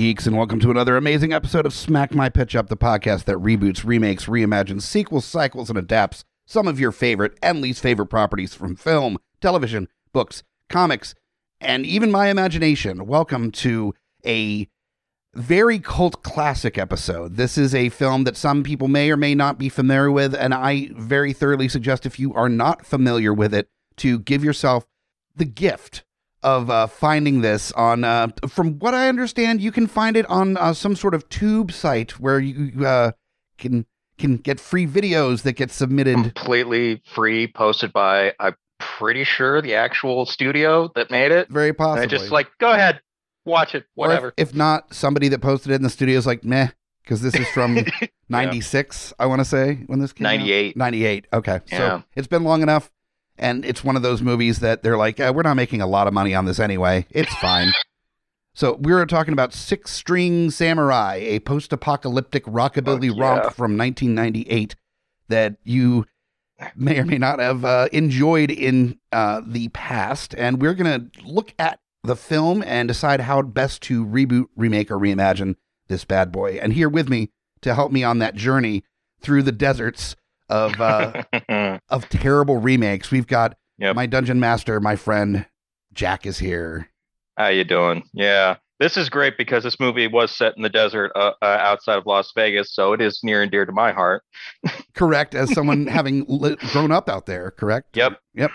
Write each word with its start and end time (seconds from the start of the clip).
Geeks, 0.00 0.26
and 0.26 0.34
welcome 0.34 0.58
to 0.58 0.70
another 0.70 0.96
amazing 0.96 1.30
episode 1.30 1.66
of 1.66 1.74
Smack 1.74 2.14
My 2.14 2.30
Pitch 2.30 2.56
Up, 2.56 2.68
the 2.70 2.76
podcast 2.76 3.24
that 3.24 3.36
reboots, 3.36 3.84
remakes, 3.84 4.24
reimagines, 4.24 4.80
sequels, 4.80 5.26
cycles, 5.26 5.68
and 5.68 5.78
adapts 5.78 6.24
some 6.46 6.66
of 6.66 6.80
your 6.80 6.90
favorite 6.90 7.36
and 7.42 7.60
least 7.60 7.82
favorite 7.82 8.06
properties 8.06 8.54
from 8.54 8.76
film, 8.76 9.18
television, 9.42 9.88
books, 10.14 10.42
comics, 10.70 11.14
and 11.60 11.84
even 11.84 12.10
my 12.10 12.28
imagination. 12.28 13.06
Welcome 13.06 13.50
to 13.50 13.92
a 14.24 14.68
very 15.34 15.78
cult 15.78 16.22
classic 16.22 16.78
episode. 16.78 17.36
This 17.36 17.58
is 17.58 17.74
a 17.74 17.90
film 17.90 18.24
that 18.24 18.38
some 18.38 18.62
people 18.62 18.88
may 18.88 19.10
or 19.10 19.18
may 19.18 19.34
not 19.34 19.58
be 19.58 19.68
familiar 19.68 20.10
with, 20.10 20.34
and 20.34 20.54
I 20.54 20.88
very 20.94 21.34
thoroughly 21.34 21.68
suggest 21.68 22.06
if 22.06 22.18
you 22.18 22.32
are 22.32 22.48
not 22.48 22.86
familiar 22.86 23.34
with 23.34 23.52
it 23.52 23.68
to 23.98 24.18
give 24.20 24.42
yourself 24.42 24.86
the 25.36 25.44
gift 25.44 26.04
of 26.42 26.70
uh, 26.70 26.86
finding 26.86 27.40
this 27.40 27.72
on. 27.72 28.04
Uh, 28.04 28.28
from 28.48 28.78
what 28.78 28.94
I 28.94 29.08
understand, 29.08 29.60
you 29.60 29.72
can 29.72 29.86
find 29.86 30.16
it 30.16 30.26
on 30.26 30.56
uh, 30.56 30.72
some 30.74 30.96
sort 30.96 31.14
of 31.14 31.28
tube 31.28 31.72
site 31.72 32.18
where 32.20 32.38
you 32.38 32.86
uh, 32.86 33.12
can 33.58 33.86
can 34.18 34.36
get 34.36 34.60
free 34.60 34.86
videos 34.86 35.42
that 35.42 35.52
get 35.54 35.70
submitted. 35.70 36.14
completely 36.14 37.02
free, 37.14 37.46
posted 37.46 37.92
by 37.92 38.34
I'm 38.38 38.54
pretty 38.78 39.24
sure 39.24 39.60
the 39.62 39.74
actual 39.74 40.26
studio 40.26 40.90
that 40.94 41.10
made 41.10 41.32
it. 41.32 41.48
Very. 41.48 41.72
I 41.78 42.06
just 42.06 42.30
like 42.30 42.48
go 42.58 42.70
ahead, 42.72 43.00
watch 43.44 43.74
it, 43.74 43.78
Or 43.78 43.82
if- 43.82 43.86
whatever. 43.94 44.34
If, 44.36 44.54
not, 44.54 44.92
somebody 44.94 45.28
that 45.28 45.40
posted 45.40 45.72
it 45.72 45.76
in 45.76 45.82
the 45.82 45.90
studio 45.90 46.16
is 46.18 46.26
like, 46.26 46.44
meh, 46.44 46.68
because 47.02 47.20
this 47.22 47.34
is 47.34 47.46
from 47.48 47.78
'96. 48.28 49.12
I 49.18 49.26
want 49.26 49.40
to 49.40 49.44
say 49.44 49.84
when 49.86 49.98
this 50.00 50.12
came 50.12 50.26
out. 50.26 50.30
98. 50.38 50.76
98. 50.76 51.26
Okay, 51.32 51.60
so 51.66 51.76
Yeah. 51.76 52.02
it's 52.16 52.28
been 52.28 52.44
long 52.44 52.62
enough, 52.62 52.90
and 53.40 53.64
it's 53.64 53.82
one 53.82 53.96
of 53.96 54.02
those 54.02 54.22
movies 54.22 54.60
that 54.60 54.82
they're 54.82 54.98
like, 54.98 55.18
eh, 55.18 55.30
we're 55.30 55.42
not 55.42 55.54
making 55.54 55.80
a 55.80 55.86
lot 55.86 56.06
of 56.06 56.14
money 56.14 56.34
on 56.34 56.44
this 56.44 56.60
anyway. 56.60 57.06
It's 57.10 57.34
fine. 57.36 57.72
so 58.54 58.74
we 58.74 58.92
were 58.92 59.06
talking 59.06 59.32
about 59.32 59.52
Six 59.52 59.90
String 59.90 60.50
Samurai, 60.50 61.16
a 61.16 61.40
post-apocalyptic 61.40 62.44
rockabilly 62.44 63.08
Fuck 63.08 63.18
yeah. 63.18 63.24
romp 63.24 63.54
from 63.54 63.76
1998 63.76 64.76
that 65.28 65.56
you 65.64 66.06
may 66.76 66.98
or 66.98 67.04
may 67.04 67.18
not 67.18 67.40
have 67.40 67.64
uh, 67.64 67.88
enjoyed 67.92 68.50
in 68.50 68.98
uh, 69.12 69.40
the 69.44 69.68
past, 69.68 70.34
and 70.36 70.60
we're 70.60 70.74
gonna 70.74 71.06
look 71.24 71.54
at 71.58 71.80
the 72.04 72.16
film 72.16 72.62
and 72.66 72.88
decide 72.88 73.22
how 73.22 73.42
best 73.42 73.82
to 73.82 74.04
reboot, 74.04 74.46
remake, 74.56 74.90
or 74.90 74.98
reimagine 74.98 75.56
this 75.88 76.04
bad 76.04 76.30
boy. 76.30 76.58
And 76.60 76.72
here 76.72 76.88
with 76.88 77.08
me 77.08 77.30
to 77.62 77.74
help 77.74 77.92
me 77.92 78.04
on 78.04 78.18
that 78.18 78.34
journey 78.34 78.84
through 79.20 79.42
the 79.42 79.52
deserts 79.52 80.16
of 80.50 80.78
uh, 80.80 81.22
of 81.88 82.08
terrible 82.10 82.58
remakes, 82.58 83.10
we've 83.10 83.26
got 83.26 83.56
Yep. 83.78 83.96
my 83.96 84.04
dungeon 84.04 84.38
master, 84.38 84.78
my 84.78 84.94
friend 84.94 85.46
Jack 85.94 86.26
is 86.26 86.38
here. 86.38 86.90
How 87.38 87.48
you 87.48 87.64
doing? 87.64 88.02
Yeah. 88.12 88.56
This 88.78 88.96
is 88.98 89.08
great 89.08 89.38
because 89.38 89.62
this 89.64 89.80
movie 89.80 90.06
was 90.06 90.30
set 90.30 90.54
in 90.56 90.62
the 90.62 90.68
desert 90.68 91.12
uh, 91.14 91.32
uh, 91.40 91.44
outside 91.44 91.96
of 91.96 92.04
Las 92.06 92.30
Vegas, 92.34 92.74
so 92.74 92.92
it 92.92 93.00
is 93.00 93.20
near 93.22 93.40
and 93.42 93.50
dear 93.50 93.64
to 93.64 93.72
my 93.72 93.92
heart. 93.92 94.22
Correct, 94.94 95.34
as 95.34 95.52
someone 95.54 95.86
having 95.86 96.24
li- 96.28 96.56
grown 96.72 96.90
up 96.92 97.08
out 97.08 97.24
there. 97.26 97.50
Correct. 97.52 97.96
Yep. 97.96 98.18
Yep. 98.34 98.50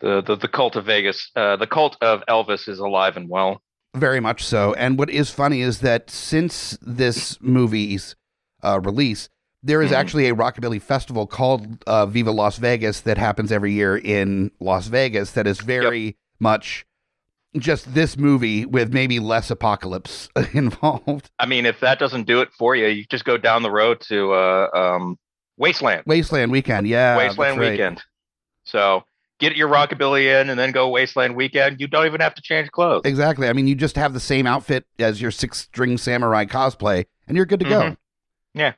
The 0.00 0.22
the, 0.22 0.36
the 0.36 0.48
cult 0.48 0.74
of 0.76 0.86
Vegas, 0.86 1.30
uh, 1.36 1.54
the 1.56 1.66
cult 1.68 1.96
of 2.00 2.22
Elvis 2.28 2.68
is 2.68 2.78
alive 2.80 3.16
and 3.16 3.28
well. 3.28 3.62
Very 3.96 4.20
much 4.20 4.44
so. 4.44 4.74
And 4.74 4.98
what 4.98 5.10
is 5.10 5.30
funny 5.30 5.60
is 5.62 5.80
that 5.80 6.10
since 6.10 6.76
this 6.82 7.40
movie's 7.40 8.14
uh, 8.62 8.80
release, 8.80 9.28
there 9.62 9.82
is 9.82 9.90
Mhm. 9.90 9.96
actually 9.96 10.28
a 10.28 10.34
rockabilly 10.34 10.80
festival 10.80 11.26
called 11.26 11.82
uh, 11.86 12.06
Viva 12.06 12.30
Las 12.30 12.58
Vegas 12.58 13.00
that 13.02 13.18
happens 13.18 13.50
every 13.52 13.72
year 13.72 13.96
in 13.96 14.50
Las 14.60 14.86
Vegas. 14.88 15.32
That 15.32 15.46
is 15.46 15.60
very 15.60 16.16
much 16.38 16.86
just 17.56 17.94
this 17.94 18.16
movie 18.16 18.64
with 18.66 18.92
maybe 18.92 19.18
less 19.18 19.50
apocalypse 19.50 20.28
involved. 20.52 21.30
I 21.38 21.46
mean, 21.46 21.66
if 21.66 21.80
that 21.80 21.98
doesn't 21.98 22.26
do 22.26 22.40
it 22.40 22.50
for 22.56 22.76
you, 22.76 22.86
you 22.86 23.04
just 23.06 23.24
go 23.24 23.36
down 23.36 23.62
the 23.62 23.70
road 23.70 24.00
to 24.02 24.32
uh, 24.32 24.68
um, 24.74 25.18
Wasteland. 25.56 26.02
Wasteland 26.06 26.52
Weekend, 26.52 26.86
yeah, 26.86 27.16
Wasteland 27.16 27.58
right. 27.58 27.70
Weekend. 27.72 28.02
So 28.64 29.02
get 29.40 29.56
your 29.56 29.68
rockabilly 29.68 30.40
in 30.40 30.50
and 30.50 30.58
then 30.58 30.72
go 30.72 30.88
Wasteland 30.88 31.34
Weekend. 31.36 31.80
You 31.80 31.88
don't 31.88 32.06
even 32.06 32.20
have 32.20 32.34
to 32.34 32.42
change 32.42 32.70
clothes. 32.70 33.02
Exactly. 33.04 33.48
I 33.48 33.52
mean, 33.54 33.66
you 33.66 33.74
just 33.74 33.96
have 33.96 34.12
the 34.12 34.20
same 34.20 34.46
outfit 34.46 34.84
as 34.98 35.20
your 35.20 35.30
six 35.30 35.58
string 35.58 35.96
samurai 35.98 36.44
cosplay, 36.44 37.06
and 37.26 37.36
you're 37.36 37.46
good 37.46 37.60
to 37.60 37.68
go. 37.68 37.80
Mhm. 37.80 37.96
Yeah. 38.54 38.72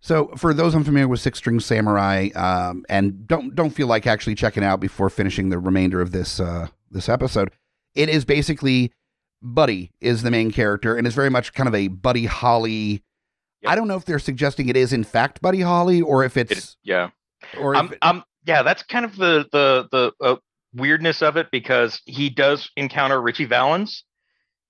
So, 0.00 0.28
for 0.36 0.54
those 0.54 0.74
unfamiliar 0.74 1.08
with 1.08 1.20
Six 1.20 1.38
String 1.38 1.58
Samurai, 1.60 2.28
um, 2.36 2.84
and 2.88 3.26
don't 3.26 3.54
don't 3.54 3.70
feel 3.70 3.88
like 3.88 4.06
actually 4.06 4.36
checking 4.36 4.62
out 4.62 4.78
before 4.80 5.10
finishing 5.10 5.48
the 5.48 5.58
remainder 5.58 6.00
of 6.00 6.12
this 6.12 6.38
uh, 6.38 6.68
this 6.90 7.08
episode, 7.08 7.50
it 7.94 8.08
is 8.08 8.24
basically 8.24 8.92
Buddy 9.42 9.90
is 10.00 10.22
the 10.22 10.30
main 10.30 10.50
character, 10.52 10.96
and 10.96 11.06
is 11.06 11.14
very 11.14 11.30
much 11.30 11.52
kind 11.52 11.68
of 11.68 11.74
a 11.74 11.88
Buddy 11.88 12.26
Holly. 12.26 13.02
Yep. 13.62 13.72
I 13.72 13.74
don't 13.74 13.88
know 13.88 13.96
if 13.96 14.04
they're 14.04 14.20
suggesting 14.20 14.68
it 14.68 14.76
is 14.76 14.92
in 14.92 15.02
fact 15.02 15.40
Buddy 15.42 15.62
Holly, 15.62 16.00
or 16.00 16.22
if 16.24 16.36
it's 16.36 16.52
It- 16.52 16.76
yeah. 16.84 17.10
or 17.60 17.74
if 17.74 17.80
I'm, 17.80 17.94
I'm, 18.02 18.22
yeah, 18.46 18.62
that's 18.62 18.84
kind 18.84 19.04
of 19.04 19.16
the 19.16 19.46
the 19.50 19.88
the 19.90 20.12
uh, 20.24 20.36
weirdness 20.74 21.22
of 21.22 21.36
it 21.36 21.48
because 21.50 22.00
he 22.04 22.30
does 22.30 22.70
encounter 22.76 23.20
Ritchie 23.20 23.46
Valens 23.46 24.04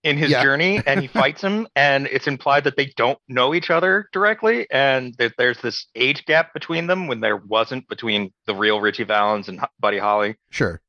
in 0.09 0.17
his 0.17 0.31
Yeah. 0.31 0.43
journey, 0.43 0.83
and 0.87 1.01
he 1.01 1.07
fights 1.21 1.43
him, 1.43 1.67
and 1.77 2.07
it's 2.07 2.27
implied 2.27 2.65
that 2.65 2.77
they 2.77 2.87
don't 2.97 3.19
know 3.29 3.55
each 3.55 3.71
other 3.71 4.09
directly, 4.13 4.67
and 4.71 5.15
that 5.19 5.35
there's 5.39 5.59
this 5.59 5.87
age 5.95 6.25
gap 6.27 6.53
between 6.55 6.87
them 6.87 7.07
when 7.07 7.21
there 7.21 7.37
wasn't 7.37 7.89
between 7.89 8.33
the 8.47 8.55
real 8.55 8.81
Ritchie 8.81 9.05
Valens 9.05 9.49
and 9.49 9.61
Buddy 9.81 9.99
Holly. 9.99 10.37
sure, 10.51 10.81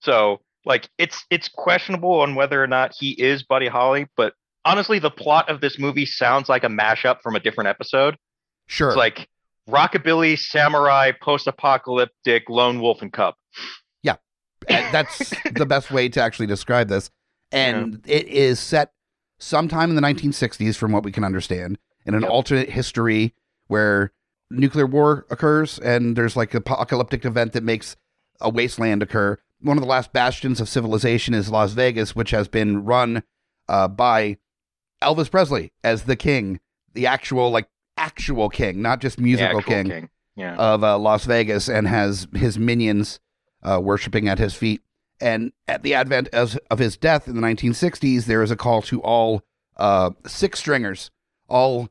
So 0.00 0.40
like 0.66 0.88
it's 0.98 1.24
it's 1.30 1.48
questionable 1.48 2.20
on 2.20 2.34
whether 2.34 2.62
or 2.62 2.66
not 2.66 2.92
he 2.98 3.10
is 3.12 3.42
Buddy 3.42 3.68
Holly, 3.68 4.06
but 4.16 4.32
honestly, 4.64 4.98
the 4.98 5.10
plot 5.10 5.48
of 5.50 5.60
this 5.60 5.78
movie 5.78 6.06
sounds 6.06 6.48
like 6.48 6.64
a 6.64 6.68
mashup 6.68 7.20
from 7.22 7.36
a 7.36 7.40
different 7.40 7.68
episode. 7.68 8.16
sure, 8.66 8.88
It's 8.88 8.96
like 8.96 9.28
rockabilly, 9.68 10.38
samurai, 10.38 11.12
post-apocalyptic, 11.22 12.48
lone 12.48 12.80
wolf 12.80 13.02
and 13.02 13.12
cub. 13.12 13.34
yeah 14.02 14.16
that's 14.92 15.32
the 15.52 15.66
best 15.66 15.90
way 15.90 16.08
to 16.08 16.20
actually 16.20 16.46
describe 16.46 16.88
this. 16.88 17.10
And 17.54 18.00
it 18.06 18.26
is 18.28 18.58
set 18.60 18.92
sometime 19.38 19.90
in 19.90 19.96
the 19.96 20.02
1960s, 20.02 20.76
from 20.76 20.92
what 20.92 21.04
we 21.04 21.12
can 21.12 21.24
understand, 21.24 21.78
in 22.06 22.14
an 22.14 22.22
Yep. 22.22 22.30
alternate 22.30 22.70
history 22.70 23.34
where 23.68 24.12
nuclear 24.50 24.86
war 24.86 25.26
occurs 25.30 25.78
and 25.78 26.16
there's 26.16 26.36
like 26.36 26.52
an 26.54 26.58
apocalyptic 26.58 27.24
event 27.24 27.52
that 27.54 27.62
makes 27.64 27.96
a 28.40 28.48
wasteland 28.50 29.02
occur. 29.02 29.38
One 29.60 29.76
of 29.78 29.82
the 29.82 29.88
last 29.88 30.12
bastions 30.12 30.60
of 30.60 30.68
civilization 30.68 31.32
is 31.34 31.48
Las 31.50 31.72
Vegas, 31.72 32.14
which 32.14 32.30
has 32.30 32.46
been 32.48 32.84
run 32.84 33.22
uh, 33.68 33.88
by 33.88 34.36
Elvis 35.02 35.30
Presley 35.30 35.72
as 35.82 36.02
the 36.04 36.16
king, 36.16 36.60
the 36.92 37.06
actual, 37.06 37.50
like, 37.50 37.68
actual 37.96 38.48
king, 38.50 38.82
not 38.82 39.00
just 39.00 39.18
musical 39.18 39.58
actual 39.58 39.72
king 39.84 40.08
Yeah. 40.36 40.56
of 40.56 40.84
uh, 40.84 40.98
Las 40.98 41.24
Vegas 41.24 41.68
and 41.68 41.88
has 41.88 42.26
his 42.34 42.58
minions 42.58 43.20
uh, 43.62 43.80
worshiping 43.82 44.28
at 44.28 44.38
his 44.38 44.52
feet. 44.54 44.82
And 45.20 45.52
at 45.68 45.82
the 45.82 45.94
advent 45.94 46.28
of, 46.32 46.58
of 46.70 46.78
his 46.78 46.96
death 46.96 47.28
in 47.28 47.36
the 47.36 47.42
1960s, 47.42 48.24
there 48.24 48.42
is 48.42 48.50
a 48.50 48.56
call 48.56 48.82
to 48.82 49.00
all 49.02 49.42
uh, 49.76 50.10
six 50.26 50.58
stringers, 50.58 51.10
all 51.48 51.88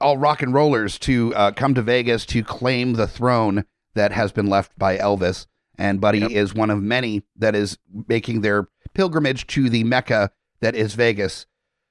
all 0.00 0.18
rock 0.18 0.42
and 0.42 0.52
rollers, 0.52 0.98
to 0.98 1.34
uh, 1.34 1.50
come 1.52 1.74
to 1.74 1.82
Vegas 1.82 2.26
to 2.26 2.42
claim 2.42 2.94
the 2.94 3.06
throne 3.06 3.64
that 3.94 4.12
has 4.12 4.32
been 4.32 4.46
left 4.48 4.76
by 4.78 4.98
Elvis. 4.98 5.46
And 5.78 6.00
Buddy 6.00 6.18
Yep. 6.20 6.30
is 6.30 6.54
one 6.54 6.70
of 6.70 6.82
many 6.82 7.22
that 7.36 7.54
is 7.54 7.78
making 8.08 8.40
their 8.42 8.68
pilgrimage 8.92 9.46
to 9.48 9.68
the 9.70 9.82
Mecca 9.84 10.30
that 10.60 10.74
is 10.74 10.94
Vegas 10.94 11.46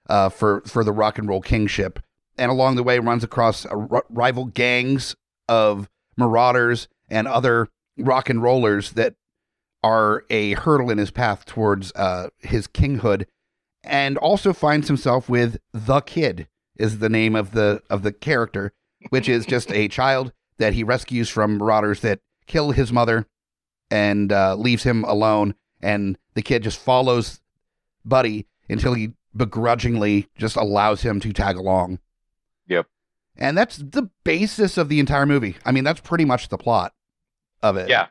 uh, 0.10 0.30
for 0.30 0.62
for 0.65 0.83
the 0.83 0.92
rock 0.92 1.18
and 1.18 1.27
roll 1.27 1.42
kingship, 1.42 2.00
and 2.38 2.50
along 2.51 2.75
the 2.75 2.83
way 2.83 3.00
runs 3.00 3.24
across 3.24 3.65
uh, 3.65 3.69
r- 3.89 4.06
rival 4.10 4.45
gangs 4.45 5.15
of 5.50 5.89
marauders 6.18 6.88
and 7.10 7.27
other 7.27 7.68
rock 7.98 8.30
and 8.30 8.42
rollers 8.42 8.92
that 8.92 9.15
are 9.83 10.24
a 10.30 10.53
hurdle 10.53 10.89
in 10.89 10.97
his 10.97 11.12
path 11.12 11.45
towards 11.45 11.91
uh, 11.94 12.30
his 12.39 12.68
kinghood, 12.68 13.25
and 13.83 14.18
also 14.18 14.53
finds 14.53 14.88
himself 14.88 15.27
with 15.27 15.57
the 15.74 16.01
kid 16.01 16.47
is 16.75 17.00
the 17.00 17.09
name 17.09 17.35
of 17.35 17.51
the 17.51 17.81
of 17.89 18.03
the 18.03 18.12
character, 18.12 18.74
which 19.09 19.27
is 19.30 19.45
just 19.45 19.71
a 19.71 19.88
child 19.89 20.31
that 20.57 20.74
he 20.74 20.83
rescues 20.83 21.30
from 21.30 21.57
marauders 21.57 22.00
that 22.01 22.19
kill 22.47 22.71
his 22.71 22.91
mother 22.91 23.27
and 23.91 24.31
uh, 24.31 24.56
leaves 24.56 24.83
him 24.83 25.03
alone, 25.03 25.56
and 25.81 26.18
the 26.33 26.41
kid 26.41 26.63
just 26.63 26.79
follows 26.79 27.41
Buddy 28.06 28.47
until 28.69 28.94
he 28.94 29.13
begrudgingly 29.36 30.27
just 30.38 30.56
allows 30.56 31.01
him 31.01 31.19
to 31.19 31.33
tag 31.33 31.57
along. 31.57 32.00
Yep. 32.68 32.88
And 33.36 33.57
that's 33.57 33.77
the 33.77 34.09
basis 34.24 34.77
of 34.77 34.89
the 34.89 35.00
entire 35.00 35.25
movie. 35.25 35.57
I 35.65 35.71
mean, 35.71 35.83
that's 35.83 36.00
pretty 36.00 36.25
much 36.25 36.50
the 36.50 36.57
plot 36.57 36.94
of 37.62 37.77
it. 37.77 37.89
Yeah. 37.89 38.07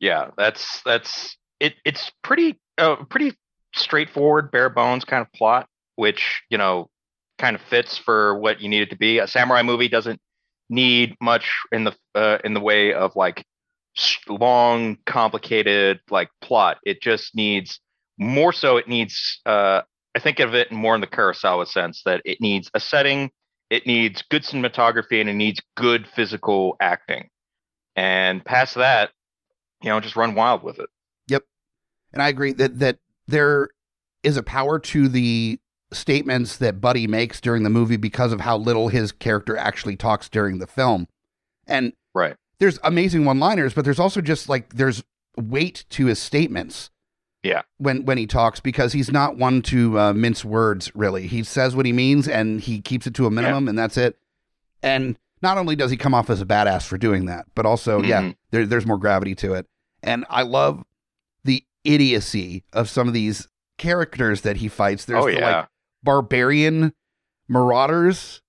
Yeah, 0.00 0.30
that's 0.36 0.82
that's 0.82 1.36
it. 1.60 1.74
It's 1.84 2.10
pretty 2.22 2.58
uh, 2.78 2.96
pretty 3.08 3.32
straightforward, 3.74 4.50
bare 4.50 4.70
bones 4.70 5.04
kind 5.04 5.22
of 5.22 5.32
plot, 5.32 5.68
which 5.96 6.42
you 6.50 6.58
know 6.58 6.88
kind 7.38 7.56
of 7.56 7.62
fits 7.62 7.98
for 7.98 8.38
what 8.38 8.60
you 8.60 8.68
need 8.68 8.82
it 8.82 8.90
to 8.90 8.96
be. 8.96 9.18
A 9.18 9.26
samurai 9.26 9.62
movie 9.62 9.88
doesn't 9.88 10.20
need 10.68 11.16
much 11.20 11.50
in 11.72 11.84
the 11.84 11.94
uh, 12.14 12.38
in 12.44 12.54
the 12.54 12.60
way 12.60 12.92
of 12.92 13.16
like 13.16 13.44
long, 14.28 14.98
complicated 15.06 16.00
like 16.10 16.28
plot. 16.40 16.78
It 16.84 17.00
just 17.00 17.34
needs 17.34 17.80
more 18.18 18.52
so. 18.52 18.76
It 18.76 18.88
needs. 18.88 19.40
Uh, 19.46 19.82
I 20.16 20.20
think 20.20 20.38
of 20.38 20.54
it 20.54 20.70
more 20.70 20.94
in 20.94 21.00
the 21.00 21.08
Kurosawa 21.08 21.66
sense 21.66 22.02
that 22.04 22.22
it 22.24 22.40
needs 22.40 22.70
a 22.72 22.78
setting, 22.78 23.30
it 23.68 23.84
needs 23.84 24.22
good 24.30 24.44
cinematography, 24.44 25.20
and 25.20 25.28
it 25.28 25.34
needs 25.34 25.60
good 25.76 26.06
physical 26.06 26.76
acting. 26.80 27.28
And 27.96 28.44
past 28.44 28.76
that, 28.76 29.10
you 29.84 29.90
know, 29.90 30.00
just 30.00 30.16
run 30.16 30.34
wild 30.34 30.62
with 30.62 30.78
it. 30.78 30.88
Yep. 31.28 31.44
And 32.12 32.22
I 32.22 32.28
agree 32.28 32.52
that 32.54 32.78
that 32.78 32.98
there 33.28 33.68
is 34.22 34.36
a 34.36 34.42
power 34.42 34.78
to 34.78 35.08
the 35.08 35.58
statements 35.92 36.56
that 36.56 36.80
Buddy 36.80 37.06
makes 37.06 37.40
during 37.40 37.62
the 37.62 37.70
movie 37.70 37.96
because 37.98 38.32
of 38.32 38.40
how 38.40 38.56
little 38.56 38.88
his 38.88 39.12
character 39.12 39.56
actually 39.56 39.96
talks 39.96 40.28
during 40.28 40.58
the 40.58 40.66
film. 40.66 41.06
And 41.66 41.92
Right. 42.14 42.36
there's 42.58 42.78
amazing 42.82 43.24
one-liners, 43.24 43.74
but 43.74 43.84
there's 43.84 43.98
also 44.00 44.20
just 44.20 44.48
like 44.48 44.74
there's 44.74 45.04
weight 45.36 45.84
to 45.90 46.06
his 46.06 46.18
statements. 46.18 46.90
Yeah. 47.42 47.62
When 47.76 48.06
when 48.06 48.16
he 48.16 48.26
talks 48.26 48.60
because 48.60 48.94
he's 48.94 49.12
not 49.12 49.36
one 49.36 49.60
to 49.62 49.98
uh, 50.00 50.12
mince 50.14 50.44
words 50.44 50.90
really. 50.94 51.26
He 51.26 51.42
says 51.42 51.76
what 51.76 51.84
he 51.86 51.92
means 51.92 52.26
and 52.26 52.60
he 52.60 52.80
keeps 52.80 53.06
it 53.06 53.14
to 53.14 53.26
a 53.26 53.30
minimum 53.30 53.68
and 53.68 53.78
that's 53.78 53.98
it. 53.98 54.18
And 54.82 55.18
not 55.42 55.58
only 55.58 55.76
does 55.76 55.90
he 55.90 55.98
come 55.98 56.14
off 56.14 56.30
as 56.30 56.40
a 56.40 56.46
badass 56.46 56.86
for 56.86 56.96
doing 56.96 57.26
that, 57.26 57.44
but 57.54 57.66
also 57.66 58.02
yeah, 58.02 58.22
Mhm. 58.22 58.36
there, 58.50 58.64
there's 58.66 58.86
more 58.86 58.96
gravity 58.98 59.34
to 59.36 59.52
it. 59.54 59.66
And 60.04 60.24
I 60.30 60.42
love 60.42 60.84
the 61.44 61.64
idiocy 61.84 62.62
of 62.72 62.88
some 62.88 63.08
of 63.08 63.14
these 63.14 63.48
characters 63.78 64.42
that 64.42 64.58
he 64.58 64.68
fights. 64.68 65.04
There's 65.04 65.24
oh 65.24 65.26
the 65.26 65.34
yeah. 65.38 65.56
like 65.58 65.68
barbarian 66.02 66.92
marauders 67.48 68.40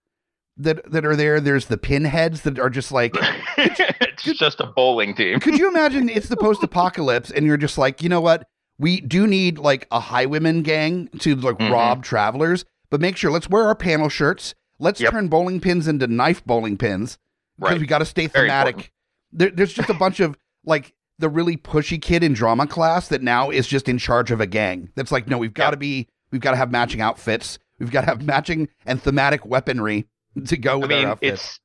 that 0.58 0.90
that 0.92 1.06
are 1.06 1.16
there. 1.16 1.40
There's 1.40 1.66
the 1.66 1.78
pinheads 1.78 2.42
that 2.42 2.60
are 2.60 2.70
just 2.70 2.92
like 2.92 3.14
it's 3.58 4.24
just 4.24 4.60
a 4.60 4.66
bowling 4.68 5.14
team. 5.16 5.40
could 5.40 5.58
you 5.58 5.68
imagine 5.68 6.10
it's 6.10 6.30
the 6.30 6.38
post 6.46 6.64
apocalypse 6.64 7.32
and 7.32 7.46
you're 7.46 7.58
just 7.58 7.78
like, 7.78 8.02
you 8.02 8.10
know 8.10 8.22
what? 8.22 8.48
We 8.78 9.02
do 9.02 9.26
need 9.28 9.58
like 9.58 9.88
a 9.92 10.00
highwayman 10.00 10.62
gang 10.64 11.08
to 11.20 11.36
like 11.36 11.58
Mhm. 11.58 11.72
rob 11.72 12.04
travelers, 12.04 12.66
but 12.90 13.00
make 13.02 13.18
sure 13.18 13.32
let's 13.32 13.50
wear 13.50 13.64
our 13.66 13.76
panel 13.76 14.10
shirts. 14.10 14.54
Let's 14.80 15.00
Yep. 15.00 15.12
turn 15.12 15.28
bowling 15.30 15.62
pins 15.62 15.88
into 15.88 16.08
knife 16.08 16.44
bowling 16.46 16.78
pins 16.78 17.18
because 17.58 17.74
Right. 17.74 17.82
we 17.82 17.88
got 17.88 18.00
to 18.00 18.06
stay 18.06 18.28
thematic. 18.28 18.92
There, 19.32 19.50
there's 19.50 19.74
just 19.74 19.90
a 19.90 19.94
bunch 19.94 20.20
of 20.20 20.38
like 20.66 20.94
the 21.20 21.30
really 21.30 21.58
pushy 21.58 22.02
kid 22.02 22.24
in 22.24 22.34
drama 22.34 22.68
class 22.68 23.08
that 23.08 23.22
now 23.22 23.50
is 23.50 23.68
just 23.68 23.88
in 23.88 23.98
charge 23.98 24.32
of 24.32 24.42
a 24.42 24.48
gang. 24.48 24.90
That's 24.96 25.12
like, 25.12 25.28
no, 25.28 25.38
we've 25.38 25.54
got 25.54 25.72
to 25.72 25.76
Yep. 25.76 25.80
be, 25.80 26.08
we've 26.32 26.42
got 26.42 26.52
to 26.52 26.58
have 26.58 26.72
matching 26.72 27.02
outfits. 27.02 27.58
We've 27.80 27.92
got 27.92 28.02
to 28.02 28.08
have 28.08 28.22
matching 28.24 28.70
and 28.86 29.02
thematic 29.02 29.46
weaponry 29.46 30.08
to 30.46 30.58
go 30.58 30.78
with 30.80 30.92
I 30.92 30.96
mean, 30.96 31.06
our 31.06 31.12
outfits. 31.12 31.42
it's 31.44 31.60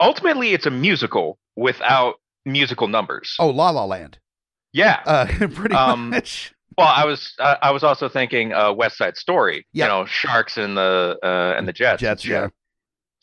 ultimately 0.00 0.52
it's 0.52 0.66
a 0.66 0.70
musical 0.70 1.38
without 1.56 2.14
musical 2.44 2.88
numbers. 2.88 3.36
Oh, 3.38 3.48
La 3.50 3.70
La 3.70 3.84
Land. 3.84 4.18
yeah. 4.72 5.00
Uh, 5.06 5.26
pretty 5.54 5.74
Um, 5.74 6.10
much. 6.10 6.52
Well, 6.76 6.88
I 6.88 7.04
was 7.04 7.34
uh, 7.38 7.54
I 7.62 7.70
was 7.70 7.84
also 7.84 8.08
thinking 8.08 8.52
uh, 8.52 8.72
West 8.72 8.98
Side 8.98 9.16
Story. 9.16 9.64
Yeah. 9.72 9.84
You 9.84 9.88
know, 9.90 10.04
sharks 10.06 10.56
and 10.58 10.76
the 10.76 11.16
uh, 11.22 11.54
and 11.56 11.68
the 11.68 11.72
jets. 11.72 12.00
Jets, 12.00 12.24
yeah. 12.26 12.48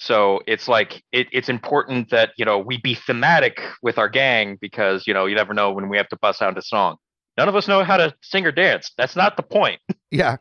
So 0.04 0.42
it's 0.48 0.68
like 0.68 1.04
it, 1.12 1.28
it's 1.32 1.48
important 1.48 2.10
that 2.10 2.32
you 2.36 2.44
know 2.44 2.58
we 2.58 2.78
be 2.78 2.96
thematic 2.96 3.62
with 3.84 4.00
our 4.00 4.10
gang 4.10 4.58
because 4.60 5.06
you 5.06 5.14
know 5.14 5.28
you 5.28 5.36
never 5.36 5.54
know 5.54 5.72
when 5.72 5.90
we 5.90 5.98
have 5.98 6.10
to 6.10 6.18
bust 6.18 6.42
out 6.42 6.58
a 6.58 6.62
song. 6.64 6.98
None 7.38 7.48
of 7.48 7.56
us 7.56 7.68
know 7.68 7.84
how 7.84 7.98
to 7.98 8.14
sing 8.22 8.46
or 8.46 8.52
dance. 8.52 8.92
That's 8.98 9.16
not 9.16 9.38
the 9.38 9.44
point. 9.44 9.80
Yeah. 10.14 10.38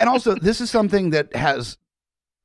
And 0.00 0.08
also, 0.08 0.34
this 0.34 0.60
is 0.60 0.70
something 0.72 1.10
that 1.10 1.36
has 1.36 1.78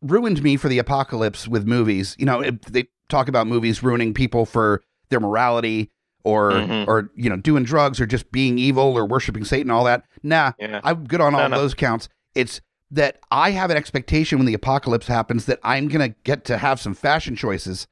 ruined 0.04 0.44
me 0.44 0.56
for 0.56 0.70
the 0.70 0.78
apocalypse 0.78 1.48
with 1.48 1.66
movies. 1.66 2.16
You 2.20 2.26
know, 2.28 2.42
it, 2.42 2.62
they 2.72 2.90
talk 3.08 3.28
about 3.28 3.48
movies 3.48 3.82
ruining 3.82 4.14
people 4.14 4.46
for 4.46 4.84
their 5.10 5.20
morality 5.20 5.90
or 6.24 6.52
Mhm. 6.52 6.88
or 6.88 7.10
you 7.16 7.28
know 7.30 7.38
doing 7.38 7.64
drugs 7.64 8.00
or 8.00 8.06
just 8.06 8.32
being 8.32 8.60
evil 8.60 8.96
or 8.96 9.06
worshiping 9.08 9.44
Satan 9.46 9.72
all 9.72 9.84
that. 9.86 10.04
Nah, 10.22 10.52
Yeah. 10.60 10.80
I'm 10.84 11.06
good 11.06 11.22
on 11.22 11.34
all 11.34 11.40
No, 11.40 11.46
of 11.46 11.52
no. 11.52 11.58
those 11.62 11.74
counts. 11.74 12.08
It's 12.36 12.62
that 12.92 13.20
I 13.32 13.52
have 13.52 13.70
an 13.72 13.78
expectation 13.78 14.40
when 14.40 14.46
the 14.48 14.54
apocalypse 14.54 15.08
happens 15.08 15.46
that 15.46 15.60
I'm 15.64 15.88
gonna 15.88 16.10
get 16.24 16.46
to 16.46 16.58
have 16.58 16.80
some 16.80 16.94
fashion 16.94 17.36
choices 17.36 17.88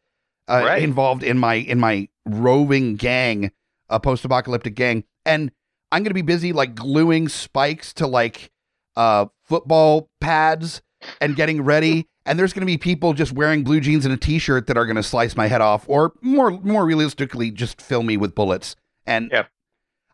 uh, 0.50 0.62
Right. 0.66 0.82
involved 0.84 1.24
in 1.24 1.38
my 1.38 1.56
in 1.56 1.80
my 1.80 2.08
roving 2.26 2.96
gang, 2.96 3.52
a 3.90 4.00
post-apocalyptic 4.00 4.76
gang, 4.76 5.04
and 5.26 5.52
I'm 5.92 6.04
gonna 6.04 6.14
be 6.14 6.22
busy 6.22 6.54
like 6.54 6.74
gluing 6.76 7.28
spikes 7.30 7.94
to 7.94 8.08
like 8.08 8.50
uh 8.96 9.28
football 9.44 10.10
pads 10.22 10.82
and 11.22 11.36
getting 11.36 11.62
ready. 11.64 12.08
And 12.28 12.38
there's 12.38 12.52
going 12.52 12.60
to 12.64 12.66
be 12.66 12.78
people 12.78 13.14
just 13.14 13.32
wearing 13.32 13.64
blue 13.64 13.80
jeans 13.80 14.04
and 14.04 14.14
a 14.14 14.18
t-shirt 14.18 14.68
that 14.68 14.76
are 14.76 14.86
going 14.86 14.98
to 14.98 15.02
slice 15.02 15.38
my 15.38 15.48
head 15.48 15.62
off, 15.62 15.86
or 15.88 16.12
more 16.20 16.52
more 16.52 16.86
realistically, 16.86 17.52
just 17.52 17.82
fill 17.82 18.04
me 18.04 18.18
with 18.18 18.36
bullets. 18.36 18.76
And 19.06 19.30
Yeah. 19.32 19.46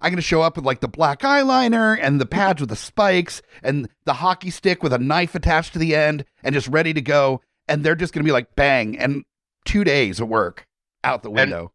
I'm 0.03 0.09
going 0.09 0.17
to 0.17 0.21
show 0.21 0.41
up 0.41 0.57
with 0.57 0.65
like 0.65 0.81
the 0.81 0.89
black 0.89 1.21
eyeliner 1.21 1.97
and 1.99 2.19
the 2.19 2.25
pads 2.25 2.59
with 2.59 2.69
the 2.69 2.75
spikes 2.75 3.41
and 3.63 3.87
the 4.03 4.15
hockey 4.15 4.49
stick 4.49 4.83
with 4.83 4.91
a 4.91 4.97
knife 4.97 5.33
attached 5.33 5.71
to 5.73 5.79
the 5.79 5.95
end 5.95 6.25
and 6.43 6.53
just 6.53 6.67
ready 6.67 6.93
to 6.93 7.01
go. 7.01 7.39
And 7.69 7.85
they're 7.85 7.95
just 7.95 8.13
going 8.13 8.21
to 8.21 8.27
be 8.27 8.33
like, 8.33 8.53
bang, 8.53 8.99
and 8.99 9.23
two 9.63 9.85
days 9.85 10.19
of 10.19 10.27
work 10.27 10.67
out 11.05 11.23
the 11.23 11.31
window. 11.31 11.71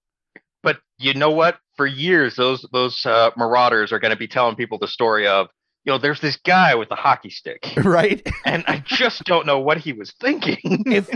But 0.62 0.78
you 0.98 1.14
know 1.14 1.30
what? 1.30 1.58
For 1.76 1.86
years, 1.86 2.36
those 2.36 2.66
those 2.70 3.06
uh, 3.06 3.30
marauders 3.34 3.92
are 3.92 3.98
going 3.98 4.10
to 4.10 4.18
be 4.18 4.28
telling 4.28 4.56
people 4.56 4.76
the 4.76 4.88
story 4.88 5.26
of 5.26 5.48
you 5.84 5.92
know 5.92 5.98
there's 5.98 6.20
this 6.20 6.36
guy 6.36 6.74
with 6.74 6.90
a 6.90 6.96
hockey 6.96 7.30
stick, 7.30 7.72
right? 7.78 8.28
and 8.44 8.62
I 8.66 8.82
just 8.84 9.24
don't 9.24 9.46
know 9.46 9.60
what 9.60 9.78
he 9.78 9.94
was 9.94 10.12
thinking. 10.20 10.58
if 10.86 11.08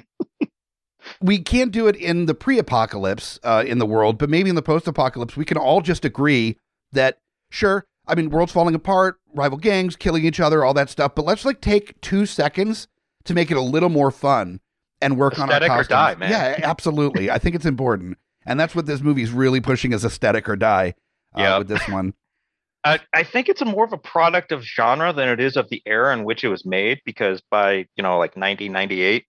we 1.21 1.41
can't 1.41 1.73
do 1.73 1.89
it 1.89 1.97
in 1.97 2.25
the 2.25 2.35
pre-apocalypse 2.35 3.39
uh, 3.43 3.65
in 3.67 3.79
the 3.79 3.87
world, 3.87 4.17
but 4.17 4.31
maybe 4.31 4.49
in 4.49 4.57
the 4.57 4.63
post-apocalypse, 4.63 5.37
we 5.37 5.45
can 5.45 5.59
all 5.59 5.83
just 5.83 6.07
agree 6.07 6.57
that 6.93 7.19
sure, 7.51 7.87
I 8.07 8.15
mean, 8.15 8.31
world's 8.31 8.53
falling 8.53 8.75
apart, 8.75 9.17
rival 9.35 9.59
gangs 9.59 9.97
killing 9.97 10.25
each 10.25 10.41
other, 10.41 10.65
all 10.65 10.75
that 10.75 10.91
stuff. 10.91 11.15
But 11.15 11.25
let's 11.25 11.45
like 11.45 11.61
take 11.61 12.01
two 12.01 12.27
seconds 12.27 12.89
to 13.25 13.35
make 13.35 13.51
it 13.51 13.57
a 13.57 13.61
little 13.63 13.89
more 13.89 14.11
fun 14.11 14.61
and 15.01 15.17
work 15.19 15.35
Aesthetic 15.35 15.69
on 15.69 15.71
our 15.71 15.81
or 15.81 15.85
costumes. 15.85 15.89
die, 15.89 16.15
man. 16.17 16.31
Yeah, 16.31 16.69
absolutely. 16.69 17.31
I 17.31 17.39
think 17.39 17.55
it's 17.57 17.67
important, 17.67 18.19
and 18.47 18.59
that's 18.59 18.75
what 18.75 18.87
this 18.87 19.01
movie's 19.01 19.31
really 19.31 19.61
pushing 19.61 19.93
is 19.93 20.05
aesthetic 20.05 20.49
or 20.49 20.57
die. 20.57 20.95
Uh, 21.35 21.41
Yep. 21.41 21.59
with 21.61 21.69
this 21.69 21.89
one. 21.89 22.13
I, 22.85 22.99
I 23.15 23.23
think 23.23 23.49
it's 23.49 23.63
a 23.63 23.65
more 23.65 23.85
of 23.85 23.93
a 23.93 23.97
product 23.99 24.51
of 24.53 24.63
genre 24.65 25.13
than 25.13 25.29
it 25.29 25.39
is 25.41 25.57
of 25.57 25.69
the 25.71 25.81
era 25.87 26.13
in 26.13 26.25
which 26.25 26.43
it 26.43 26.49
was 26.49 26.67
made 26.67 27.01
because 27.07 27.41
by 27.49 27.87
you 27.97 28.03
know 28.03 28.19
like 28.19 28.37
1998 28.37 29.25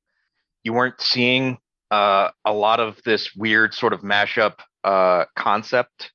you 0.64 0.74
weren't 0.74 1.00
seeing 1.00 1.60
uh, 1.92 2.32
a 2.46 2.52
lot 2.52 2.80
of 2.80 3.00
this 3.06 3.36
weird 3.36 3.74
sort 3.76 3.94
of 3.94 4.02
mashup 4.02 4.56
uh, 4.84 5.26
concept 5.38 6.12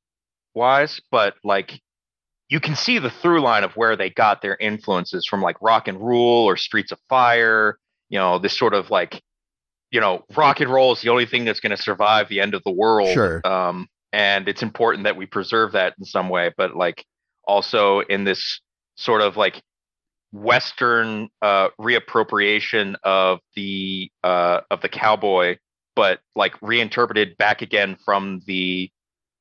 wise 0.59 1.01
but 1.11 1.35
like 1.45 1.81
you 2.51 2.61
can 2.61 2.75
see 2.75 2.99
the 2.99 3.11
through 3.11 3.41
line 3.41 3.63
of 3.65 3.73
where 3.77 3.97
they 3.97 4.11
got 4.11 4.43
their 4.43 4.57
influences 4.57 5.27
from 5.27 5.41
like 5.43 5.57
rock 5.63 5.87
and 5.89 6.01
roll 6.01 6.45
or 6.45 6.57
streets 6.57 6.93
of 6.93 6.99
fire 7.09 7.79
you 8.09 8.19
know 8.19 8.39
this 8.39 8.57
sort 8.59 8.75
of 8.75 8.91
like 8.91 9.23
you 9.91 10.01
know 10.01 10.25
rock 10.37 10.61
and 10.61 10.71
roll 10.71 10.93
is 10.93 11.01
the 11.01 11.09
only 11.11 11.27
thing 11.27 11.45
that's 11.45 11.61
going 11.61 11.77
to 11.77 11.83
survive 11.83 12.29
the 12.29 12.41
end 12.41 12.55
of 12.55 12.63
the 12.65 12.71
world 12.73 13.09
Sure. 13.15 13.47
um 13.47 13.87
and 14.13 14.49
it's 14.49 14.63
important 14.63 15.05
that 15.05 15.17
we 15.17 15.27
preserve 15.27 15.73
that 15.73 15.95
in 15.99 16.05
some 16.05 16.29
way 16.29 16.53
but 16.57 16.75
like 16.75 17.05
also 17.47 18.01
in 18.01 18.25
this 18.25 18.61
sort 18.97 19.23
of 19.23 19.37
like 19.37 19.63
western 20.33 21.29
uh 21.41 21.69
reappropriation 21.81 22.97
of 23.03 23.39
the 23.55 24.11
uh 24.25 24.61
of 24.71 24.81
the 24.83 24.89
cowboy 24.89 25.57
but 25.97 26.21
like 26.37 26.55
reinterpreted 26.61 27.37
back 27.39 27.63
again 27.63 27.97
from 28.05 28.41
the 28.47 28.91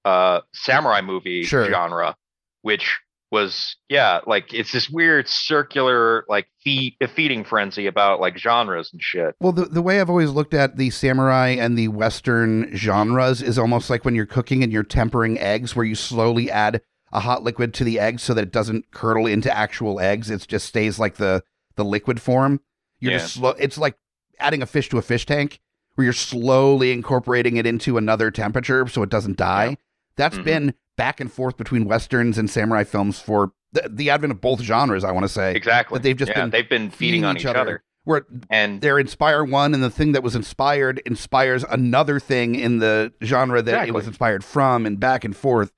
uh 0.07 0.41
samurai 0.53 1.01
movie 1.01 1.43
Sure. 1.43 1.69
genre 1.69 2.15
which 2.61 2.97
was 3.29 3.75
yeah, 3.89 4.21
like 4.25 4.53
it's 4.53 4.71
this 4.71 4.89
weird 4.89 5.27
circular 5.27 6.23
like 6.29 6.47
feed, 6.63 6.95
feeding 7.13 7.43
frenzy 7.43 7.85
about 7.87 8.21
like 8.21 8.37
genres 8.37 8.89
and 8.93 9.01
shit. 9.01 9.35
Well, 9.41 9.51
the 9.51 9.65
the 9.65 9.81
way 9.81 9.99
I've 9.99 10.09
always 10.09 10.29
looked 10.31 10.53
at 10.53 10.77
the 10.77 10.89
samurai 10.91 11.49
and 11.49 11.77
the 11.77 11.89
western 11.89 12.73
genres 12.73 13.41
is 13.41 13.57
almost 13.59 13.89
like 13.89 14.05
when 14.05 14.15
you're 14.15 14.25
cooking 14.25 14.63
and 14.63 14.71
you're 14.71 14.83
tempering 14.83 15.37
eggs, 15.39 15.75
where 15.75 15.85
you 15.85 15.93
slowly 15.95 16.49
add 16.49 16.81
a 17.11 17.19
hot 17.19 17.43
liquid 17.43 17.73
to 17.75 17.83
the 17.83 17.99
eggs 17.99 18.23
so 18.23 18.33
that 18.33 18.43
it 18.43 18.51
doesn't 18.53 18.91
curdle 18.91 19.27
into 19.27 19.55
actual 19.55 19.99
eggs. 19.99 20.29
It 20.29 20.45
just 20.47 20.65
stays 20.65 20.97
like 20.97 21.15
the 21.15 21.43
the 21.75 21.83
liquid 21.85 22.21
form. 22.21 22.61
You're 23.01 23.11
Yeah. 23.11 23.17
just 23.19 23.33
slow. 23.33 23.49
It's 23.59 23.77
like 23.77 23.95
adding 24.39 24.61
a 24.61 24.65
fish 24.65 24.87
to 24.89 24.97
a 24.97 25.01
fish 25.01 25.25
tank, 25.25 25.59
where 25.95 26.05
you're 26.05 26.13
slowly 26.13 26.91
incorporating 26.93 27.57
it 27.57 27.65
into 27.65 27.97
another 27.97 28.31
temperature 28.31 28.87
so 28.87 29.03
it 29.03 29.09
doesn't 29.09 29.35
die. 29.37 29.65
Yeah. 29.69 29.75
That's 30.17 30.37
Mhm. 30.37 30.43
been 30.43 30.73
back 30.97 31.19
and 31.19 31.31
forth 31.31 31.57
between 31.57 31.85
westerns 31.85 32.37
and 32.37 32.49
samurai 32.49 32.83
films 32.83 33.19
for 33.21 33.51
the, 33.71 33.89
the 33.89 34.09
advent 34.09 34.31
of 34.31 34.41
both 34.41 34.61
genres. 34.61 35.03
I 35.03 35.11
want 35.11 35.23
to 35.25 35.29
say 35.29 35.53
Exactly. 35.53 35.97
That 35.97 36.03
they've 36.03 36.17
just 36.17 36.31
yeah, 36.31 36.41
been 36.41 36.49
they've 36.49 36.69
been 36.69 36.89
feeding, 36.89 37.23
on 37.23 37.37
each 37.37 37.45
other. 37.45 37.83
Where 38.03 38.25
And 38.49 38.79
they're 38.79 38.99
inspire 38.99 39.43
one, 39.43 39.73
and 39.73 39.83
the 39.83 39.89
thing 39.89 40.13
that 40.13 40.23
was 40.23 40.35
inspired 40.35 40.99
inspires 41.05 41.65
another 41.69 42.19
thing 42.21 42.55
in 42.55 42.79
the 42.79 43.11
genre 43.21 43.61
that 43.61 43.87
it 43.87 43.93
was 43.93 44.07
inspired 44.07 44.45
from, 44.45 44.85
and 44.85 44.97
back 44.99 45.25
and 45.25 45.35
forth. 45.35 45.71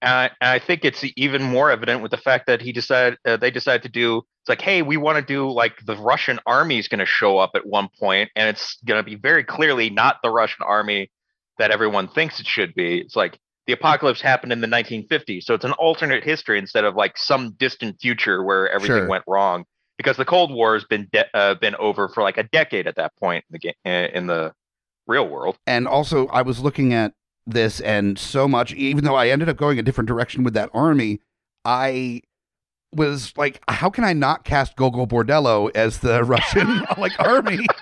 And 0.00 0.10
I, 0.10 0.24
and 0.40 0.50
I 0.50 0.58
think 0.60 0.84
it's 0.84 1.04
even 1.16 1.42
more 1.42 1.70
evident 1.70 2.02
with 2.02 2.10
the 2.10 2.16
fact 2.16 2.46
that 2.46 2.62
he 2.62 2.72
decided 2.72 3.18
uh, 3.26 3.36
they 3.36 3.50
decided 3.50 3.82
to 3.82 3.88
do 3.88 4.18
it's 4.42 4.48
like 4.48 4.62
hey 4.62 4.80
we 4.80 4.96
want 4.96 5.16
to 5.16 5.22
do 5.22 5.50
like 5.50 5.84
the 5.84 5.96
Russian 5.96 6.38
army 6.46 6.78
is 6.78 6.86
going 6.88 7.00
to 7.00 7.06
show 7.06 7.36
up 7.38 7.50
at 7.54 7.66
one 7.66 7.88
point 7.98 8.30
and 8.36 8.48
it's 8.48 8.78
going 8.86 8.98
to 8.98 9.02
be 9.02 9.16
very 9.16 9.42
clearly 9.42 9.90
not 9.90 10.18
the 10.22 10.30
Russian 10.30 10.64
army 10.64 11.10
that 11.58 11.72
everyone 11.72 12.06
thinks 12.06 12.38
it 12.38 12.46
should 12.46 12.74
be 12.74 12.98
it's 12.98 13.16
like 13.16 13.38
the 13.68 13.72
apocalypse 13.74 14.20
happened 14.20 14.50
in 14.52 14.60
the 14.60 14.66
1950s 14.66 15.44
so 15.44 15.54
it's 15.54 15.64
an 15.64 15.72
alternate 15.72 16.24
history 16.24 16.58
instead 16.58 16.84
of 16.84 16.96
like 16.96 17.16
some 17.16 17.52
distant 17.52 18.00
future 18.00 18.42
where 18.42 18.68
everything 18.68 18.96
Sure. 18.98 19.08
went 19.08 19.22
wrong 19.28 19.64
because 19.96 20.16
the 20.16 20.24
Cold 20.24 20.52
War 20.52 20.74
has 20.74 20.84
been 20.84 21.06
de- 21.12 21.36
uh, 21.36 21.54
been 21.54 21.74
over 21.76 22.08
for 22.08 22.22
like 22.22 22.38
a 22.38 22.42
decade 22.44 22.86
at 22.88 22.96
that 22.96 23.12
point 23.16 23.44
in 23.50 23.52
the 23.52 23.58
ga- 23.58 24.10
in 24.14 24.26
the 24.26 24.52
real 25.06 25.28
world 25.28 25.56
And 25.66 25.86
also, 25.86 26.26
I 26.28 26.42
was 26.42 26.60
looking 26.60 26.92
at 26.94 27.12
this, 27.46 27.80
and 27.80 28.18
so 28.18 28.46
much, 28.46 28.74
even 28.74 29.04
though 29.04 29.14
I 29.16 29.28
ended 29.28 29.48
up 29.48 29.56
going 29.56 29.78
a 29.78 29.82
different 29.82 30.06
direction 30.06 30.44
with 30.44 30.52
that 30.54 30.68
army, 30.74 31.20
I 31.64 32.20
was 32.94 33.32
like, 33.36 33.60
how 33.68 33.90
can 33.90 34.04
I 34.04 34.12
not 34.12 34.44
cast 34.44 34.76
Gogol 34.76 35.06
Bordello 35.06 35.70
as 35.74 35.98
the 35.98 36.22
Russian 36.34 36.84
like 36.96 37.12
army? 37.20 37.66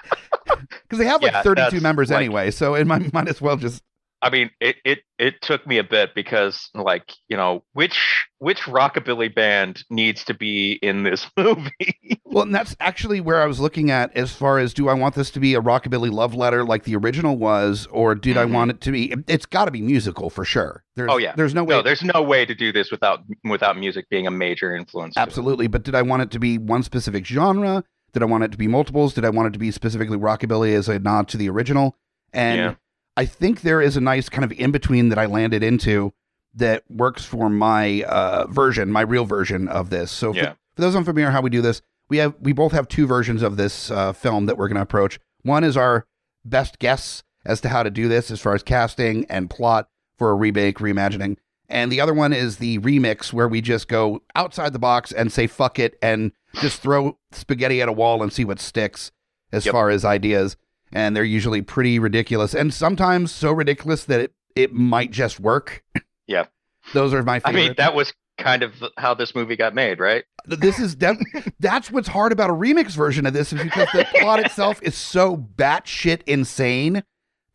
Because 0.83 0.99
they 0.99 1.05
have 1.07 1.21
like 1.23 1.33
Yeah, 1.33 1.43
32 1.43 1.81
members 1.81 2.11
like- 2.11 2.19
anyway, 2.19 2.51
so 2.51 2.75
it 2.75 2.87
might, 2.87 3.13
might 3.13 3.29
as 3.29 3.41
well 3.43 3.57
just 3.57 3.83
I 4.23 4.31
mean, 4.31 4.51
it, 4.61 4.77
it 4.85 5.01
it 5.19 5.41
took 5.43 5.67
me 5.67 5.77
a 5.79 5.85
bit 5.85 6.15
because, 6.15 6.71
like, 6.75 7.13
you 7.29 7.37
know, 7.37 7.63
which 7.75 8.27
which 8.39 8.63
rockabilly 8.63 9.33
band 9.35 9.85
needs 9.91 10.25
to 10.25 10.35
be 10.35 10.73
in 10.83 11.03
this 11.03 11.27
movie? 11.37 12.21
Well, 12.25 12.45
and 12.45 12.55
that's 12.55 12.75
actually 12.81 13.21
where 13.21 13.43
I 13.43 13.47
was 13.47 13.61
looking 13.61 13.91
at 13.91 14.15
as 14.17 14.33
far 14.33 14.59
as 14.59 14.73
do 14.75 14.89
I 14.89 14.95
want 14.95 15.15
this 15.15 15.31
to 15.33 15.41
be 15.41 15.55
a 15.55 15.61
rockabilly 15.61 16.11
love 16.11 16.35
letter 16.35 16.65
like 16.65 16.85
the 16.85 16.97
original 16.97 17.37
was, 17.37 17.87
or 17.91 18.15
did 18.15 18.37
I 18.39 18.45
Mhm. 18.47 18.53
want 18.53 18.71
it 18.73 18.81
to 18.83 18.91
be? 18.91 19.15
It's 19.29 19.47
got 19.47 19.67
to 19.67 19.71
be 19.71 19.83
musical 19.83 20.31
for 20.31 20.45
sure. 20.45 20.83
There's, 20.97 21.11
Oh, 21.13 21.19
yeah. 21.19 21.35
there's 21.37 21.55
no 21.55 21.63
way. 21.65 21.77
no, 21.77 21.83
there's 21.83 22.03
no 22.03 22.23
way 22.23 22.47
to 22.47 22.55
do 22.55 22.73
this 22.73 22.91
without 22.91 23.21
without 23.45 23.77
music 23.79 24.09
being 24.09 24.27
a 24.27 24.31
major 24.31 24.75
influence. 24.75 25.15
absolutely, 25.17 25.67
but 25.67 25.83
did 25.83 25.95
I 25.95 26.03
want 26.03 26.23
it 26.23 26.31
to 26.33 26.39
be 26.39 26.57
one 26.59 26.83
specific 26.83 27.27
genre? 27.27 27.85
Did 28.13 28.23
I 28.23 28.27
want 28.27 28.45
it 28.45 28.53
to 28.53 28.59
be 28.59 28.67
multiples? 28.67 29.13
Did 29.13 29.27
I 29.27 29.31
want 29.31 29.49
it 29.49 29.53
to 29.53 29.59
be 29.59 29.71
specifically 29.71 30.17
rockabilly 30.17 30.75
as 30.75 30.89
a 30.89 30.99
nod 30.99 31.29
to 31.29 31.37
the 31.37 31.51
original? 31.51 31.97
And 32.33 32.59
Yeah. 32.59 32.75
I 33.17 33.25
think 33.27 33.63
there 33.63 33.81
is 33.81 33.97
a 33.97 34.01
nice 34.01 34.29
kind 34.29 34.45
of 34.45 34.53
in 34.53 34.71
between 34.73 35.09
that 35.09 35.19
I 35.19 35.27
landed 35.27 35.63
into 35.63 36.13
that 36.55 36.83
works 36.91 37.25
for 37.25 37.49
my 37.51 38.03
uh, 38.03 38.47
version, 38.49 38.91
my 38.91 39.03
real 39.03 39.25
version 39.25 39.69
of 39.69 39.91
this. 39.91 40.11
So 40.11 40.33
for, 40.33 40.57
for 40.75 40.83
those 40.83 40.97
unfamiliar 40.97 41.31
how 41.31 41.41
we 41.43 41.51
do 41.51 41.63
this, 41.63 41.83
we 42.09 42.19
have 42.19 42.35
we 42.41 42.53
both 42.53 42.73
have 42.73 42.89
two 42.89 43.07
versions 43.07 43.43
of 43.43 43.57
this 43.57 43.91
uh, 43.91 44.13
film 44.13 44.47
that 44.47 44.57
we're 44.57 44.69
going 44.69 44.77
to 44.77 44.83
approach. 44.83 45.19
One 45.43 45.65
is 45.65 45.77
our 45.77 46.07
best 46.45 46.79
guess 46.79 47.23
as 47.45 47.61
to 47.63 47.69
how 47.69 47.83
to 47.83 47.91
do 47.91 48.09
this 48.09 48.31
as 48.31 48.41
far 48.41 48.55
as 48.55 48.63
casting 48.63 49.25
and 49.29 49.49
plot 49.51 49.89
for 50.19 50.31
a 50.31 50.35
remake, 50.35 50.79
reimagining. 50.79 51.37
And 51.69 51.91
the 51.91 52.01
other 52.01 52.15
one 52.15 52.33
is 52.33 52.59
the 52.59 52.79
remix 52.79 53.33
where 53.33 53.49
we 53.49 53.61
just 53.61 53.89
go 53.89 54.23
outside 54.35 54.73
the 54.73 54.79
box 54.79 55.11
and 55.13 55.33
say 55.33 55.47
fuck 55.47 55.79
it 55.79 55.99
and 56.01 56.33
just 56.61 56.81
throw 56.81 57.19
spaghetti 57.33 57.83
at 57.83 57.89
a 57.89 57.93
wall 57.93 58.23
and 58.23 58.33
see 58.33 58.45
what 58.45 58.61
sticks 58.61 59.11
as 59.53 59.67
Yep. 59.67 59.73
far 59.73 59.91
as 59.91 60.05
ideas. 60.05 60.57
And 60.93 61.17
they're 61.17 61.25
usually 61.25 61.63
pretty 61.63 61.99
ridiculous 61.99 62.55
and 62.55 62.73
sometimes 62.73 63.33
so 63.33 63.53
ridiculous 63.53 64.05
that 64.05 64.21
it, 64.21 64.33
it 64.55 64.73
might 64.73 65.11
just 65.11 65.41
work. 65.41 65.83
Yeah. 66.27 66.47
Those 66.93 67.13
are 67.13 67.23
my 67.23 67.41
I 67.45 67.53
mean, 67.53 67.75
that 67.77 67.95
was 67.95 68.13
kind 68.39 68.63
of 68.63 68.73
how 68.97 69.15
this 69.15 69.35
movie 69.35 69.57
got 69.57 69.75
made, 69.75 69.99
right? 69.99 70.25
this 70.47 70.79
is 70.79 70.97
that's 71.61 71.91
what's 71.91 72.09
hard 72.09 72.33
about 72.33 72.51
a 72.51 72.53
remix 72.53 72.93
version 72.93 73.27
of 73.27 73.33
this 73.33 73.53
is 73.53 73.63
because 73.63 73.89
the 73.93 74.07
plot 74.21 74.41
itself 74.45 74.81
is 74.83 74.95
so 74.95 75.37
batshit 75.37 76.23
insane 76.27 77.03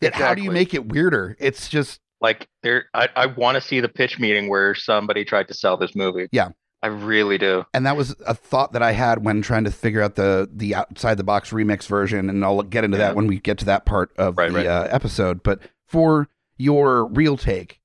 that 0.01 0.13
how 0.13 0.35
do 0.35 0.41
you 0.41 0.51
make 0.51 0.73
it 0.73 0.87
weirder? 0.87 1.37
It's 1.39 1.69
just 1.69 1.99
Like, 2.19 2.47
there, 2.63 2.85
I, 2.93 3.07
I 3.15 3.25
want 3.27 3.55
to 3.55 3.61
see 3.61 3.79
the 3.79 3.89
pitch 3.89 4.19
meeting 4.19 4.49
where 4.49 4.75
somebody 4.75 5.23
tried 5.23 5.47
to 5.47 5.53
sell 5.53 5.77
this 5.77 5.95
movie. 5.95 6.27
Yeah. 6.31 6.49
I 6.83 6.87
really 6.87 7.37
do. 7.37 7.65
and 7.73 7.85
that 7.85 7.95
was 7.95 8.15
a 8.25 8.33
thought 8.33 8.73
that 8.73 8.81
I 8.81 8.91
had 8.93 9.23
when 9.23 9.41
trying 9.41 9.65
to 9.65 9.71
figure 9.71 10.01
out 10.01 10.15
the 10.15 10.49
the 10.51 10.73
outside 10.75 11.15
the 11.17 11.23
box 11.23 11.51
remix 11.51 11.85
version, 11.87 12.29
and 12.29 12.43
I'll 12.43 12.61
get 12.63 12.83
into 12.83 12.97
Yeah. 12.97 13.07
that 13.09 13.15
when 13.15 13.27
we 13.27 13.39
get 13.39 13.57
to 13.59 13.65
that 13.65 13.85
part 13.85 14.11
of 14.17 14.37
Right, 14.37 14.49
the 14.51 14.57
right. 14.57 14.65
Uh, 14.67 14.87
episode. 14.91 15.43
But 15.43 15.59
for 15.87 16.27
your 16.57 17.05
real 17.05 17.37
take 17.37 17.79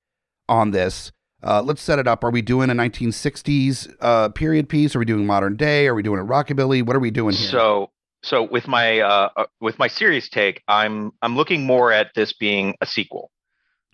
on 0.49 0.71
this, 0.71 1.11
uh, 1.43 1.61
let's 1.61 1.81
set 1.81 1.99
it 1.99 2.07
up. 2.07 2.23
Are 2.23 2.31
we 2.31 2.41
doing 2.41 2.69
a 2.69 2.73
1960s 2.73 3.93
uh, 4.01 4.29
period 4.29 4.69
piece? 4.69 4.95
Are 4.95 4.99
we 4.99 5.05
doing 5.05 5.25
modern 5.25 5.55
day? 5.55 5.87
Are 5.87 5.93
we 5.95 6.03
doing 6.03 6.19
a 6.19 6.25
rockabilly? 6.25 6.83
What 6.85 6.95
are 6.95 6.99
we 6.99 7.11
doing 7.11 7.35
here? 7.35 7.49
So 7.49 7.91
so 8.23 8.43
with 8.43 8.67
my 8.67 8.99
uh 8.99 9.29
uh, 9.37 9.45
with 9.61 9.77
my 9.77 9.87
serious 9.87 10.27
take, 10.29 10.63
I'm 10.67 11.11
I'm 11.21 11.35
looking 11.35 11.65
more 11.65 11.91
at 11.91 12.07
this 12.15 12.33
being 12.33 12.75
a 12.81 12.85
sequel. 12.85 13.31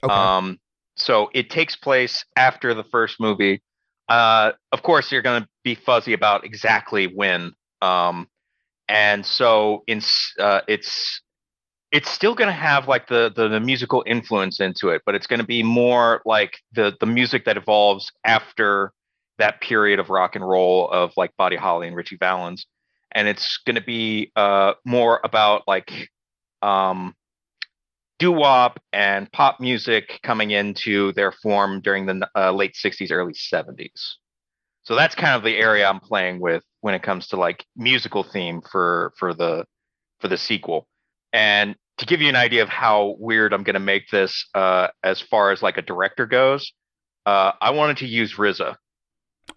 okay. 0.02 0.14
Um, 0.14 0.60
so 0.96 1.30
it 1.34 1.50
takes 1.50 1.76
place 1.76 2.24
after 2.38 2.74
the 2.74 2.84
first 2.86 3.20
movie. 3.20 3.62
Uh, 4.10 4.52
of 4.72 4.84
course, 4.84 5.12
you're 5.12 5.22
going 5.22 5.44
to 5.44 5.50
be 5.64 5.76
fuzzy 5.76 6.14
about 6.14 6.46
exactly 6.46 7.08
when. 7.08 7.54
Um, 7.82 8.28
and 8.88 9.26
so 9.26 9.84
in 9.88 10.02
uh, 10.40 10.62
it's 10.68 11.22
it's 11.92 12.10
still 12.10 12.36
going 12.36 12.48
to 12.48 12.54
have 12.54 12.88
like 12.88 13.08
the, 13.08 13.32
the 13.36 13.48
the 13.48 13.60
musical 13.60 14.04
influence 14.06 14.60
into 14.60 14.90
it, 14.90 15.04
but 15.06 15.16
it's 15.16 15.28
going 15.28 15.40
to 15.40 15.46
be 15.46 15.64
more 15.64 16.22
like 16.26 16.58
the 16.74 16.96
the 17.00 17.06
music 17.06 17.46
that 17.46 17.58
evolves 17.58 18.12
after 18.26 18.92
that 19.40 19.62
period 19.62 20.00
of 20.00 20.10
rock 20.10 20.36
and 20.36 20.48
roll 20.48 20.90
of 20.90 21.12
like 21.18 21.32
Buddy 21.38 21.56
Holly 21.56 21.88
and 21.88 21.96
Ritchie 21.96 22.18
Valens, 22.18 22.66
and 23.14 23.28
it's 23.28 23.60
going 23.66 23.76
to 23.76 23.82
be 23.84 24.32
uh 24.36 24.74
more 24.86 25.22
about 25.24 25.64
like 25.68 26.10
um 26.62 27.16
doo 28.24 28.32
wop 28.32 28.80
and 28.94 29.30
pop 29.34 29.60
music 29.60 30.22
coming 30.24 30.52
into 30.52 31.12
their 31.12 31.34
form 31.34 31.82
during 31.82 32.06
the 32.06 32.26
uh, 32.38 32.54
late 32.54 32.74
60s, 32.74 33.12
early 33.12 33.34
70s. 33.34 34.14
So 34.84 34.96
that's 34.96 35.14
kind 35.14 35.36
of 35.36 35.44
the 35.44 35.58
area 35.58 35.86
I'm 35.86 36.00
playing 36.00 36.40
with 36.40 36.64
when 36.80 36.94
it 36.94 37.04
comes 37.04 37.28
to 37.28 37.38
like 37.38 37.66
musical 37.76 38.24
theme 38.24 38.62
for 38.72 39.12
for 39.18 39.34
the 39.34 39.66
for 40.22 40.30
the 40.30 40.38
sequel. 40.38 40.88
And 41.34 41.76
to 41.98 42.06
give 42.06 42.22
you 42.22 42.30
an 42.30 42.38
idea 42.38 42.64
of 42.64 42.70
how 42.70 43.18
weird 43.20 43.54
I'm 43.54 43.64
going 43.64 43.74
to 43.74 43.80
make 43.82 44.10
this 44.10 44.46
uh, 44.56 44.88
as 45.04 45.20
far 45.20 45.52
as 45.52 45.62
like 45.62 45.78
a 45.78 45.82
director 45.82 46.26
goes, 46.26 46.72
uh, 47.26 47.52
I 47.60 47.72
wanted 47.72 47.98
to 47.98 48.08
use 48.08 48.36
RZA. 48.36 48.76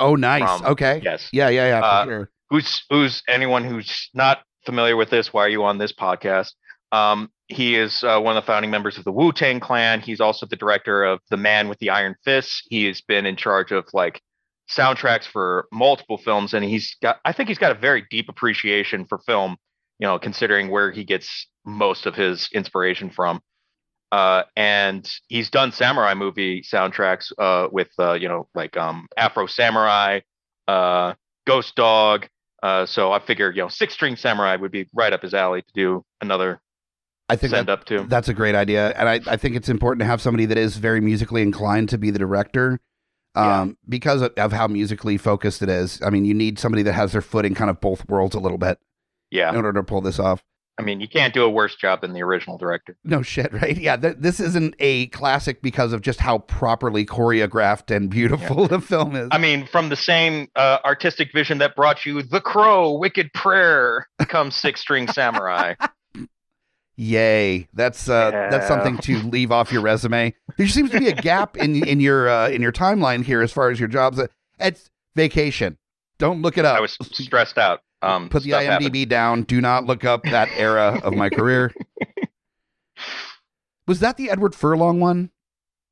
oh, 0.01 0.17
nice. 0.17 0.59
from- 0.61 0.73
okay. 0.73 1.01
Yes. 1.05 1.29
Yeah, 1.33 1.51
yeah, 1.51 1.69
yeah. 1.69 1.87
Uh, 1.87 2.05
sure. 2.05 2.31
who's 2.51 2.85
who's 2.91 3.23
anyone 3.29 3.63
who's 3.63 4.11
not 4.13 4.41
familiar 4.65 4.97
with 4.97 5.11
this 5.11 5.33
why 5.33 5.43
are 5.45 5.49
you 5.49 5.63
on 5.63 5.79
this 5.79 5.93
podcast 5.93 6.51
um 6.91 7.31
he 7.49 7.77
is 7.77 8.03
uh, 8.03 8.21
one 8.21 8.37
of 8.37 8.43
the 8.43 8.47
founding 8.47 8.71
members 8.71 8.99
of 8.99 9.05
the 9.05 9.13
wu-tang 9.13 9.61
clan. 9.61 10.01
He's 10.01 10.21
also 10.21 10.47
the 10.47 10.57
director 10.57 11.05
of 11.05 11.21
the 11.31 11.37
man 11.37 11.69
with 11.69 11.79
the 11.79 11.91
iron 11.91 12.17
fists. 12.25 12.63
He 12.69 12.87
has 12.87 13.01
been 13.01 13.27
in 13.27 13.37
charge 13.37 13.73
of 13.73 13.87
like 13.93 14.21
soundtracks 14.69 15.25
for 15.25 15.69
multiple 15.73 16.19
films 16.19 16.53
and 16.53 16.65
he's 16.65 16.97
got 17.01 17.21
i 17.25 17.31
think 17.33 17.49
he's 17.49 17.57
got 17.57 17.71
a 17.71 17.79
very 17.79 18.05
deep 18.11 18.29
appreciation 18.29 19.07
for 19.07 19.17
film 19.19 19.57
you 20.01 20.07
know 20.09 20.19
considering 20.19 20.71
where 20.71 20.91
he 20.91 21.05
gets 21.05 21.47
most 21.65 22.07
of 22.07 22.15
his 22.15 22.49
inspiration 22.53 23.11
from. 23.11 23.41
Uh, 24.13 24.45
and 24.57 25.11
he's 25.29 25.51
done 25.51 25.73
samurai 25.73 26.15
movie 26.15 26.63
soundtracks 26.63 27.33
uh, 27.39 27.69
with 27.73 27.89
uh, 27.99 28.13
you 28.13 28.29
know 28.29 28.49
like 28.55 28.77
um, 28.77 29.07
afro 29.17 29.47
samurai 29.47 30.21
uh, 30.69 31.15
Ghost 31.47 31.75
Dog. 31.75 32.27
Uh, 32.63 32.87
so 32.87 33.13
I 33.13 33.21
figure, 33.21 33.51
you 33.51 33.63
know, 33.63 33.69
Six 33.69 33.95
String 33.95 34.17
Samurai 34.17 34.57
would 34.57 34.73
be 34.73 34.89
right 34.95 35.13
up 35.13 35.23
his 35.23 35.35
alley 35.35 35.63
to 35.63 35.73
do 35.75 36.05
another 36.21 36.61
I 37.29 37.37
think 37.37 37.51
that, 37.53 37.69
up 37.69 37.85
to. 37.87 38.05
that's 38.09 38.29
a 38.29 38.35
great 38.35 38.55
idea, 38.55 38.91
and 38.91 39.09
I, 39.09 39.21
I 39.27 39.37
think 39.37 39.57
it's 39.57 39.69
important 39.69 40.01
to 40.01 40.07
have 40.07 40.21
somebody 40.21 40.47
that 40.47 40.59
is 40.59 40.77
very 40.77 41.01
musically 41.01 41.43
inclined 41.43 41.89
to 41.89 41.99
be 41.99 42.11
the 42.11 42.19
director, 42.19 42.79
um, 43.35 43.45
Yeah. 43.45 43.75
because 43.89 44.23
of, 44.23 44.33
of 44.37 44.53
how 44.53 44.69
musically 44.69 45.17
focused 45.17 45.61
it 45.63 45.69
is. 45.69 46.01
I 46.05 46.11
mean, 46.11 46.25
you 46.25 46.35
need 46.35 46.59
somebody 46.59 46.83
that 46.85 46.93
has 46.93 47.13
their 47.13 47.23
foot 47.23 47.45
in 47.45 47.55
kind 47.55 47.71
of 47.71 47.81
both 47.81 48.09
worlds 48.09 48.35
a 48.37 48.41
little 48.41 48.59
bit 48.59 48.79
yeah. 49.31 49.51
in 49.51 49.57
order 49.57 49.73
to 49.73 49.83
pull 49.83 50.01
this 50.01 50.19
off. 50.21 50.43
I 50.79 50.83
mean, 50.83 51.01
you 51.01 51.09
can't 51.09 51.33
do 51.33 51.43
a 51.43 51.49
worse 51.49 51.75
job 51.75 52.03
than 52.03 52.13
the 52.13 52.23
original 52.23 52.59
director. 52.59 52.99
No 53.03 53.23
shit, 53.23 53.51
right? 53.61 53.77
Yeah, 53.77 53.97
th- 53.97 54.17
this 54.19 54.39
isn't 54.41 54.75
a 54.79 55.07
classic 55.09 55.63
because 55.63 55.93
of 55.95 56.03
just 56.03 56.21
how 56.21 56.39
properly 56.41 57.07
choreographed 57.07 57.95
and 57.95 58.11
beautiful 58.11 58.69
the 58.69 58.81
film 58.81 59.17
is. 59.17 59.29
I 59.33 59.39
mean, 59.39 59.67
from 59.67 59.89
the 59.89 59.97
same 59.97 60.49
uh, 60.55 60.79
artistic 60.85 61.33
vision 61.33 61.59
that 61.59 61.75
brought 61.77 62.05
you 62.05 62.23
The 62.23 62.43
Crow, 62.43 62.93
Wicked 62.93 63.33
Prayer, 63.33 64.07
comes 64.29 64.55
Six 64.55 64.81
String 64.81 65.09
Samurai. 65.09 65.75
Yay! 66.97 67.69
That's 67.75 68.09
uh, 68.09 68.31
that's 68.51 68.67
something 68.67 68.97
to 68.99 69.19
leave 69.23 69.53
off 69.53 69.71
your 69.71 69.83
resume. 69.83 70.35
There 70.57 70.67
seems 70.69 70.91
to 70.91 70.99
be 70.99 71.09
a 71.09 71.15
gap 71.15 71.57
in 71.57 71.87
in 71.87 72.01
your 72.01 72.29
uh, 72.29 72.49
in 72.49 72.63
your 72.63 72.73
timeline 72.73 73.23
here 73.23 73.43
as 73.43 73.53
far 73.53 73.71
as 73.71 73.79
your 73.79 73.89
jobs. 73.89 74.19
It's 74.59 74.89
vacation. 75.15 75.77
Don't 76.19 76.41
look 76.41 76.57
it 76.57 76.65
up. 76.65 76.77
I 76.77 76.81
was 76.81 76.97
stressed 77.13 77.59
out. 77.59 77.81
Um, 78.01 78.29
Put 78.31 78.45
the 78.45 78.53
IMDb 78.53 78.67
happened. 78.83 79.09
down. 79.11 79.43
Do 79.43 79.61
not 79.61 79.85
look 79.85 80.05
up 80.05 80.23
that 80.25 80.49
era 80.57 80.99
of 81.05 81.13
my 81.15 81.29
career. 81.29 81.75
Was 83.87 84.01
that 84.01 84.17
the 84.17 84.31
Edward 84.31 84.55
Furlong 84.55 84.99
one? 85.01 85.31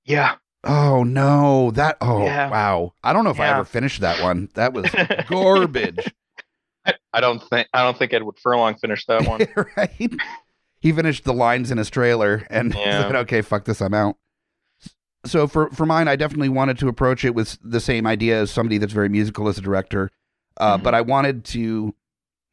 Yeah. 0.05 0.37
Oh 0.65 1.05
no, 1.05 1.71
that 1.73 1.99
oh 2.01 2.25
Yeah. 2.25 2.51
wow. 2.51 2.95
I 3.03 3.13
don't 3.13 3.25
know 3.25 3.31
if 3.31 3.41
I 3.41 3.49
ever 3.49 3.65
finished 3.65 4.01
that 4.01 4.23
one. 4.23 4.49
That 4.55 4.73
was 4.73 4.87
garbage. 5.29 5.99
I, 6.87 6.95
I 7.13 7.21
don't 7.21 7.43
think 7.43 7.69
I 7.75 7.83
don't 7.83 7.97
think 7.99 8.13
Edward 8.15 8.37
Furlong 8.43 8.75
finished 8.77 9.07
that 9.09 9.27
one. 9.29 9.47
right? 9.77 10.13
He 10.85 10.93
finished 10.93 11.25
the 11.25 11.33
lines 11.33 11.71
in 11.71 11.79
his 11.79 11.89
trailer 11.89 12.47
and 12.51 12.75
Yeah. 12.79 13.01
said, 13.03 13.17
"Okay, 13.17 13.41
fuck 13.41 13.65
this, 13.65 13.81
I'm 13.81 13.95
out." 13.95 14.17
So 15.25 15.47
for 15.49 15.71
for 15.71 15.87
mine, 15.87 16.09
I 16.09 16.17
definitely 16.17 16.51
wanted 16.51 16.79
to 16.81 16.89
approach 16.89 17.25
it 17.25 17.35
with 17.35 17.59
the 17.65 17.81
same 17.81 18.07
idea 18.07 18.39
as 18.43 18.51
somebody 18.51 18.77
that's 18.77 18.93
very 18.93 19.09
musical 19.09 19.49
as 19.49 19.57
a 19.57 19.63
director, 19.63 20.11
uh, 20.59 20.77
Mhm. 20.77 20.83
but 20.83 20.95
I 20.95 21.01
wanted 21.01 21.45
to 21.47 21.95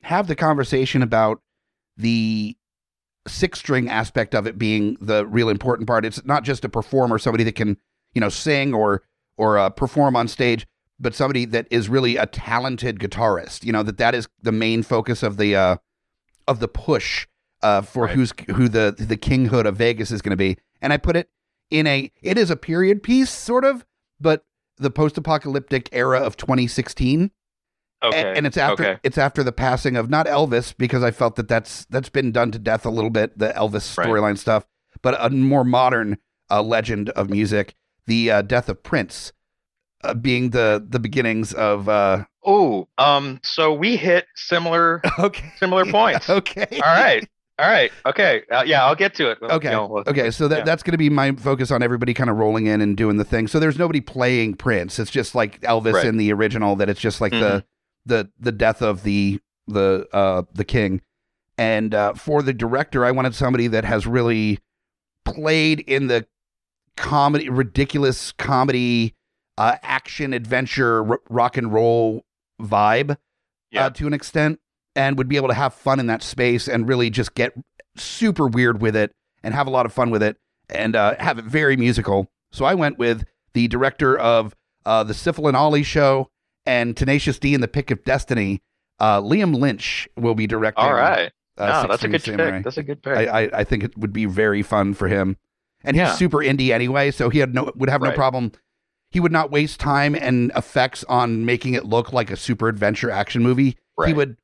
have 0.03 0.27
the 0.27 0.35
conversation 0.38 1.01
about 1.03 1.41
the 1.97 2.55
six 3.27 3.59
string 3.59 3.89
aspect 3.89 4.33
of 4.33 4.47
it 4.47 4.57
being 4.57 4.95
the 5.01 5.25
real 5.27 5.50
important 5.50 5.85
part. 5.88 6.05
It's 6.05 6.23
not 6.25 6.43
just 6.43 6.63
a 6.63 6.69
performer, 6.69 7.17
somebody 7.19 7.43
that 7.43 7.55
can 7.55 7.75
you 8.13 8.21
know 8.21 8.29
sing 8.29 8.73
or 8.73 9.03
or 9.35 9.57
uh, 9.57 9.69
perform 9.71 10.15
on 10.15 10.29
stage, 10.29 10.65
but 11.01 11.13
somebody 11.13 11.43
that 11.43 11.67
is 11.69 11.89
really 11.89 12.15
a 12.15 12.27
talented 12.27 12.97
guitarist. 13.00 13.65
You 13.65 13.73
know 13.73 13.83
that 13.83 13.97
that 13.97 14.15
is 14.15 14.29
the 14.41 14.53
main 14.53 14.83
focus 14.83 15.21
of 15.21 15.35
the 15.35 15.53
uh, 15.53 15.75
of 16.47 16.61
the 16.61 16.69
push 16.69 17.27
uh, 17.63 17.82
for 17.82 18.06
Right. 18.06 18.15
who's 18.15 18.34
who 18.56 18.68
the 18.68 18.96
the 18.98 19.18
kinghood 19.18 19.65
of 19.65 19.75
Vegas 19.77 20.12
is 20.12 20.22
going 20.22 20.32
to 20.32 20.38
be. 20.38 20.58
And 20.82 20.91
I 20.94 20.98
put 20.98 21.15
it 21.15 21.30
in 21.70 21.88
a 21.88 22.12
it 22.22 22.38
is 22.38 22.50
a 22.50 22.56
period 22.56 23.03
piece 23.03 23.30
sort 23.30 23.63
of, 23.65 23.86
but 24.20 24.46
the 24.77 24.89
post 24.89 25.18
apocalyptic 25.18 25.89
era 25.91 26.20
of 26.20 26.38
2016 26.38 27.32
Okay. 28.03 28.18
and, 28.20 28.38
and 28.39 28.48
it's 28.48 28.58
after 28.58 28.84
okay. 28.84 29.00
it's 29.03 29.18
after 29.20 29.44
the 29.44 29.51
passing 29.51 29.96
of 29.96 30.10
not 30.10 30.25
Elvis 30.25 30.74
because 30.75 31.03
I 31.03 31.12
felt 31.12 31.36
that 31.36 31.48
that's 31.48 31.86
that's 31.86 32.10
been 32.10 32.32
done 32.32 32.50
to 32.51 32.58
death 32.58 32.84
a 32.86 32.89
little 32.89 33.12
bit 33.12 33.38
the 33.38 33.50
Elvis 33.50 33.96
Right. 33.98 34.08
storyline 34.08 34.38
stuff, 34.39 34.65
but 35.03 35.15
a 35.24 35.30
more 35.30 35.63
modern 35.63 36.18
uh, 36.50 36.63
legend 36.63 37.10
of 37.12 37.30
music, 37.30 37.75
the 38.08 38.32
uh, 38.32 38.41
death 38.41 38.70
of 38.70 38.82
Prince, 38.82 39.34
uh, 40.03 40.15
being 40.15 40.50
the 40.50 40.84
the 40.86 41.00
beginnings 41.00 41.53
of. 41.53 41.88
Uh, 41.88 42.25
Oh, 42.44 42.88
um, 42.98 43.39
so 43.44 43.72
we 43.72 43.98
hit 43.98 44.25
similar 44.36 45.03
okay, 45.20 45.51
similar 45.58 45.86
points. 45.86 46.27
All 46.30 46.38
okay, 46.38 46.80
right. 46.82 47.30
All 47.62 47.68
right. 47.70 47.91
Okay. 48.08 48.41
Uh, 48.51 48.63
yeah, 48.65 48.84
I'll 48.86 48.96
get 48.96 49.13
to 49.15 49.30
it. 49.30 49.38
Okay. 49.41 49.68
You 49.70 49.75
know, 49.75 49.86
we'll- 49.88 50.03
Okay, 50.08 50.32
so 50.32 50.48
that 50.48 50.60
Yeah. 50.60 50.63
that's 50.63 50.82
going 50.82 50.94
to 50.94 50.98
be 50.98 51.10
my 51.10 51.34
focus 51.34 51.70
on 51.70 51.84
everybody 51.84 52.13
kind 52.13 52.30
of 52.30 52.38
rolling 52.38 52.65
in 52.65 52.82
and 52.82 52.98
doing 52.98 53.18
the 53.18 53.24
thing. 53.24 53.48
So 53.48 53.60
there's 53.60 53.77
nobody 53.77 54.01
playing 54.01 54.56
Prince. 54.56 54.98
It's 54.98 55.12
just 55.12 55.36
like 55.36 55.62
Elvis 55.62 55.94
Right. 55.94 56.06
in 56.08 56.18
the 56.18 56.34
original. 56.34 56.75
That 56.75 56.89
it's 56.89 57.00
just 57.00 57.22
like 57.22 57.32
the 57.32 57.63
the 58.06 58.30
the 58.39 58.51
death 58.51 58.82
of 58.82 59.03
the 59.03 59.39
the 59.68 60.08
uh 60.12 60.41
the 60.53 60.65
king. 60.65 61.01
And 61.58 61.94
uh, 61.94 62.13
for 62.15 62.41
the 62.41 62.53
director, 62.53 63.06
I 63.06 63.12
wanted 63.12 63.36
somebody 63.36 63.68
that 63.68 63.86
has 63.86 64.08
really 64.08 64.58
played 65.24 65.82
in 65.82 66.08
the 66.08 66.25
comedy, 66.98 67.48
ridiculous 67.50 68.32
comedy, 68.32 69.13
uh, 69.60 69.75
action 69.84 70.34
adventure, 70.34 71.08
r- 71.12 71.22
rock 71.30 71.58
and 71.58 71.72
roll 71.72 72.25
vibe 72.60 73.18
Yeah. 73.70 73.86
uh, 73.86 73.89
to 73.91 74.08
an 74.08 74.13
extent, 74.13 74.60
and 74.95 75.17
would 75.17 75.27
be 75.29 75.36
able 75.38 75.48
to 75.48 75.53
have 75.53 75.74
fun 75.74 76.00
in 76.00 76.07
that 76.07 76.24
space 76.24 76.67
and 76.67 76.88
really 76.88 77.09
just 77.09 77.33
get 77.35 77.53
super 77.96 78.48
weird 78.48 78.81
with 78.81 78.96
it 78.96 79.11
and 79.44 79.53
have 79.53 79.68
a 79.68 79.70
lot 79.70 79.85
of 79.85 79.94
fun 79.94 80.09
with 80.09 80.22
it 80.24 80.37
and 80.70 80.96
uh, 80.96 81.16
have 81.20 81.37
it 81.39 81.46
very 81.46 81.75
musical. 81.77 82.29
So 82.51 82.66
I 82.66 82.74
went 82.74 82.98
with 82.98 83.24
the 83.53 83.68
director 83.68 84.18
of 84.18 84.55
uh, 84.85 85.03
the 85.03 85.13
Sifl 85.13 85.48
and 85.48 85.55
Olly 85.57 85.83
show 85.83 86.29
and 86.66 86.96
Tenacious 86.96 87.39
D 87.39 87.53
and 87.53 87.63
the 87.63 87.68
Pick 87.68 87.92
of 87.92 88.03
Destiny. 88.03 88.61
Uh, 89.00 89.22
Liam 89.22 89.55
Lynch 89.55 90.07
will 90.18 90.35
be 90.35 90.48
directing. 90.48 90.85
All 90.85 90.94
right. 90.94 91.31
uh, 91.57 91.83
no, 91.83 91.87
that's 91.89 92.03
a 92.03 92.07
good 92.07 92.22
Samurai. 92.22 92.51
pick. 92.57 92.63
That's 92.63 92.77
a 92.77 92.83
good 92.83 93.01
pick. 93.01 93.16
I, 93.18 93.25
I, 93.44 93.50
I 93.59 93.63
think 93.63 93.83
it 93.83 93.98
would 93.98 94.13
be 94.13 94.25
very 94.25 94.61
fun 94.61 94.94
for 94.94 95.07
him. 95.07 95.37
And 95.83 95.96
he's 95.96 96.01
Yeah. 96.01 96.13
super 96.13 96.37
indie 96.37 96.70
anyway, 96.70 97.09
so 97.11 97.29
he 97.29 97.39
had 97.39 97.55
no 97.55 97.72
would 97.75 97.89
have 97.89 98.01
no 98.01 98.11
problem. 98.11 98.51
He 99.09 99.20
would 99.20 99.31
not 99.31 99.50
waste 99.51 99.79
time 99.79 100.13
and 100.16 100.51
effects 100.55 101.03
on 101.09 101.44
making 101.46 101.74
it 101.74 101.85
look 101.85 102.13
like 102.13 102.29
a 102.29 102.37
super 102.37 102.68
adventure 102.68 103.09
action 103.09 103.42
movie. 103.42 103.77
He 104.05 104.13
would 104.13 104.37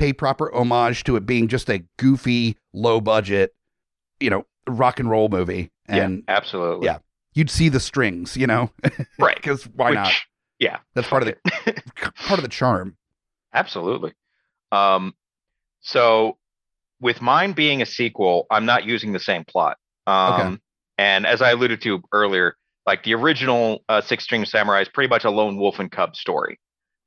pay 0.00 0.12
proper 0.12 0.52
homage 0.54 1.04
to 1.04 1.16
it 1.16 1.26
being 1.26 1.46
just 1.48 1.68
a 1.70 1.84
goofy, 1.98 2.56
low 2.72 3.00
budget, 3.00 3.54
you 4.18 4.30
know, 4.30 4.46
rock 4.66 4.98
and 4.98 5.08
roll 5.10 5.28
movie. 5.28 5.70
And 5.86 6.24
yeah, 6.26 6.34
absolutely. 6.36 6.86
yeah. 6.86 6.98
you'd 7.34 7.50
see 7.50 7.68
the 7.68 7.80
strings, 7.80 8.36
you 8.36 8.46
know, 8.46 8.70
Right. 9.18 9.36
because 9.36 9.64
why 9.68 9.90
Which- 9.90 9.96
not? 9.96 10.12
Yeah. 10.58 10.78
That's 10.94 11.08
part 11.08 11.22
of 11.22 11.28
the 11.28 11.82
part 12.16 12.38
of 12.38 12.42
the 12.42 12.48
charm. 12.48 12.96
Absolutely. 13.54 14.12
Um, 14.72 15.14
so 15.80 16.36
with 17.00 17.22
mine 17.22 17.52
being 17.52 17.80
a 17.82 17.86
sequel, 17.86 18.46
I'm 18.50 18.66
not 18.66 18.84
using 18.84 19.12
the 19.12 19.18
same 19.20 19.44
plot. 19.44 19.78
Um, 20.06 20.32
Okay. 20.34 20.58
and 20.98 21.26
as 21.26 21.40
I 21.42 21.50
alluded 21.52 21.80
to 21.82 22.02
earlier, 22.12 22.56
like 22.86 23.04
the 23.04 23.14
original 23.14 23.82
uh, 23.88 24.00
Six 24.02 24.24
String 24.24 24.44
Samurai 24.44 24.82
is 24.82 24.88
pretty 24.88 25.08
much 25.08 25.24
a 25.24 25.30
lone 25.30 25.56
wolf 25.56 25.78
and 25.78 25.90
cub 25.90 26.14
story. 26.16 26.58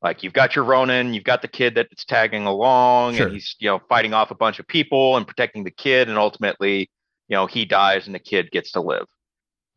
Like 0.03 0.21
you've 0.21 0.33
got 0.33 0.55
your 0.55 0.65
Ronin, 0.65 1.13
you've 1.13 1.23
got 1.23 1.41
the 1.41 1.47
kid 1.47 1.75
that's 1.75 2.03
tagging 2.03 2.45
along, 2.45 3.15
Sure. 3.15 3.27
and 3.27 3.33
he's 3.33 3.55
you 3.59 3.69
know 3.69 3.79
fighting 3.87 4.13
off 4.13 4.31
a 4.31 4.35
bunch 4.35 4.59
of 4.59 4.67
people 4.67 5.15
and 5.15 5.25
protecting 5.25 5.63
the 5.63 5.71
kid, 5.71 6.09
and 6.09 6.17
ultimately, 6.17 6.91
you 7.29 7.35
know, 7.37 7.47
he 7.47 7.63
dies 7.63 8.05
and 8.05 8.13
the 8.13 8.19
kid 8.19 8.51
gets 8.51 8.73
to 8.73 8.81
live. 8.81 9.05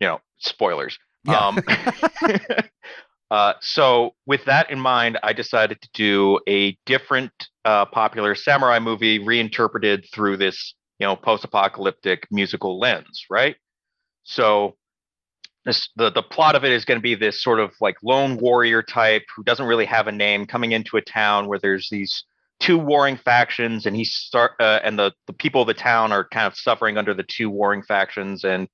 You 0.00 0.08
know, 0.08 0.20
spoilers. 0.38 0.98
Yeah. 1.24 1.38
Um, 1.38 1.58
uh, 3.30 3.52
so 3.60 4.14
with 4.26 4.44
that 4.46 4.70
in 4.70 4.80
mind, 4.80 5.18
I 5.22 5.32
decided 5.32 5.80
to 5.80 5.88
do 5.94 6.40
a 6.48 6.76
different 6.86 7.32
uh, 7.64 7.86
popular 7.86 8.34
samurai 8.34 8.78
movie 8.80 9.18
reinterpreted 9.20 10.06
through 10.12 10.36
this, 10.38 10.74
you 10.98 11.06
know, 11.06 11.16
post-apocalyptic 11.16 12.26
musical 12.30 12.78
lens, 12.78 13.24
right? 13.30 13.56
So 14.24 14.76
this 15.66 15.88
the 15.96 16.10
the 16.10 16.22
plot 16.22 16.54
of 16.54 16.64
it 16.64 16.72
is 16.72 16.86
going 16.86 16.96
to 16.96 17.02
be 17.02 17.14
this 17.14 17.42
sort 17.42 17.60
of 17.60 17.72
like 17.80 17.96
lone 18.02 18.38
warrior 18.38 18.82
type 18.82 19.24
who 19.34 19.42
doesn't 19.42 19.66
really 19.66 19.84
have 19.84 20.06
a 20.06 20.12
name 20.12 20.46
coming 20.46 20.72
into 20.72 20.96
a 20.96 21.02
town 21.02 21.48
where 21.48 21.58
there's 21.58 21.88
these 21.90 22.24
two 22.60 22.78
warring 22.78 23.16
factions 23.16 23.84
and 23.84 23.94
he 23.94 24.04
start 24.04 24.52
uh, 24.60 24.80
and 24.82 24.98
the 24.98 25.12
the 25.26 25.32
people 25.32 25.60
of 25.60 25.66
the 25.66 25.74
town 25.74 26.12
are 26.12 26.26
kind 26.28 26.46
of 26.46 26.56
suffering 26.56 26.96
under 26.96 27.12
the 27.12 27.24
two 27.24 27.50
warring 27.50 27.82
factions 27.82 28.44
and 28.44 28.68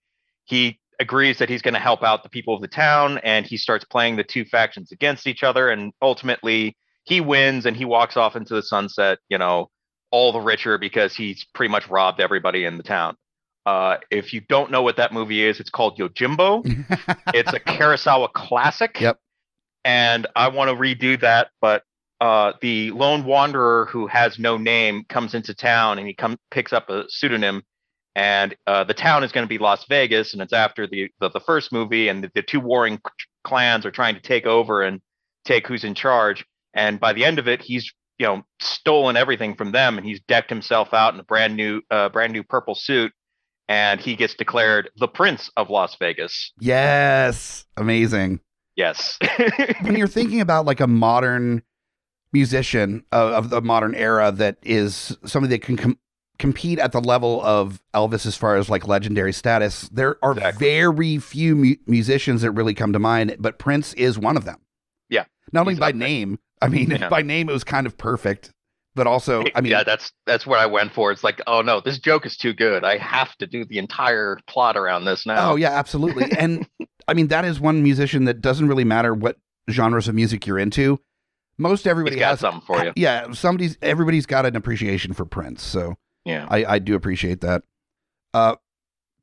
he 0.44 0.78
agrees 1.00 1.38
that 1.38 1.48
he's 1.48 1.62
going 1.62 1.74
to 1.74 1.80
help 1.80 2.02
out 2.04 2.22
the 2.22 2.28
people 2.28 2.54
of 2.54 2.60
the 2.60 2.68
town 2.68 3.18
and 3.24 3.46
he 3.46 3.56
starts 3.56 3.84
playing 3.86 4.14
the 4.14 4.22
two 4.22 4.44
factions 4.44 4.92
against 4.92 5.26
each 5.26 5.42
other 5.42 5.70
and 5.70 5.92
ultimately 6.02 6.76
he 7.04 7.20
wins 7.20 7.66
and 7.66 7.76
he 7.76 7.86
walks 7.86 8.16
off 8.16 8.36
into 8.36 8.54
the 8.54 8.62
sunset 8.62 9.18
you 9.30 9.38
know 9.38 9.68
all 10.10 10.30
the 10.30 10.40
richer 10.40 10.76
because 10.76 11.16
he's 11.16 11.44
pretty 11.54 11.72
much 11.72 11.88
robbed 11.88 12.20
everybody 12.20 12.66
in 12.66 12.76
the 12.76 12.82
town 12.82 13.16
uh, 13.66 13.96
if 14.10 14.32
you 14.32 14.40
don't 14.40 14.70
know 14.70 14.82
what 14.82 14.96
that 14.96 15.12
movie 15.12 15.42
is 15.44 15.60
it's 15.60 15.70
called 15.70 15.98
yojimbo 15.98 16.62
it's 17.34 17.52
a 17.52 17.60
kurosawa 17.60 18.32
classic 18.32 19.00
Yep. 19.00 19.18
and 19.84 20.26
i 20.36 20.48
want 20.48 20.68
to 20.70 20.76
redo 20.76 21.20
that 21.20 21.48
but 21.60 21.84
uh, 22.20 22.52
the 22.60 22.92
lone 22.92 23.24
wanderer 23.24 23.86
who 23.86 24.06
has 24.06 24.38
no 24.38 24.56
name 24.56 25.04
comes 25.08 25.34
into 25.34 25.54
town 25.54 25.98
and 25.98 26.06
he 26.06 26.14
come 26.14 26.38
picks 26.52 26.72
up 26.72 26.88
a 26.88 27.04
pseudonym 27.08 27.62
and 28.14 28.54
uh, 28.66 28.84
the 28.84 28.94
town 28.94 29.24
is 29.24 29.32
going 29.32 29.44
to 29.44 29.48
be 29.48 29.56
Las 29.56 29.86
Vegas, 29.88 30.34
and 30.34 30.42
it's 30.42 30.52
after 30.52 30.86
the 30.86 31.10
the, 31.18 31.30
the 31.30 31.40
first 31.40 31.72
movie, 31.72 32.08
and 32.08 32.22
the, 32.22 32.30
the 32.34 32.42
two 32.42 32.60
warring 32.60 33.00
clans 33.42 33.86
are 33.86 33.90
trying 33.90 34.14
to 34.16 34.20
take 34.20 34.44
over 34.44 34.82
and 34.82 35.00
take 35.46 35.66
who's 35.66 35.82
in 35.82 35.94
charge. 35.94 36.44
And 36.74 37.00
by 37.00 37.14
the 37.14 37.24
end 37.24 37.38
of 37.38 37.48
it, 37.48 37.62
he's 37.62 37.90
you 38.18 38.26
know 38.26 38.42
stolen 38.60 39.16
everything 39.16 39.54
from 39.54 39.72
them, 39.72 39.96
and 39.96 40.06
he's 40.06 40.20
decked 40.28 40.50
himself 40.50 40.92
out 40.92 41.14
in 41.14 41.20
a 41.20 41.24
brand 41.24 41.56
new 41.56 41.80
uh, 41.90 42.10
brand 42.10 42.34
new 42.34 42.42
purple 42.42 42.74
suit, 42.74 43.12
and 43.72 44.00
he 44.00 44.14
gets 44.14 44.34
declared 44.34 44.90
the 44.98 45.08
Prince 45.08 45.50
of 45.56 45.70
Las 45.70 45.96
Vegas. 45.96 46.52
yes, 46.60 47.64
amazing. 47.78 48.40
Yes, 48.76 49.18
when 49.82 49.96
you're 49.96 50.06
thinking 50.08 50.40
about 50.40 50.66
like 50.66 50.80
a 50.80 50.86
modern 50.86 51.62
musician 52.32 53.04
of, 53.12 53.32
of 53.32 53.50
the 53.50 53.60
modern 53.60 53.94
era 53.94 54.32
that 54.32 54.56
is 54.62 55.16
somebody 55.24 55.54
that 55.56 55.62
can 55.62 55.76
com- 55.76 55.98
compete 56.38 56.78
at 56.78 56.92
the 56.92 57.00
level 57.00 57.42
of 57.42 57.82
Elvis 57.94 58.24
as 58.26 58.36
far 58.36 58.56
as 58.56 58.70
like 58.70 58.86
legendary 58.88 59.32
status, 59.32 59.88
there 59.92 60.16
are 60.24 60.32
Exactly. 60.32 60.66
very 60.66 61.18
few 61.18 61.54
mu- 61.54 61.74
musicians 61.86 62.40
that 62.42 62.50
really 62.52 62.72
come 62.74 62.92
to 62.94 62.98
mind, 62.98 63.36
but 63.38 63.58
Prince 63.58 63.92
is 63.94 64.18
one 64.18 64.36
of 64.38 64.44
them. 64.46 64.58
Yeah, 65.10 65.24
Not 65.52 65.62
only 65.62 65.74
by 65.74 65.92
name, 65.92 66.38
I 66.62 66.68
mean, 66.68 66.90
Yeah. 66.90 67.08
by 67.10 67.20
name, 67.22 67.48
it 67.50 67.52
was 67.52 67.64
kind 67.64 67.86
of 67.86 67.98
perfect 67.98 68.50
but 68.94 69.06
also, 69.06 69.44
I 69.54 69.60
mean, 69.60 69.72
yeah, 69.72 69.84
that's 69.84 70.12
that's 70.26 70.46
what 70.46 70.58
I 70.58 70.66
went 70.66 70.92
for. 70.92 71.10
It's 71.12 71.24
like, 71.24 71.40
oh 71.46 71.62
no, 71.62 71.80
this 71.80 71.98
joke 71.98 72.26
is 72.26 72.36
too 72.36 72.52
good. 72.52 72.84
I 72.84 72.98
have 72.98 73.34
to 73.38 73.46
do 73.46 73.64
the 73.64 73.78
entire 73.78 74.38
plot 74.46 74.76
around 74.76 75.04
this 75.04 75.24
now. 75.26 75.52
oh 75.52 75.56
yeah, 75.56 75.70
absolutely. 75.70 76.30
and 76.38 76.66
I 77.08 77.14
mean, 77.14 77.28
that 77.28 77.44
is 77.44 77.58
one 77.60 77.82
musician 77.82 78.24
that 78.26 78.40
doesn't 78.40 78.68
really 78.68 78.84
matter 78.84 79.14
what 79.14 79.36
genres 79.70 80.08
of 80.08 80.14
music 80.14 80.46
you're 80.46 80.58
into. 80.58 80.98
Most 81.58 81.86
everybody 81.86 82.18
has 82.20 82.40
something 82.40 82.62
for 82.66 82.84
you. 82.84 82.92
Yeah, 82.96 83.32
somebody's 83.32 83.76
everybody's 83.82 84.26
got 84.26 84.46
an 84.46 84.56
appreciation 84.56 85.12
for 85.12 85.24
Prince, 85.24 85.62
so 85.62 85.94
Yeah. 86.24 86.46
I, 86.50 86.64
I 86.64 86.78
do 86.78 86.94
appreciate 86.94 87.40
that. 87.42 87.62
Uh, 88.34 88.56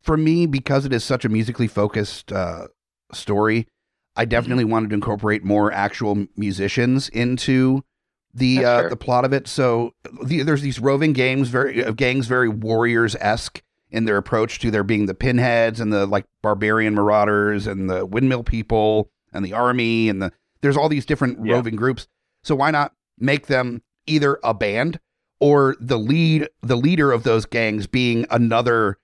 for 0.03 0.15
me, 0.15 0.45
because 0.45 0.85
it 0.85 0.93
is 0.93 1.03
such 1.03 1.25
a 1.25 1.29
musically 1.29 1.67
focused 1.67 2.31
uh, 2.31 2.67
story, 3.13 3.67
I 4.15 4.23
Mm-hmm. 4.23 4.29
definitely 4.29 4.65
wanted 4.65 4.89
to 4.91 4.95
incorporate 4.95 5.43
more 5.43 5.71
actual 5.71 6.27
musicians 6.37 7.09
into 7.09 7.83
the 8.33 8.63
uh, 8.65 8.89
the 8.89 8.95
plot 8.97 9.25
of 9.25 9.33
it. 9.33 9.47
So 9.47 9.93
the, 10.23 10.43
there's 10.43 10.61
these 10.61 10.79
roving 10.79 11.13
games, 11.13 11.49
very 11.49 11.83
uh, 11.83 11.91
gangs, 11.91 12.27
very 12.27 12.49
warriors 12.49 13.15
esque 13.19 13.61
in 13.91 14.05
their 14.05 14.17
approach 14.17 14.59
to 14.59 14.69
there 14.69 14.83
being 14.83 15.07
the 15.07 15.15
pinheads 15.15 15.79
and 15.79 15.91
the 15.91 16.05
like 16.05 16.25
barbarian 16.43 16.93
marauders 16.93 17.65
and 17.65 17.89
the 17.89 18.05
windmill 18.05 18.43
people 18.43 19.09
and 19.33 19.43
the 19.43 19.53
army 19.53 20.09
and 20.09 20.21
the 20.21 20.31
there's 20.61 20.77
all 20.77 20.89
these 20.89 21.05
different 21.05 21.43
Yeah. 21.45 21.53
roving 21.53 21.75
groups. 21.75 22.07
So 22.43 22.55
why 22.55 22.69
not 22.71 22.93
make 23.17 23.47
them 23.47 23.81
either 24.05 24.39
a 24.43 24.53
band 24.53 24.99
or 25.39 25.75
the 25.79 25.97
lead 25.97 26.47
the 26.61 26.75
leader 26.75 27.11
of 27.11 27.23
those 27.23 27.45
gangs 27.45 27.87
being 27.87 28.25
another 28.29 28.97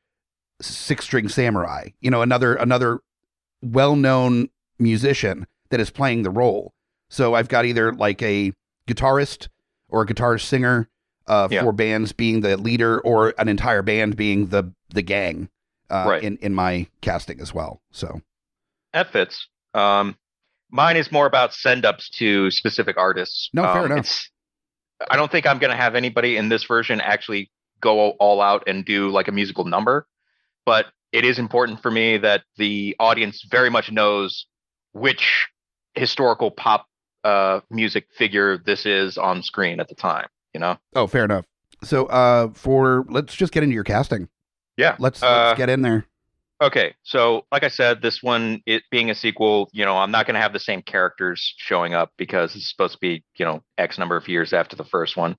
six 0.61 1.03
string 1.05 1.27
samurai 1.29 1.89
you 1.99 2.09
know 2.09 2.21
another 2.21 2.55
another 2.55 2.99
well-known 3.61 4.49
musician 4.79 5.45
that 5.69 5.79
is 5.79 5.89
playing 5.89 6.23
the 6.23 6.29
role 6.29 6.73
so 7.09 7.33
i've 7.33 7.47
got 7.49 7.65
either 7.65 7.93
like 7.93 8.21
a 8.21 8.51
guitarist 8.87 9.47
or 9.89 10.01
a 10.01 10.05
guitarist 10.05 10.41
singer 10.41 10.89
uh, 11.27 11.47
Yeah. 11.49 11.63
for 11.63 11.71
bands 11.71 12.11
being 12.11 12.41
the 12.41 12.57
leader 12.57 12.99
or 13.01 13.33
an 13.37 13.47
entire 13.47 13.81
band 13.81 14.15
being 14.15 14.47
the 14.47 14.71
the 14.89 15.01
gang 15.01 15.49
uh, 15.89 16.05
Right. 16.07 16.23
in 16.23 16.37
in 16.37 16.53
my 16.53 16.87
casting 17.01 17.39
as 17.41 17.53
well 17.53 17.81
so 17.91 18.21
That 18.93 19.11
fits. 19.11 19.47
Um, 19.73 20.17
mine 20.69 20.97
is 20.97 21.11
more 21.11 21.25
about 21.25 21.53
send 21.53 21.85
ups 21.85 22.09
to 22.11 22.49
specific 22.51 22.97
artists. 22.97 23.49
No, 23.53 23.63
fair 23.63 23.85
Um, 23.85 23.91
enough. 23.91 24.29
I 25.09 25.17
don't 25.17 25.29
think 25.31 25.45
I'm 25.45 25.59
going 25.59 25.71
to 25.71 25.75
have 25.77 25.95
anybody 25.95 26.37
in 26.37 26.47
this 26.49 26.63
version 26.63 27.01
actually 27.01 27.51
go 27.81 28.11
all 28.11 28.39
out 28.41 28.63
and 28.67 28.85
do 28.85 29.09
like 29.09 29.27
a 29.27 29.31
musical 29.33 29.65
number, 29.65 30.07
but 30.65 30.85
it 31.11 31.25
is 31.25 31.37
important 31.39 31.81
for 31.81 31.91
me 31.91 32.17
that 32.19 32.43
the 32.57 32.95
audience 32.99 33.43
very 33.51 33.69
much 33.69 33.91
knows 33.91 34.45
which 34.93 35.47
historical 35.95 36.51
pop 36.51 36.87
uh, 37.25 37.59
music 37.69 38.07
figure 38.17 38.57
this 38.57 38.85
is 38.85 39.17
on 39.17 39.43
screen 39.43 39.79
at 39.79 39.89
the 39.89 39.95
time. 39.95 40.27
You 40.53 40.61
know? 40.61 40.77
oh 40.95 41.05
fair 41.05 41.25
enough 41.25 41.45
so 41.83 42.05
uh 42.05 42.47
for 42.53 43.05
let's 43.09 43.35
just 43.35 43.51
get 43.51 43.63
into 43.63 43.73
your 43.73 43.83
casting 43.83 44.29
Yeah. 44.77 44.95
let's 44.99 45.21
Uh, 45.21 45.47
let's 45.47 45.57
get 45.57 45.67
in 45.67 45.81
there 45.81 46.07
Okay, 46.61 46.95
so 47.03 47.45
like 47.51 47.65
I 47.65 47.67
said, 47.67 48.01
this 48.01 48.23
one 48.23 48.61
it 48.65 48.83
being 48.89 49.09
a 49.09 49.15
sequel, 49.15 49.69
you 49.73 49.83
know, 49.83 49.97
I'm 49.97 50.11
not 50.11 50.25
going 50.25 50.35
to 50.35 50.39
have 50.39 50.53
the 50.53 50.59
same 50.59 50.81
characters 50.81 51.53
showing 51.57 51.93
up 51.93 52.13
because 52.17 52.55
it's 52.55 52.69
supposed 52.69 52.93
to 52.93 52.99
be, 52.99 53.25
you 53.35 53.43
know, 53.43 53.61
X 53.77 53.97
number 53.97 54.15
of 54.15 54.29
years 54.29 54.53
after 54.53 54.77
the 54.77 54.85
first 54.85 55.17
one. 55.17 55.35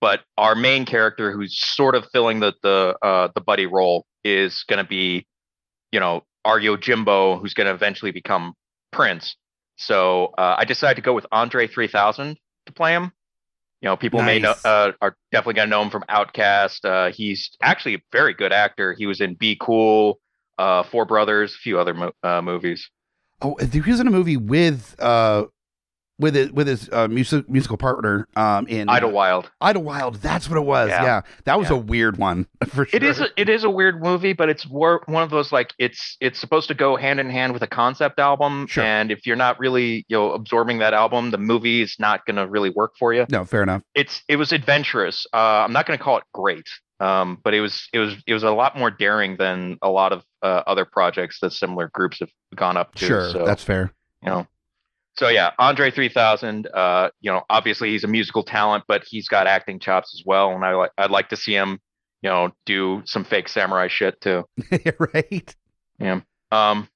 But 0.00 0.20
our 0.36 0.56
main 0.56 0.84
character, 0.84 1.30
who's 1.30 1.56
sort 1.56 1.94
of 1.94 2.06
filling 2.12 2.40
the 2.40 2.54
the 2.62 2.96
uh, 3.02 3.28
the 3.36 3.40
buddy 3.40 3.66
role, 3.66 4.04
is 4.24 4.64
going 4.68 4.82
to 4.82 4.88
be, 4.88 5.26
you 5.92 6.00
know, 6.00 6.24
Aryo 6.44 6.80
Jimbo, 6.80 7.38
who's 7.38 7.54
going 7.54 7.68
to 7.68 7.74
eventually 7.74 8.10
become 8.10 8.54
Prince. 8.90 9.36
So 9.78 10.34
uh, 10.36 10.56
I 10.58 10.64
decided 10.64 10.96
to 10.96 11.02
go 11.02 11.14
with 11.14 11.26
Andre 11.32 11.66
3000 11.66 12.36
to 12.66 12.72
play 12.72 12.92
him. 12.92 13.12
You 13.80 13.88
know, 13.88 13.96
people 13.96 14.22
may 14.22 14.40
know 14.40 14.54
uh, 14.64 14.92
are 15.00 15.16
definitely 15.30 15.54
going 15.54 15.68
to 15.68 15.70
know 15.70 15.82
him 15.82 15.90
from 15.90 16.02
OutKast. 16.10 16.84
Uh, 16.84 17.12
he's 17.12 17.56
actually 17.62 17.94
a 17.94 18.02
very 18.10 18.34
good 18.34 18.52
actor. 18.52 18.92
He 18.98 19.06
was 19.06 19.20
in 19.20 19.34
Be 19.34 19.56
Cool 19.60 20.18
uh, 20.58 20.82
Four 20.82 21.04
Brothers, 21.04 21.54
a 21.54 21.58
few 21.58 21.78
other 21.78 21.94
mo- 21.94 22.12
uh, 22.24 22.42
movies. 22.42 22.90
Oh, 23.40 23.56
he 23.70 23.80
was 23.80 24.00
in 24.00 24.08
a 24.08 24.10
movie 24.10 24.36
with 24.36 24.96
uh 24.98 25.44
with 26.18 26.34
his 26.34 26.50
with 26.52 26.66
his 26.66 26.88
uh, 26.92 27.06
music, 27.08 27.48
musical 27.48 27.76
partner 27.76 28.26
um 28.36 28.66
in 28.66 28.88
Idlewild. 28.88 29.50
Idlewild. 29.60 30.16
That's 30.16 30.48
what 30.48 30.56
it 30.58 30.64
was. 30.64 30.88
Yeah, 30.90 31.02
Yeah. 31.04 31.20
that 31.44 31.58
was 31.58 31.70
Yeah. 31.70 31.76
a 31.76 31.78
weird 31.80 32.16
one 32.16 32.46
for 32.68 32.84
sure. 32.86 32.96
It 32.96 33.02
is 33.02 33.20
a, 33.20 33.28
it 33.36 33.48
is 33.48 33.64
a 33.64 33.70
weird 33.70 34.02
movie, 34.02 34.32
but 34.32 34.48
it's 34.48 34.66
wor- 34.66 35.02
one 35.06 35.22
of 35.22 35.30
those 35.30 35.52
like 35.52 35.72
it's 35.78 36.16
it's 36.20 36.38
supposed 36.38 36.68
to 36.68 36.74
go 36.74 36.96
hand 36.96 37.20
in 37.20 37.30
hand 37.30 37.52
with 37.52 37.62
a 37.62 37.66
concept 37.68 38.18
album, 38.18 38.66
Sure. 38.66 38.84
and 38.84 39.10
if 39.10 39.26
you're 39.26 39.36
not 39.36 39.58
really 39.60 40.04
you 40.08 40.16
know 40.16 40.32
absorbing 40.32 40.78
that 40.78 40.94
album, 40.94 41.30
the 41.30 41.38
movie 41.38 41.82
is 41.82 41.96
not 41.98 42.26
going 42.26 42.36
to 42.36 42.48
really 42.48 42.70
work 42.70 42.92
for 42.98 43.12
you. 43.14 43.24
no, 43.30 43.44
fair 43.44 43.62
enough. 43.62 43.82
It's 43.94 44.22
it 44.28 44.36
was 44.36 44.52
adventurous. 44.52 45.26
Uh, 45.32 45.36
I'm 45.64 45.72
not 45.72 45.86
going 45.86 45.98
to 45.98 46.02
call 46.04 46.16
it 46.18 46.24
great, 46.34 46.66
um, 47.00 47.38
but 47.44 47.54
it 47.54 47.60
was 47.60 47.88
it 47.92 47.98
was 47.98 48.14
it 48.26 48.34
was 48.34 48.42
a 48.42 48.50
lot 48.50 48.76
more 48.76 48.90
daring 48.90 49.36
than 49.36 49.78
a 49.82 49.88
lot 49.88 50.12
of 50.12 50.24
uh, 50.42 50.62
other 50.66 50.84
projects 50.84 51.38
that 51.40 51.52
similar 51.52 51.90
groups 51.94 52.18
have 52.20 52.30
gone 52.56 52.76
up 52.76 52.94
to. 52.96 53.06
Sure, 53.06 53.30
so. 53.30 53.44
that's 53.44 53.62
fair. 53.62 53.92
you 54.22 54.30
know. 54.30 54.46
So 55.18 55.28
yeah, 55.28 55.50
Andre 55.58 55.90
3000. 55.90 56.68
Uh, 56.72 57.10
you 57.20 57.32
know, 57.32 57.42
obviously 57.50 57.90
he's 57.90 58.04
a 58.04 58.08
musical 58.08 58.44
talent, 58.44 58.84
but 58.86 59.02
he's 59.04 59.26
got 59.28 59.48
acting 59.48 59.80
chops 59.80 60.14
as 60.14 60.22
well, 60.24 60.52
and 60.52 60.64
I 60.64 60.74
like 60.74 60.92
I'd 60.96 61.10
like 61.10 61.30
to 61.30 61.36
see 61.36 61.52
him, 61.52 61.80
you 62.22 62.30
know, 62.30 62.52
do 62.66 63.02
some 63.04 63.24
fake 63.24 63.48
samurai 63.48 63.88
shit 63.88 64.20
too. 64.20 64.44
right. 65.12 65.56
Yeah. 65.98 66.20
Um, 66.52 66.88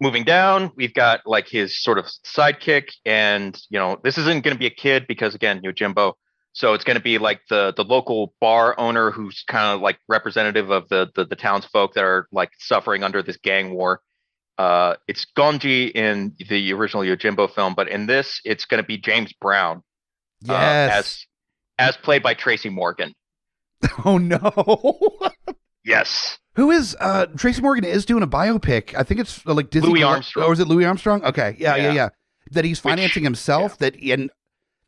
moving 0.00 0.24
down, 0.24 0.72
we've 0.74 0.94
got 0.94 1.20
like 1.26 1.48
his 1.48 1.82
sort 1.82 1.98
of 1.98 2.06
sidekick, 2.24 2.88
and 3.04 3.60
you 3.68 3.78
know, 3.78 4.00
this 4.02 4.16
isn't 4.16 4.42
going 4.42 4.54
to 4.54 4.58
be 4.58 4.66
a 4.66 4.70
kid 4.70 5.04
because 5.06 5.34
again, 5.34 5.60
Yojimbo 5.60 6.14
So 6.54 6.72
it's 6.72 6.84
going 6.84 6.96
to 6.96 7.02
be 7.02 7.18
like 7.18 7.42
the 7.50 7.74
the 7.76 7.84
local 7.84 8.32
bar 8.40 8.74
owner 8.80 9.10
who's 9.10 9.44
kind 9.46 9.74
of 9.74 9.82
like 9.82 9.98
representative 10.08 10.70
of 10.70 10.88
the, 10.88 11.10
the 11.14 11.26
the 11.26 11.36
townsfolk 11.36 11.92
that 11.92 12.04
are 12.04 12.26
like 12.32 12.52
suffering 12.58 13.02
under 13.02 13.22
this 13.22 13.36
gang 13.36 13.74
war. 13.74 14.00
Uh, 14.58 14.94
it's 15.08 15.26
Gonji 15.36 15.90
in 15.92 16.34
the 16.48 16.72
original 16.72 17.02
Yojimbo 17.02 17.52
film, 17.54 17.74
but 17.74 17.88
in 17.88 18.06
this, 18.06 18.40
it's 18.44 18.64
going 18.64 18.82
to 18.82 18.86
be 18.86 18.98
James 18.98 19.32
Brown 19.40 19.82
uh, 20.48 20.54
as 20.54 21.26
as 21.78 21.96
played 21.96 22.22
by 22.22 22.34
Tracy 22.34 22.68
Morgan. 22.68 23.14
oh 24.04 24.18
no. 24.18 24.98
Yes, 25.84 26.38
Who 26.54 26.70
is 26.70 26.96
uh 27.00 27.26
Tracy 27.36 27.60
Morgan 27.60 27.82
is 27.84 28.06
doing 28.06 28.22
a 28.22 28.26
biopic. 28.28 28.94
I 28.96 29.02
think 29.02 29.18
it's 29.18 29.44
uh, 29.44 29.52
like 29.52 29.70
Disney 29.70 29.88
Louis 29.90 30.04
Armstrong. 30.04 30.46
Or 30.46 30.52
is 30.52 30.60
it 30.60 30.68
Louis 30.68 30.84
Armstrong? 30.84 31.24
Okay. 31.24 31.56
Yeah, 31.58 31.74
yeah, 31.74 31.82
yeah. 31.82 31.92
Yeah. 31.92 32.08
That 32.52 32.64
he's 32.64 32.84
Which- 32.84 32.92
financing 32.92 33.24
himself 33.24 33.78
that 33.78 33.96
and 34.00 34.30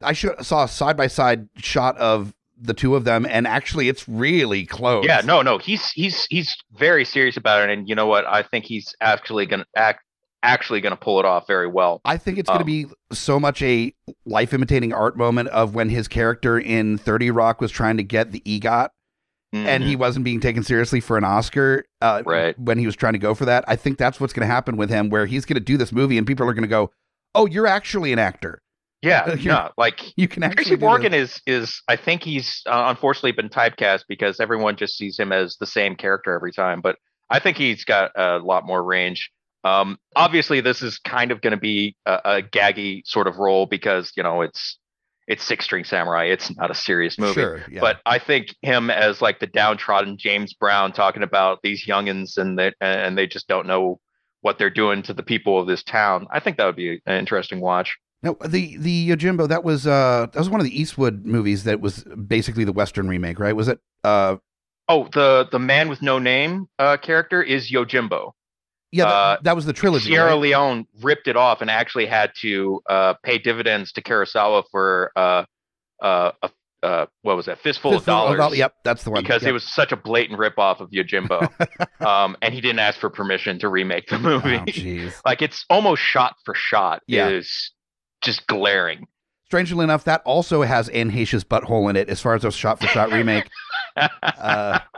I 0.01 0.13
should, 0.13 0.45
saw 0.45 0.65
a 0.65 0.69
side 0.69 0.97
by 0.97 1.09
side 1.09 1.49
shot 1.57 1.97
of 1.97 2.33
the 2.61 2.75
two 2.75 2.95
of 2.95 3.05
them 3.05 3.27
and 3.29 3.47
actually 3.47 3.89
it's 3.89 4.09
really 4.09 4.65
close. 4.67 5.05
Yeah, 5.07 5.23
no, 5.25 5.43
no, 5.43 5.59
he's 5.59 5.91
he's 5.91 6.27
he's 6.31 6.57
very 6.73 7.05
serious 7.05 7.37
about 7.37 7.69
it, 7.69 7.73
and 7.77 7.89
you 7.89 7.95
know 7.95 8.07
what? 8.07 8.25
I 8.27 8.43
think 8.43 8.65
he's 8.65 8.95
actually 9.01 9.47
gonna 9.47 9.67
act 9.77 10.03
actually 10.43 10.81
gonna 10.81 10.97
pull 10.97 11.19
it 11.19 11.25
off 11.25 11.47
very 11.47 11.67
well. 11.67 12.01
I 12.05 12.17
think 12.19 12.39
it's 12.39 12.49
going 12.49 12.59
to 12.59 12.65
Um, 12.65 12.67
be 12.67 12.87
so 13.13 13.41
much 13.41 13.63
a 13.63 13.95
life 14.27 14.53
imitating 14.53 14.93
art 14.93 15.17
moment 15.17 15.49
of 15.49 15.75
when 15.75 15.89
his 15.89 16.07
character 16.07 16.59
in 16.59 16.99
30 16.99 17.31
Rock 17.31 17.61
was 17.63 17.71
trying 17.71 17.97
to 17.97 18.03
get 18.03 18.31
the 18.31 18.41
EGOT 18.41 18.89
and 19.53 19.85
he 19.85 19.95
wasn't 19.95 20.25
being 20.25 20.41
taken 20.41 20.65
seriously 20.65 20.99
for 20.99 21.17
an 21.17 21.23
Oscar 21.23 21.85
uh, 22.03 22.19
Mm-hmm. 22.19 22.29
Right. 22.29 22.59
when 22.59 22.77
he 22.77 22.87
was 22.87 22.97
trying 22.97 23.13
to 23.13 23.21
go 23.21 23.35
for 23.35 23.45
that. 23.45 23.65
I 23.69 23.77
think 23.77 23.99
that's 23.99 24.19
what's 24.21 24.33
going 24.33 24.47
to 24.47 24.53
happen 24.53 24.77
with 24.77 24.91
him, 24.91 25.11
where 25.11 25.27
he's 25.27 25.45
going 25.45 25.55
to 25.55 25.61
do 25.61 25.77
this 25.77 25.93
movie 25.93 26.19
and 26.19 26.27
people 26.27 26.49
are 26.49 26.53
going 26.55 26.63
to 26.63 26.69
go, 26.69 26.91
"Oh, 27.37 27.47
you're 27.47 27.69
actually 27.69 28.13
an 28.13 28.19
actor. 28.19 28.61
Yeah, 29.05 29.29
you're- 29.35 29.45
no, 29.45 29.71
like 29.77 30.01
You 30.17 30.29
can 30.29 30.43
actually." 30.43 30.65
Tracy 30.65 30.77
Morgan 30.81 31.15
is 31.15 31.41
is 31.47 31.83
I 31.89 31.97
think 31.97 32.23
he's 32.23 32.63
uh, 32.67 32.85
unfortunately 32.89 33.33
been 33.33 33.49
typecast 33.49 34.05
because 34.09 34.41
everyone 34.41 34.77
just 34.77 34.97
sees 34.97 35.19
him 35.19 35.33
as 35.33 35.57
the 35.57 35.67
same 35.67 35.97
character 35.97 36.33
every 36.35 36.53
time, 36.53 36.81
but 36.81 36.97
I 37.31 37.39
think 37.39 37.57
he's 37.57 37.85
got 37.85 38.13
a 38.17 38.39
lot 38.39 38.67
more 38.67 38.83
range. 38.83 39.31
Um, 39.65 39.99
obviously, 40.15 40.61
this 40.61 40.83
is 40.83 40.99
kind 40.99 41.31
of 41.31 41.41
going 41.41 41.53
to 41.53 41.57
be 41.61 41.97
a, 42.05 42.21
a 42.25 42.43
gaggy 42.43 43.01
sort 43.07 43.27
of 43.27 43.39
role 43.39 43.67
because 43.67 44.13
you 44.17 44.23
know 44.23 44.43
it's 44.43 44.79
it's 45.27 45.43
Six 45.43 45.65
String 45.65 45.85
Samurai. 45.85 46.25
It's 46.25 46.55
not 46.55 46.71
a 46.71 46.75
serious 46.75 47.19
movie. 47.19 47.41
Sure, 47.41 47.63
yeah. 47.71 47.81
But 47.81 48.01
I 48.05 48.19
think 48.19 48.55
him 48.61 48.91
as 48.91 49.23
like 49.23 49.41
the 49.41 49.47
downtrodden 49.47 50.19
James 50.19 50.53
Brown 50.53 50.93
talking 50.93 51.23
about 51.23 51.61
these 51.63 51.87
youngins 51.87 52.37
and 52.37 52.59
they 52.59 52.73
and 52.81 53.17
they 53.17 53.27
just 53.27 53.49
don't 53.49 53.67
know 53.67 54.01
what 54.43 54.59
they're 54.59 54.69
doing 54.69 55.03
to 55.05 55.15
the 55.15 55.23
people 55.23 55.59
of 55.59 55.67
this 55.67 55.83
town. 55.83 56.27
I 56.31 56.41
think 56.41 56.59
that 56.59 56.67
would 56.67 56.77
be 56.77 57.01
an 57.07 57.19
interesting 57.19 57.61
watch. 57.61 57.97
No, 58.25 58.37
the 58.45 58.77
the 58.79 59.11
Yojimbo 59.11 59.49
that 59.49 59.63
was 59.65 59.87
uh 59.87 60.27
that 60.33 60.39
was 60.39 60.49
one 60.49 60.59
of 60.61 60.65
the 60.65 60.81
Eastwood 60.81 61.25
movies 61.27 61.65
that 61.65 61.81
was 61.81 62.03
basically 62.05 62.65
the 62.65 62.73
Western 62.73 63.07
remake, 63.07 63.39
right? 63.39 63.55
Was 63.55 63.69
it? 63.69 63.79
Uh, 64.03 64.37
Oh, 64.89 65.09
the 65.13 65.47
the 65.51 65.59
man 65.59 65.89
with 65.89 66.03
no 66.03 66.19
name 66.19 66.67
uh, 66.79 66.97
character 66.99 67.43
is 67.43 67.71
Yojimbo. 67.71 68.33
yeah, 68.93 69.05
that, 69.05 69.11
Uh, 69.11 69.37
that 69.45 69.57
was 69.57 69.65
the 69.65 69.73
trilogy. 69.73 70.11
Sergio 70.11 70.27
right? 70.27 70.39
Leone 70.39 70.87
ripped 71.03 71.27
it 71.29 71.37
off 71.37 71.61
and 71.63 71.71
actually 71.71 72.05
had 72.07 72.33
to 72.43 72.81
uh, 72.91 73.15
pay 73.23 73.39
dividends 73.39 73.93
to 73.93 74.03
Kurosawa 74.03 74.65
for 74.71 75.11
uh, 75.17 75.45
uh, 76.03 76.33
a, 76.43 76.51
uh, 76.83 77.07
what 77.23 77.35
was 77.35 77.47
that 77.47 77.59
fistful, 77.61 77.95
of 77.97 78.05
dollars. 78.05 78.37
doll- 78.37 78.55
Yep, 78.55 78.75
that's 78.85 79.05
the 79.05 79.11
one. 79.11 79.23
because 79.23 79.43
Yep. 79.43 79.49
it 79.49 79.53
was 79.53 79.65
such 79.65 79.91
a 79.93 79.97
blatant 79.97 80.39
ripoff 80.39 80.81
of 80.81 80.91
Yojimbo, 80.91 81.49
um, 82.07 82.37
and 82.43 82.53
he 82.53 82.61
didn't 82.61 82.81
ask 82.81 83.01
for 83.01 83.09
permission 83.09 83.59
to 83.61 83.69
remake 83.71 84.09
the 84.09 84.19
movie. 84.19 84.59
Oh, 85.07 85.11
like 85.27 85.41
it's 85.41 85.65
almost 85.71 86.03
shot 86.03 86.37
for 86.45 86.55
shot 86.55 87.01
Yeah. 87.07 87.29
is 87.31 87.73
just 88.25 88.47
glaring. 88.47 89.07
strangely 89.47 89.85
enough, 89.85 90.05
that 90.05 90.23
also 90.25 90.63
has 90.63 90.89
Anne 90.89 91.11
Heche's 91.11 91.45
butthole 91.45 91.89
in 91.91 91.97
it 91.97 92.09
as 92.09 92.21
far 92.21 92.35
as 92.35 92.45
a 92.45 92.51
shot 92.51 92.81
for 92.81 92.87
shot 92.89 93.13
remake. 93.13 93.49
Uh, 93.97 94.79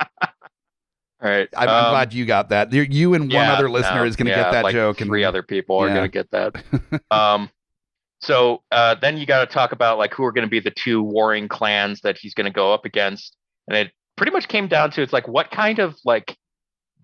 All 1.22 1.30
right. 1.30 1.48
I'm, 1.56 1.68
um, 1.68 1.90
glad 1.92 2.12
you 2.12 2.26
got 2.26 2.50
that. 2.50 2.72
You- 2.72 2.82
You 2.82 3.14
and 3.14 3.24
one 3.24 3.30
yeah, 3.30 3.52
other 3.54 3.70
listener 3.70 4.02
no, 4.02 4.04
is 4.04 4.16
going 4.16 4.26
to 4.26 4.32
yeah, 4.32 4.44
get 4.44 4.52
that 4.52 4.64
like 4.64 4.72
joke. 4.72 5.00
And 5.00 5.08
Three 5.08 5.24
other 5.24 5.42
people 5.42 5.78
are 5.78 5.88
going 5.88 6.02
to 6.02 6.08
get 6.08 6.30
that. 6.30 6.62
um, 7.10 7.50
so 8.20 8.62
uh, 8.70 8.94
then 9.00 9.16
you 9.16 9.26
got 9.26 9.40
to 9.40 9.52
talk 9.52 9.72
about 9.72 9.98
like 9.98 10.12
who 10.14 10.24
are 10.24 10.32
going 10.32 10.46
to 10.46 10.50
be 10.50 10.60
the 10.60 10.70
two 10.70 11.02
warring 11.02 11.48
clans 11.48 12.00
that 12.02 12.16
he's 12.18 12.34
going 12.34 12.44
to 12.46 12.52
go 12.52 12.72
up 12.72 12.84
against, 12.84 13.36
and 13.68 13.76
it 13.76 13.92
pretty 14.16 14.32
much 14.32 14.48
came 14.48 14.68
down 14.68 14.90
to 14.92 15.02
it's 15.02 15.12
like 15.12 15.28
what 15.28 15.50
kind 15.50 15.78
of 15.78 15.96
like 16.04 16.36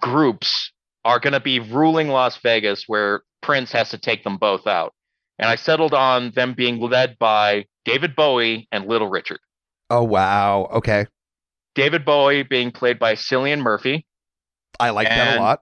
groups 0.01 0.73
are 1.05 1.19
going 1.19 1.33
to 1.35 1.41
be 1.41 1.59
ruling 1.61 2.09
Las 2.09 2.39
Vegas, 2.39 2.85
where 2.87 3.23
Prince 3.41 3.73
has 3.73 3.91
to 3.91 3.99
take 3.99 4.25
them 4.25 4.37
both 4.37 4.67
out. 4.67 4.95
And 5.43 5.51
I 5.51 5.57
settled 5.57 5.93
on 5.93 6.31
them 6.31 6.55
being 6.55 6.81
led 6.81 7.19
by 7.19 7.67
David 7.85 8.15
Bowie 8.15 8.69
and 8.71 8.87
Little 8.87 9.09
Richard. 9.09 9.41
oh 9.91 10.05
wow, 10.05 10.69
okay, 10.73 11.07
David 11.75 12.05
Bowie 12.05 12.43
being 12.43 12.71
played 12.71 12.99
by 12.99 13.15
Cillian 13.15 13.61
Murphy, 13.61 14.07
I 14.79 14.91
like 14.91 15.09
that 15.09 15.39
a 15.39 15.41
lot. 15.41 15.61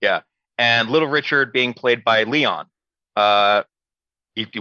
Yeah, 0.00 0.20
and 0.58 0.90
Little 0.90 1.08
Richard 1.08 1.52
being 1.52 1.74
played 1.74 2.04
by 2.04 2.24
Leon. 2.24 2.66
Uh, 3.16 3.62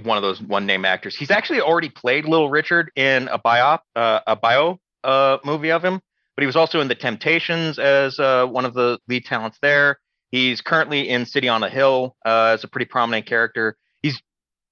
one 0.03 0.17
of 0.17 0.21
those 0.21 0.41
one 0.41 0.65
name 0.65 0.85
actors. 0.85 1.15
He's 1.15 1.31
actually 1.31 1.61
already 1.61 1.89
played 1.89 2.25
Little 2.25 2.49
Richard 2.49 2.91
in 2.95 3.27
a 3.27 3.39
biop, 3.39 3.79
uh, 3.95 4.19
a 4.27 4.35
bio 4.35 4.79
uh, 5.03 5.39
movie 5.43 5.71
of 5.71 5.83
him, 5.83 5.99
but 6.35 6.41
he 6.41 6.45
was 6.45 6.55
also 6.55 6.79
in 6.79 6.87
The 6.87 6.95
Temptations 6.95 7.79
as 7.79 8.19
uh, 8.19 8.45
one 8.45 8.65
of 8.65 8.73
the 8.73 8.99
lead 9.07 9.25
talents 9.25 9.57
there. 9.61 9.99
He's 10.31 10.61
currently 10.61 11.09
in 11.09 11.25
City 11.25 11.47
on 11.47 11.63
a 11.63 11.69
Hill 11.69 12.15
uh, 12.25 12.53
as 12.53 12.63
a 12.63 12.67
pretty 12.67 12.85
prominent 12.85 13.25
character. 13.25 13.77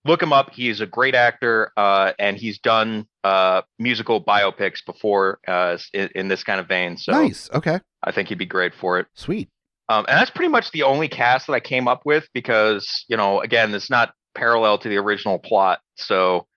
Look 0.04 0.22
him 0.22 0.34
up. 0.34 0.52
He's 0.52 0.82
a 0.82 0.88
great 0.88 1.14
actor, 1.14 1.72
uh, 1.78 2.14
and 2.18 2.36
he's 2.36 2.58
done 2.58 3.08
uh, 3.24 3.62
musical 3.78 4.24
biopics 4.24 4.84
before 4.86 5.40
uh, 5.48 5.78
in, 5.94 6.10
in 6.16 6.28
this 6.28 6.44
kind 6.44 6.60
of 6.60 6.68
vein. 6.68 6.98
So 6.98 7.12
nice, 7.12 7.50
okay, 7.54 7.80
I 8.04 8.12
think 8.12 8.30
he'd 8.30 8.38
be 8.40 8.46
great 8.46 8.74
for 8.74 9.00
it. 9.00 9.08
sweet. 9.14 9.50
Um, 9.90 10.06
and 10.08 10.18
that's 10.18 10.32
pretty 10.32 10.50
much 10.50 10.72
the 10.72 10.84
only 10.84 11.10
cast 11.10 11.48
that 11.48 11.54
I 11.54 11.60
came 11.60 11.88
up 11.88 12.04
with 12.06 12.30
because, 12.34 13.04
you 13.10 13.18
know, 13.18 13.42
again, 13.42 13.74
it's 13.76 13.90
not 13.90 14.14
parallel 14.36 14.78
to 14.78 14.88
the 14.88 14.96
original 14.96 15.38
plot. 15.38 15.82
So 15.96 16.48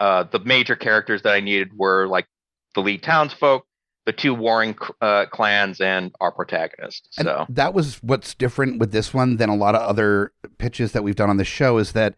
uh, 0.00 0.24
the 0.24 0.40
major 0.40 0.74
characters 0.74 1.22
that 1.22 1.32
I 1.32 1.38
needed 1.38 1.68
were 1.76 2.08
like 2.08 2.26
the 2.74 2.80
lead 2.80 3.04
townsfolk, 3.04 3.64
the 4.06 4.12
two 4.12 4.34
warring 4.34 4.76
uh, 5.00 5.26
clans, 5.30 5.80
and 5.80 6.12
our 6.20 6.32
protagonist. 6.32 7.08
And 7.16 7.26
So 7.26 7.46
that 7.50 7.74
was 7.74 8.02
what's 8.02 8.34
different 8.34 8.80
with 8.80 8.90
this 8.90 9.14
one 9.14 9.36
than 9.36 9.50
a 9.50 9.56
lot 9.56 9.76
of 9.76 9.82
other 9.82 10.32
pitches 10.58 10.90
that 10.92 11.04
we've 11.04 11.14
done 11.16 11.30
on 11.30 11.36
the 11.36 11.44
show 11.44 11.78
is 11.78 11.92
that 11.92 12.16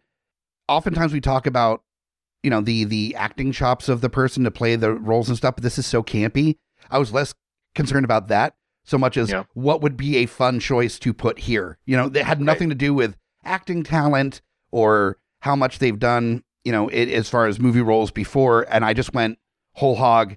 oftentimes 0.67 1.13
we 1.13 1.21
talk 1.21 1.45
about 1.47 1.83
you 2.41 2.49
know 2.49 2.61
the 2.61 2.83
the 2.83 3.15
acting 3.15 3.51
chops 3.51 3.89
of 3.89 4.01
the 4.01 4.09
person 4.09 4.43
to 4.43 4.51
play 4.51 4.75
the 4.75 4.93
roles 4.93 5.29
and 5.29 5.37
stuff 5.37 5.55
but 5.55 5.63
this 5.63 5.77
is 5.77 5.85
so 5.85 6.03
campy 6.03 6.57
i 6.89 6.97
was 6.97 7.11
less 7.13 7.33
concerned 7.75 8.05
about 8.05 8.27
that 8.27 8.55
so 8.85 8.97
much 8.97 9.15
as 9.17 9.31
Yeah. 9.31 9.43
what 9.53 9.81
would 9.81 9.95
be 9.97 10.17
a 10.17 10.25
fun 10.25 10.59
choice 10.59 10.99
to 10.99 11.13
put 11.13 11.39
here 11.39 11.77
you 11.85 11.95
know 11.97 12.09
that 12.09 12.25
had 12.25 12.41
nothing 12.41 12.69
to 12.69 12.75
do 12.75 12.93
with 12.93 13.15
acting 13.43 13.83
talent 13.83 14.41
or 14.71 15.17
how 15.41 15.55
much 15.55 15.79
they've 15.79 15.99
done 15.99 16.43
you 16.63 16.71
know 16.71 16.87
it, 16.89 17.09
as 17.09 17.29
far 17.29 17.47
as 17.47 17.59
movie 17.59 17.81
roles 17.81 18.11
before 18.11 18.65
and 18.69 18.83
i 18.85 18.93
just 18.93 19.13
went 19.13 19.37
whole 19.73 19.95
hog 19.95 20.35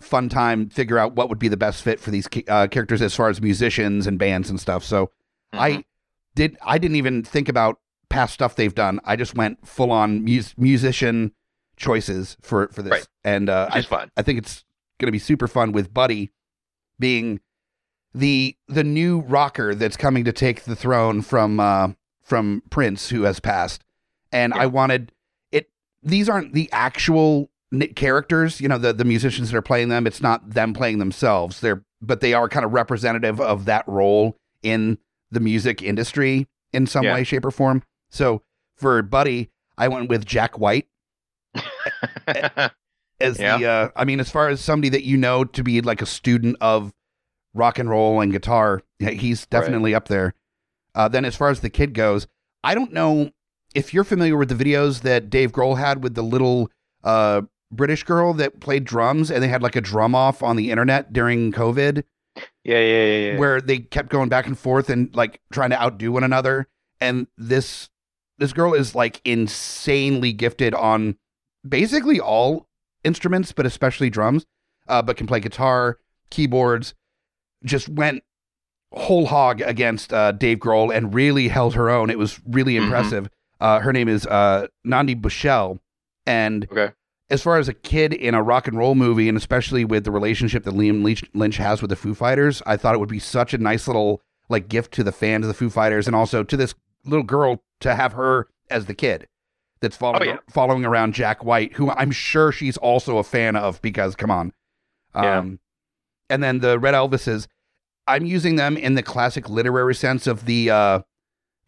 fun 0.00 0.28
time 0.28 0.68
figure 0.70 0.98
out 0.98 1.14
what 1.14 1.28
would 1.28 1.38
be 1.38 1.48
the 1.48 1.56
best 1.56 1.82
fit 1.82 2.00
for 2.00 2.10
these 2.10 2.26
uh, 2.48 2.66
characters 2.68 3.02
as 3.02 3.14
far 3.14 3.28
as 3.28 3.40
musicians 3.42 4.06
and 4.06 4.18
bands 4.18 4.48
and 4.48 4.58
stuff 4.60 4.82
so 4.82 5.06
mhm. 5.54 5.58
I 5.58 5.84
did. 6.36 6.56
I 6.64 6.78
didn't 6.78 6.96
even 6.96 7.24
think 7.24 7.48
about 7.48 7.80
past 8.10 8.34
stuff 8.34 8.56
they've 8.56 8.74
done. 8.74 9.00
I 9.04 9.16
just 9.16 9.34
went 9.34 9.66
full 9.66 9.90
on 9.90 10.22
mus- 10.24 10.54
musician 10.58 11.32
choices 11.76 12.36
for 12.42 12.68
for 12.68 12.82
this, 12.82 12.90
Right. 12.92 13.06
and 13.24 13.48
uh, 13.48 13.68
I 13.70 13.80
fun. 13.82 14.10
I 14.16 14.22
think 14.22 14.38
it's 14.38 14.64
going 14.98 15.06
to 15.08 15.12
be 15.12 15.18
super 15.18 15.48
fun 15.48 15.72
with 15.72 15.94
Buddy 15.94 16.30
being 16.98 17.40
the 18.14 18.56
the 18.68 18.84
new 18.84 19.20
rocker 19.20 19.74
that's 19.74 19.96
coming 19.96 20.24
to 20.24 20.32
take 20.32 20.64
the 20.64 20.76
throne 20.76 21.22
from 21.22 21.58
uh, 21.60 21.92
from 22.22 22.62
Prince, 22.70 23.08
who 23.10 23.22
has 23.22 23.40
passed. 23.40 23.82
And 24.32 24.52
Yeah. 24.54 24.62
I 24.62 24.66
wanted 24.66 25.12
it. 25.52 25.70
These 26.02 26.28
aren't 26.28 26.52
the 26.52 26.68
actual 26.72 27.50
characters, 27.94 28.60
you 28.60 28.68
know, 28.68 28.78
the 28.78 28.92
the 28.92 29.04
musicians 29.04 29.50
that 29.50 29.56
are 29.56 29.62
playing 29.62 29.88
them. 29.88 30.06
It's 30.06 30.20
not 30.20 30.50
them 30.50 30.74
playing 30.74 30.98
themselves. 30.98 31.60
They're 31.60 31.84
but 32.02 32.20
they 32.20 32.32
are 32.34 32.48
kind 32.48 32.64
of 32.64 32.72
representative 32.72 33.40
of 33.40 33.66
that 33.66 33.86
role 33.86 34.36
in 34.62 34.98
the 35.30 35.40
music 35.40 35.82
industry 35.82 36.48
in 36.72 36.86
some 36.86 37.04
Yeah. 37.04 37.14
way, 37.14 37.24
shape, 37.24 37.44
or 37.44 37.50
form. 37.50 37.82
So 38.10 38.42
for 38.76 39.00
Buddy, 39.02 39.50
I 39.78 39.88
went 39.88 40.08
with 40.08 40.24
Jack 40.26 40.58
White 40.58 40.86
as 42.26 43.38
Yeah. 43.38 43.58
the 43.58 43.66
uh 43.66 43.88
I 43.96 44.04
mean 44.04 44.20
as 44.20 44.30
far 44.30 44.48
as 44.48 44.60
somebody 44.60 44.88
that 44.90 45.04
you 45.04 45.16
know 45.16 45.44
to 45.44 45.62
be 45.62 45.80
like 45.80 46.02
a 46.02 46.06
student 46.06 46.56
of 46.60 46.92
rock 47.54 47.78
and 47.78 47.88
roll 47.90 48.20
and 48.20 48.32
guitar, 48.32 48.82
he's 48.98 49.46
definitely 49.46 49.94
up 49.94 50.08
there. 50.08 50.34
Uh 50.94 51.08
then 51.08 51.24
as 51.24 51.36
far 51.36 51.50
as 51.50 51.60
the 51.60 51.70
kid 51.70 51.94
goes, 51.94 52.26
I 52.62 52.74
don't 52.74 52.92
know 52.92 53.30
if 53.74 53.94
you're 53.94 54.04
familiar 54.04 54.36
with 54.36 54.48
the 54.48 54.64
videos 54.64 55.02
that 55.02 55.30
Dave 55.30 55.52
Grohl 55.52 55.78
had 55.78 56.02
with 56.02 56.14
the 56.14 56.22
little 56.22 56.70
uh 57.04 57.42
British 57.72 58.02
girl 58.02 58.34
that 58.34 58.58
played 58.60 58.84
drums 58.84 59.30
and 59.30 59.42
they 59.42 59.48
had 59.48 59.62
like 59.62 59.76
a 59.76 59.80
drum 59.80 60.14
off 60.14 60.42
on 60.42 60.56
the 60.56 60.70
internet 60.72 61.12
during 61.12 61.52
COVID 61.52 62.02
yeah, 62.64 62.78
yeah, 62.78 63.04
yeah, 63.04 63.32
yeah. 63.32 63.38
where 63.38 63.60
they 63.60 63.78
kept 63.78 64.08
going 64.08 64.28
back 64.28 64.46
and 64.46 64.58
forth 64.58 64.90
and 64.90 65.14
like 65.14 65.40
trying 65.52 65.70
to 65.70 65.80
outdo 65.80 66.10
one 66.12 66.24
another 66.24 66.66
and 67.00 67.26
this 67.38 67.88
this 68.40 68.52
girl 68.52 68.74
is 68.74 68.94
like 68.96 69.20
insanely 69.24 70.32
gifted 70.32 70.74
on 70.74 71.16
basically 71.68 72.18
all 72.18 72.66
instruments 73.04 73.52
but 73.52 73.64
especially 73.66 74.10
drums 74.10 74.44
uh, 74.88 75.00
but 75.00 75.16
can 75.16 75.26
play 75.26 75.38
guitar 75.38 75.98
keyboards 76.30 76.94
just 77.64 77.88
went 77.88 78.22
whole 78.92 79.26
hog 79.26 79.60
against 79.60 80.12
uh, 80.12 80.32
Dave 80.32 80.58
Grohl 80.58 80.92
and 80.94 81.14
really 81.14 81.46
held 81.48 81.74
her 81.74 81.88
own 81.90 82.10
it 82.10 82.18
was 82.18 82.40
really 82.46 82.74
Mhm. 82.74 82.84
impressive 82.84 83.28
uh, 83.60 83.78
her 83.80 83.92
name 83.92 84.08
is 84.08 84.26
uh, 84.26 84.66
Nandi 84.84 85.14
Bushell 85.14 85.78
and 86.26 86.66
Okay. 86.72 86.92
as 87.30 87.42
far 87.42 87.58
as 87.58 87.68
a 87.68 87.74
kid 87.74 88.12
in 88.12 88.34
a 88.34 88.42
rock 88.42 88.66
and 88.66 88.76
roll 88.76 88.94
movie, 88.94 89.28
and 89.28 89.36
especially 89.38 89.84
with 89.84 90.04
the 90.04 90.10
relationship 90.10 90.64
that 90.64 90.74
Liam 90.74 91.02
Lynch, 91.04 91.22
Lynch 91.34 91.58
has 91.58 91.80
with 91.82 91.90
the 91.90 91.96
Foo 91.96 92.14
Fighters, 92.14 92.62
I 92.66 92.76
thought 92.76 92.94
it 92.94 92.98
would 92.98 93.08
be 93.08 93.18
such 93.20 93.52
a 93.54 93.58
nice 93.58 93.86
little 93.86 94.20
like 94.48 94.68
gift 94.68 94.92
to 94.94 95.04
the 95.04 95.12
fans 95.12 95.44
of 95.44 95.48
the 95.48 95.54
Foo 95.54 95.70
Fighters, 95.70 96.06
and 96.06 96.16
also 96.16 96.42
to 96.42 96.56
this 96.56 96.74
little 97.04 97.22
girl 97.22 97.62
to 97.80 97.94
have 97.94 98.12
her 98.14 98.48
as 98.70 98.86
the 98.86 98.94
kid 98.94 99.26
that's 99.80 99.96
following 99.96 100.28
Oh, 100.28 100.32
yeah. 100.32 100.38
following 100.48 100.84
around 100.84 101.14
Jack 101.14 101.44
White, 101.44 101.74
who 101.74 101.90
I'm 101.90 102.10
sure 102.10 102.52
she's 102.52 102.76
also 102.76 103.18
a 103.18 103.24
fan 103.24 103.56
of 103.56 103.80
because 103.82 104.14
come 104.14 104.30
on, 104.30 104.52
Yeah. 105.14 105.38
um, 105.38 105.60
and 106.28 106.42
then 106.42 106.60
the 106.60 106.78
Red 106.78 106.94
Elvises, 106.94 107.46
I'm 108.06 108.24
using 108.26 108.56
them 108.56 108.76
in 108.76 108.94
the 108.94 109.02
classic 109.02 109.48
literary 109.48 109.94
sense 109.94 110.26
of 110.26 110.44
the 110.46 110.70
uh, 110.70 111.00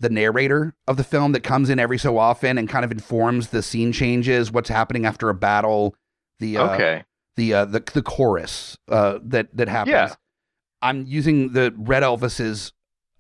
the 0.00 0.10
narrator 0.10 0.74
of 0.88 0.96
the 0.96 1.04
film 1.04 1.32
that 1.32 1.42
comes 1.44 1.70
in 1.70 1.78
every 1.78 1.98
so 1.98 2.18
often 2.18 2.58
and 2.58 2.68
kind 2.68 2.84
of 2.84 2.90
informs 2.90 3.48
the 3.48 3.62
scene 3.62 3.92
changes, 3.92 4.50
what's 4.50 4.68
happening 4.68 5.06
after 5.06 5.28
a 5.28 5.34
battle, 5.34 5.94
the 6.40 6.56
uh, 6.58 6.74
okay. 6.74 7.04
the 7.36 7.54
uh, 7.54 7.64
the 7.64 7.80
the 7.94 8.02
chorus 8.02 8.76
uh, 8.90 9.18
that 9.22 9.56
that 9.56 9.68
happens. 9.68 9.92
Yeah. 9.92 10.14
I'm 10.82 11.06
using 11.06 11.52
the 11.52 11.72
Red 11.76 12.02
Elvis's 12.02 12.72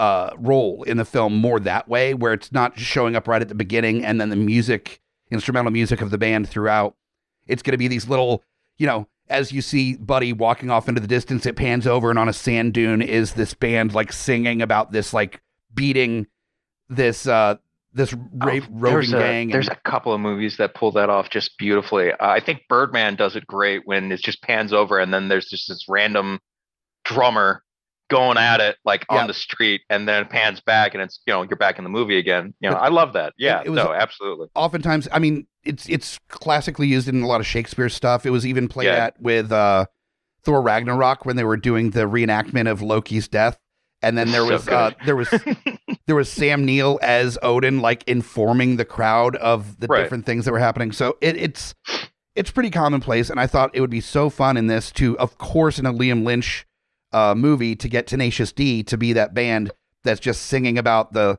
uh, 0.02 0.30
role 0.36 0.82
in 0.82 0.96
the 0.96 1.04
film 1.04 1.36
more 1.36 1.60
that 1.60 1.88
way, 1.88 2.12
where 2.12 2.32
it's 2.32 2.50
not 2.50 2.74
just 2.74 2.90
showing 2.90 3.14
up 3.14 3.28
right 3.28 3.40
at 3.40 3.48
the 3.48 3.54
beginning 3.54 4.04
and 4.04 4.20
then 4.20 4.30
the 4.30 4.36
music, 4.36 5.00
instrumental 5.30 5.70
music 5.70 6.00
of 6.00 6.10
the 6.10 6.18
band 6.18 6.48
throughout. 6.48 6.96
It's 7.46 7.62
going 7.62 7.72
to 7.72 7.78
be 7.78 7.86
these 7.88 8.08
little, 8.08 8.42
you 8.78 8.86
know, 8.86 9.06
as 9.28 9.52
you 9.52 9.62
see 9.62 9.94
Buddy 9.96 10.32
walking 10.32 10.70
off 10.70 10.88
into 10.88 11.00
the 11.00 11.06
distance, 11.06 11.46
it 11.46 11.54
pans 11.54 11.86
over 11.86 12.10
and 12.10 12.18
on 12.18 12.28
a 12.28 12.32
sand 12.32 12.72
dune 12.74 13.00
is 13.00 13.34
this 13.34 13.54
band 13.54 13.94
like 13.94 14.12
singing 14.12 14.60
about 14.60 14.90
this 14.90 15.14
like 15.14 15.40
beating 15.72 16.26
this 16.88 17.26
uh 17.26 17.54
this 17.94 18.12
ra- 18.12 18.54
Oh, 18.54 18.60
roving 18.70 18.80
there's 18.80 19.12
a, 19.12 19.18
gang. 19.18 19.42
and- 19.42 19.52
There's 19.52 19.68
a 19.68 19.76
couple 19.76 20.12
of 20.12 20.20
movies 20.20 20.56
that 20.56 20.74
pull 20.74 20.90
that 20.92 21.10
off 21.10 21.30
just 21.30 21.56
beautifully. 21.58 22.10
Uh, 22.10 22.16
I 22.20 22.40
think 22.40 22.62
Birdman 22.68 23.14
does 23.16 23.36
it 23.36 23.46
great 23.46 23.82
when 23.86 24.10
it 24.10 24.20
just 24.20 24.42
pans 24.42 24.72
over 24.72 24.98
and 24.98 25.12
then 25.14 25.28
there's 25.28 25.46
just 25.48 25.68
this 25.68 25.84
random 25.88 26.40
drummer 27.04 27.62
going 28.10 28.36
at 28.36 28.60
it 28.60 28.76
like 28.84 29.04
Yeah. 29.10 29.18
on 29.18 29.26
the 29.26 29.34
street 29.34 29.80
and 29.88 30.06
then 30.06 30.22
it 30.22 30.30
pans 30.30 30.60
back 30.60 30.92
and 30.94 31.02
it's 31.02 31.20
you 31.26 31.32
know 31.32 31.42
you're 31.42 31.56
back 31.56 31.78
in 31.78 31.84
the 31.84 31.90
movie 31.90 32.18
again. 32.18 32.52
You 32.60 32.68
know, 32.70 32.76
But- 32.76 32.82
I 32.82 32.88
love 32.88 33.12
that. 33.14 33.32
Yeah, 33.38 33.62
it 33.64 33.70
was- 33.70 33.76
no, 33.76 33.92
absolutely. 33.92 34.48
oftentimes 34.54 35.08
i 35.12 35.18
mean 35.18 35.46
it's 35.64 35.88
it's 35.88 36.18
classically 36.28 36.86
used 36.88 37.08
in 37.08 37.22
a 37.22 37.26
lot 37.26 37.40
of 37.40 37.46
shakespeare 37.46 37.88
stuff 37.88 38.26
it 38.26 38.30
was 38.30 38.44
even 38.46 38.68
played 38.68 38.86
Yeah. 38.86 39.06
at 39.06 39.20
with 39.20 39.50
uh 39.52 39.86
thor 40.44 40.60
ragnarok 40.60 41.24
when 41.24 41.36
they 41.36 41.44
were 41.44 41.56
doing 41.56 41.90
the 41.90 42.00
reenactment 42.02 42.68
of 42.70 42.82
loki's 42.82 43.28
death 43.28 43.58
and 44.02 44.18
then 44.18 44.30
there 44.32 44.42
So 44.44 44.52
was 44.52 44.68
uh, 44.68 44.90
there 45.06 45.16
was 45.16 45.28
there 46.06 46.16
was 46.16 46.28
sam 46.30 46.64
neill 46.66 46.98
as 47.02 47.38
odin 47.42 47.80
like 47.80 48.02
informing 48.08 48.76
the 48.76 48.84
crowd 48.84 49.36
of 49.36 49.78
the 49.80 49.86
Right. 49.86 50.02
different 50.02 50.26
things 50.26 50.44
that 50.44 50.52
were 50.52 50.58
happening 50.58 50.92
so 50.92 51.16
it, 51.20 51.36
it's 51.36 51.74
it's 52.34 52.50
pretty 52.50 52.70
commonplace 52.70 53.30
and 53.30 53.38
i 53.40 53.46
thought 53.46 53.70
it 53.74 53.80
would 53.80 53.90
be 53.90 54.00
so 54.00 54.28
fun 54.28 54.56
in 54.56 54.66
this 54.66 54.90
to 54.92 55.16
of 55.18 55.38
course 55.38 55.78
in 55.78 55.86
a 55.86 55.92
liam 55.92 56.24
lynch 56.24 56.66
uh, 57.12 57.34
movie 57.34 57.76
to 57.76 57.88
get 57.88 58.06
tenacious 58.06 58.52
d 58.52 58.82
to 58.84 58.96
be 58.96 59.12
that 59.12 59.34
band 59.34 59.70
that's 60.04 60.20
just 60.20 60.42
singing 60.46 60.78
about 60.78 61.12
the 61.12 61.38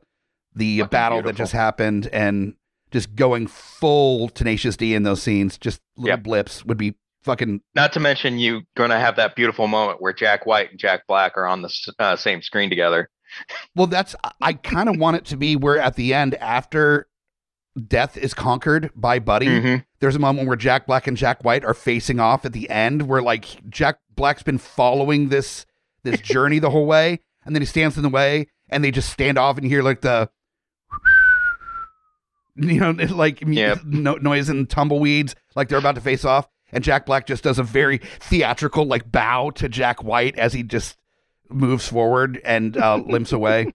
the 0.54 0.78
Fucking 0.80 0.88
battle 0.90 1.22
that 1.22 1.34
just 1.34 1.52
happened 1.52 2.08
and 2.12 2.54
just 2.92 3.16
going 3.16 3.48
full 3.48 4.28
Tenacious 4.28 4.76
D 4.76 4.94
in 4.94 5.02
those 5.02 5.20
scenes, 5.20 5.58
just 5.58 5.80
little 5.96 6.10
Yep. 6.10 6.22
blips 6.22 6.64
would 6.64 6.78
be 6.78 6.94
fucking. 7.24 7.60
Not 7.74 7.92
to 7.94 8.00
mention 8.00 8.38
you 8.38 8.62
going 8.76 8.90
to 8.90 8.98
have 9.00 9.16
that 9.16 9.34
beautiful 9.34 9.66
moment 9.66 10.00
where 10.00 10.12
Jack 10.12 10.46
White 10.46 10.70
and 10.70 10.78
Jack 10.78 11.08
Black 11.08 11.36
are 11.36 11.46
on 11.48 11.62
the 11.62 11.92
uh, 11.98 12.14
same 12.14 12.40
screen 12.40 12.70
together. 12.70 13.10
Well, 13.74 13.88
that's 13.88 14.14
I 14.40 14.52
kind 14.52 14.88
of 14.88 14.96
want 14.96 15.16
it 15.16 15.24
to 15.26 15.36
be 15.36 15.56
where 15.56 15.78
at 15.80 15.96
the 15.96 16.14
end 16.14 16.36
after 16.36 17.08
death 17.88 18.16
is 18.16 18.32
conquered 18.32 18.90
by 18.94 19.18
Buddy. 19.18 19.46
Mhm. 19.48 19.84
There's 19.98 20.14
a 20.14 20.20
moment 20.20 20.46
where 20.46 20.56
Jack 20.56 20.86
Black 20.86 21.08
and 21.08 21.16
Jack 21.16 21.42
White 21.44 21.64
are 21.64 21.74
facing 21.74 22.20
off 22.20 22.44
at 22.44 22.52
the 22.52 22.70
end, 22.70 23.02
where 23.08 23.20
like 23.22 23.68
Jack 23.68 23.98
Black's 24.16 24.42
been 24.42 24.58
following 24.58 25.28
this 25.28 25.66
this 26.02 26.20
journey 26.22 26.58
the 26.58 26.70
whole 26.70 26.86
way, 26.86 27.20
and 27.44 27.54
then 27.54 27.62
he 27.62 27.66
stands 27.66 27.96
in 27.96 28.02
the 28.02 28.08
way, 28.08 28.46
and 28.68 28.82
they 28.84 28.90
just 28.90 29.10
stand 29.10 29.38
off, 29.38 29.56
and 29.56 29.64
you 29.64 29.70
hear 29.70 29.82
like 29.82 30.00
the 30.00 30.28
you 32.56 32.80
know 32.80 32.90
like 32.92 33.42
Yep. 33.46 33.80
no, 33.84 34.14
noise 34.14 34.48
and 34.48 34.68
tumbleweeds, 34.68 35.34
like 35.54 35.68
they're 35.68 35.78
about 35.78 35.94
to 35.96 36.00
face 36.00 36.24
off, 36.24 36.48
and 36.72 36.84
Jack 36.84 37.06
Black 37.06 37.26
just 37.26 37.42
does 37.44 37.58
a 37.58 37.62
very 37.62 37.98
theatrical 38.20 38.84
like 38.86 39.10
bow 39.10 39.50
to 39.50 39.68
Jack 39.68 40.02
White 40.04 40.38
as 40.38 40.52
he 40.52 40.62
just 40.62 40.96
moves 41.50 41.86
forward 41.88 42.40
and 42.44 42.76
uh, 42.76 42.96
limps 43.06 43.32
away. 43.32 43.72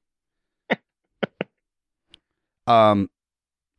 Um, 2.67 3.09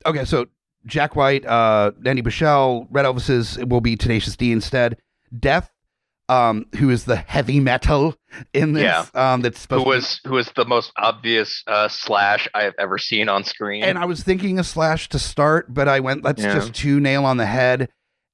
okay, 0.05 0.25
so 0.25 0.47
Jack 0.87 1.15
White, 1.15 1.47
uh, 1.47 1.93
Nandi 2.01 2.23
Bushell, 2.23 2.89
Red 2.91 3.05
Elvis's 3.05 3.59
will 3.65 3.81
be 3.81 3.97
Tenacious 3.97 4.37
D 4.37 4.51
instead. 4.53 4.97
Death, 5.39 5.71
um, 6.31 6.67
who 6.77 6.91
is 6.91 7.05
the 7.07 7.17
heavy 7.17 7.59
metal 7.61 8.15
in 8.55 8.73
this, 8.75 8.83
Yeah. 8.85 9.07
um, 9.15 9.41
that's 9.43 9.59
supposed 9.61 9.81
Who 9.85 9.85
to 9.85 9.91
be- 9.91 9.97
was 9.97 10.21
who 10.25 10.35
was 10.35 10.53
the 10.55 10.65
most 10.65 10.93
obvious 10.97 11.63
uh, 11.67 11.89
slash 11.89 12.49
I 12.55 12.63
have 12.63 12.75
ever 12.79 12.99
seen 12.99 13.29
on 13.29 13.43
screen? 13.45 13.83
and 13.83 13.99
I 13.99 14.05
was 14.05 14.23
thinking 14.23 14.59
a 14.59 14.65
slash 14.65 15.09
to 15.11 15.19
start, 15.19 15.73
but 15.75 15.89
I 15.89 16.01
went, 16.01 16.23
let's 16.25 16.43
Yeah. 16.43 16.55
just 16.55 16.73
two 16.75 17.01
nail 17.01 17.25
on 17.25 17.37
the 17.37 17.47
head. 17.47 17.89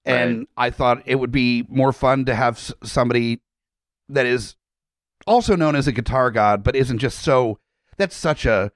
And 0.05 0.47
I 0.57 0.71
thought 0.71 1.03
it 1.07 1.17
would 1.17 1.33
be 1.33 1.65
more 1.69 1.93
fun 1.93 2.27
to 2.27 2.35
have 2.35 2.57
s- 2.59 2.73
somebody 2.85 3.41
that 4.09 4.25
is 4.27 4.55
also 5.27 5.57
known 5.57 5.75
as 5.75 5.89
a 5.89 5.93
guitar 5.93 6.31
god, 6.31 6.63
but 6.63 6.77
isn't 6.77 6.99
just 6.99 7.19
so. 7.21 7.59
That's 7.97 8.15
such 8.15 8.47
a, 8.47 8.71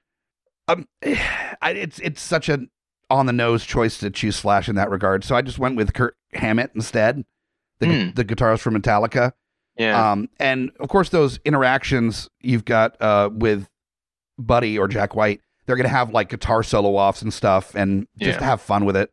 um, 0.67 0.87
it's 1.01 1.99
it's 1.99 2.21
such 2.21 2.49
a 2.49 2.65
on 3.09 3.27
the 3.27 3.33
nose 3.33 3.65
choice 3.65 3.97
to 3.99 4.09
choose 4.09 4.35
Slash 4.35 4.67
in 4.67 4.75
that 4.75 4.89
regard. 4.89 5.23
So 5.23 5.35
I 5.35 5.41
just 5.41 5.59
went 5.59 5.75
with 5.77 5.93
Kirk 5.93 6.15
Hammett 6.33 6.71
instead, 6.75 7.23
the 7.81 7.87
Hmm. 8.05 8.09
the 8.15 8.23
guitarist 8.23 8.59
from 8.61 8.75
Metallica. 8.75 9.33
yeah, 9.77 10.11
Um, 10.11 10.29
and 10.39 10.71
of 10.79 10.87
course, 10.89 11.09
those 11.09 11.39
interactions 11.45 12.29
you've 12.39 12.63
got 12.65 12.95
uh, 13.01 13.29
with 13.33 13.67
Buddy 14.37 14.77
or 14.79 14.87
Jack 14.87 15.15
White, 15.15 15.41
they're 15.65 15.75
gonna 15.75 15.89
have 15.89 16.11
like 16.11 16.29
guitar 16.29 16.63
solo 16.63 16.95
offs 16.95 17.21
and 17.21 17.33
stuff, 17.33 17.75
and 17.75 18.07
just 18.17 18.39
Yeah. 18.39 18.45
have 18.45 18.61
fun 18.61 18.85
with 18.85 18.95
it. 18.95 19.11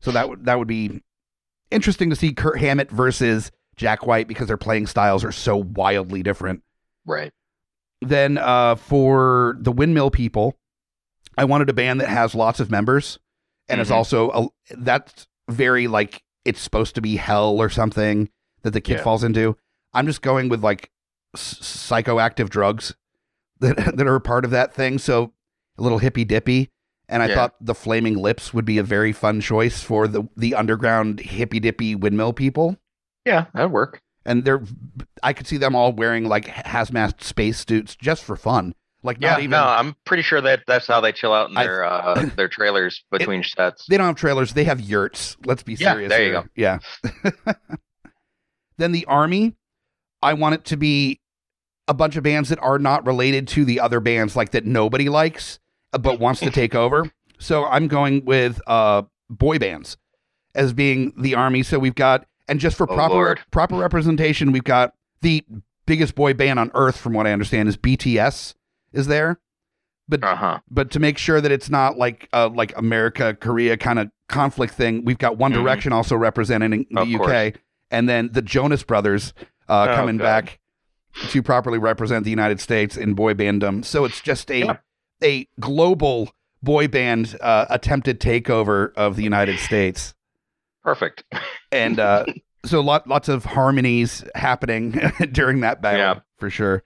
So 0.00 0.10
that 0.12 0.28
would 0.28 0.44
that 0.44 0.58
would 0.58 0.68
be 0.68 1.02
interesting 1.70 2.10
to 2.10 2.16
see 2.16 2.32
Kirk 2.32 2.58
Hammett 2.58 2.90
versus 2.90 3.50
Jack 3.76 4.06
White 4.06 4.26
because 4.28 4.48
their 4.48 4.56
playing 4.56 4.86
styles 4.86 5.24
are 5.24 5.32
so 5.32 5.56
wildly 5.56 6.22
different. 6.22 6.62
right. 7.06 7.32
Then 8.00 8.38
uh, 8.38 8.76
for 8.76 9.56
the 9.60 9.72
Windmill 9.72 10.10
People, 10.10 10.56
I 11.36 11.44
wanted 11.44 11.68
a 11.68 11.72
band 11.72 12.00
that 12.00 12.08
has 12.08 12.32
lots 12.34 12.60
of 12.60 12.70
members 12.70 13.18
and 13.68 13.80
is 13.80 13.88
Mhm. 13.88 13.94
also 13.94 14.30
a, 14.30 14.48
that's 14.76 15.26
very 15.48 15.88
like 15.88 16.22
it's 16.44 16.60
supposed 16.60 16.94
to 16.94 17.00
be 17.00 17.16
hell 17.16 17.60
or 17.60 17.68
something 17.68 18.30
that 18.62 18.70
the 18.72 18.80
kid 18.80 18.98
Yeah. 18.98 19.02
falls 19.02 19.24
into. 19.24 19.56
I'm 19.94 20.06
just 20.06 20.22
going 20.22 20.48
with 20.48 20.62
like 20.62 20.90
s- 21.34 21.54
psychoactive 21.60 22.48
drugs 22.48 22.94
that 23.60 23.76
that 23.96 24.06
are 24.06 24.20
part 24.20 24.44
of 24.44 24.50
that 24.52 24.72
thing. 24.74 24.98
So 24.98 25.32
a 25.78 25.82
little 25.82 25.98
hippy 25.98 26.24
dippy. 26.24 26.70
And 27.10 27.22
I 27.22 27.28
Yeah. 27.28 27.34
thought 27.36 27.54
the 27.60 27.74
Flaming 27.74 28.16
Lips 28.18 28.52
would 28.52 28.66
be 28.66 28.76
a 28.78 28.82
very 28.82 29.12
fun 29.12 29.40
choice 29.40 29.82
for 29.82 30.06
the 30.06 30.24
the 30.36 30.54
underground 30.54 31.20
hippy 31.20 31.58
dippy 31.60 31.94
windmill 31.94 32.32
people 32.34 32.76
Yeah, 33.24 33.46
that'd 33.54 33.70
work. 33.72 34.02
and 34.26 34.44
they're 34.44 34.62
I 35.22 35.32
could 35.32 35.46
see 35.46 35.56
them 35.56 35.74
all 35.74 35.92
wearing 35.92 36.24
like 36.24 36.46
hazmat 36.46 37.22
space 37.22 37.64
suits 37.66 37.96
just 37.96 38.22
for 38.24 38.36
fun. 38.36 38.74
Like 39.02 39.18
Yeah, 39.20 39.30
not 39.32 39.38
even 39.40 39.50
no, 39.52 39.64
I'm 39.64 39.94
pretty 40.04 40.22
sure 40.24 40.40
that 40.40 40.64
that's 40.66 40.86
how 40.86 41.00
they 41.00 41.12
chill 41.12 41.32
out 41.32 41.50
in 41.50 41.56
I- 41.56 41.62
their 41.64 41.84
uh, 41.84 42.30
their 42.36 42.48
trailers 42.48 43.04
between 43.10 43.42
sets. 43.44 43.86
they 43.86 43.96
don't 43.96 44.06
have 44.06 44.16
trailers, 44.16 44.52
they 44.54 44.64
have 44.64 44.80
yurts. 44.80 45.36
Let's 45.44 45.62
be 45.62 45.74
Yeah, 45.74 45.92
serious. 45.92 46.10
there 46.10 46.24
you 46.24 46.32
here. 46.32 46.50
Yeah. 46.56 46.78
then 48.76 48.92
the 48.92 49.04
army, 49.06 49.54
I 50.22 50.34
want 50.34 50.54
it 50.56 50.64
to 50.66 50.76
be 50.76 51.20
a 51.86 51.94
bunch 51.94 52.16
of 52.16 52.22
bands 52.22 52.48
that 52.50 52.58
are 52.60 52.78
not 52.78 53.06
related 53.06 53.48
to 53.48 53.64
the 53.64 53.80
other 53.80 54.00
bands 54.00 54.36
like 54.36 54.50
that 54.50 54.66
nobody 54.66 55.08
likes 55.08 55.58
uh, 55.92 55.98
but 55.98 56.20
wants 56.20 56.40
to 56.40 56.50
take 56.50 56.74
over. 56.74 57.10
So 57.38 57.64
I'm 57.66 57.88
going 57.88 58.24
with 58.24 58.60
uh 58.66 59.02
boy 59.30 59.58
bands 59.58 59.96
as 60.54 60.72
being 60.72 61.12
the 61.16 61.34
army. 61.34 61.62
So 61.62 61.78
we've 61.78 61.94
got 61.94 62.26
and 62.48 62.58
just 62.58 62.76
for 62.76 62.90
Oh, 62.90 62.94
proper 62.94 63.14
Lord. 63.14 63.40
proper 63.50 63.76
representation, 63.76 64.52
we've 64.52 64.64
got 64.64 64.92
the 65.22 65.44
biggest 65.86 66.14
boy 66.14 66.34
band 66.34 66.58
on 66.58 66.70
earth 66.74 66.96
from 66.98 67.12
what 67.12 67.26
I 67.26 67.32
understand 67.32 67.68
is 67.68 67.76
BTS 67.76 68.54
is 68.92 69.06
there. 69.06 69.38
But 70.08 70.24
Uh 70.24 70.36
huh. 70.36 70.58
but 70.70 70.90
to 70.92 71.00
make 71.00 71.18
sure 71.18 71.40
that 71.40 71.52
it's 71.52 71.68
not 71.68 71.98
like 71.98 72.28
uh 72.32 72.48
like 72.48 72.76
America 72.78 73.36
Korea 73.38 73.76
kind 73.76 73.98
of 73.98 74.10
conflict 74.28 74.74
thing, 74.74 75.04
we've 75.04 75.18
got 75.18 75.36
One 75.38 75.52
Mhm. 75.52 75.56
Direction 75.56 75.92
also 75.92 76.16
representing 76.16 76.86
the 76.90 77.00
Of 77.02 77.08
UK, 77.08 77.18
course. 77.18 77.52
and 77.90 78.08
then 78.08 78.30
the 78.32 78.42
Jonas 78.42 78.82
Brothers 78.82 79.34
uh, 79.68 79.86
Oh, 79.90 79.94
coming 79.94 80.16
God. 80.16 80.24
back 80.24 80.58
to 81.30 81.42
properly 81.42 81.78
represent 81.78 82.24
the 82.24 82.30
United 82.30 82.58
States 82.60 82.96
in 82.96 83.12
boy 83.14 83.34
bandom. 83.34 83.84
So 83.84 84.04
it's 84.06 84.20
just 84.22 84.50
a 84.50 84.60
Yeah. 84.60 84.76
a 85.22 85.46
global 85.60 86.30
boy 86.62 86.88
band 86.88 87.36
uh, 87.40 87.66
attempted 87.68 88.18
takeover 88.20 88.92
of 88.94 89.16
the 89.16 89.22
United 89.22 89.58
States, 89.58 90.14
Perfect. 90.82 91.24
and 91.70 91.98
uh, 92.00 92.24
so 92.64 92.80
lot 92.80 93.06
lots 93.06 93.28
of 93.28 93.44
harmonies 93.44 94.24
happening 94.34 94.92
during 95.32 95.60
that 95.60 95.82
battle 95.82 96.00
Yeah. 96.00 96.20
for 96.38 96.48
sure. 96.50 96.82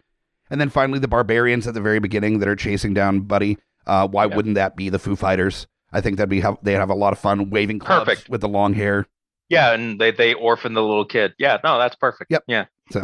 And 0.52 0.60
then 0.60 0.68
finally, 0.68 0.98
the 1.00 1.08
barbarians 1.08 1.66
at 1.66 1.72
the 1.74 1.80
very 1.80 1.98
beginning 1.98 2.38
that 2.40 2.48
are 2.48 2.54
chasing 2.54 2.92
down 2.94 3.20
Buddy. 3.20 3.56
Uh, 3.86 4.06
why 4.06 4.26
Yeah. 4.26 4.36
wouldn't 4.36 4.54
that 4.54 4.76
be 4.76 4.90
the 4.90 4.98
Foo 5.00 5.16
Fighters? 5.16 5.66
I 5.92 6.00
think 6.00 6.16
that'd 6.18 6.28
be 6.30 6.40
have 6.40 6.58
they'd 6.62 6.74
have 6.74 6.90
a 6.90 6.94
lot 6.94 7.12
of 7.12 7.18
fun 7.18 7.50
waving 7.50 7.78
clubs 7.80 8.04
Perfect. 8.08 8.28
with 8.28 8.40
the 8.42 8.48
long 8.48 8.74
hair. 8.74 9.06
Yeah, 9.48 9.72
and 9.72 10.00
they 10.00 10.10
they 10.12 10.34
orphan 10.34 10.74
the 10.74 10.82
little 10.82 11.04
kid. 11.04 11.32
Yeah, 11.38 11.58
no, 11.64 11.78
that's 11.78 11.96
perfect. 11.96 12.30
Yep. 12.30 12.44
Yeah. 12.46 12.66
So 12.90 13.02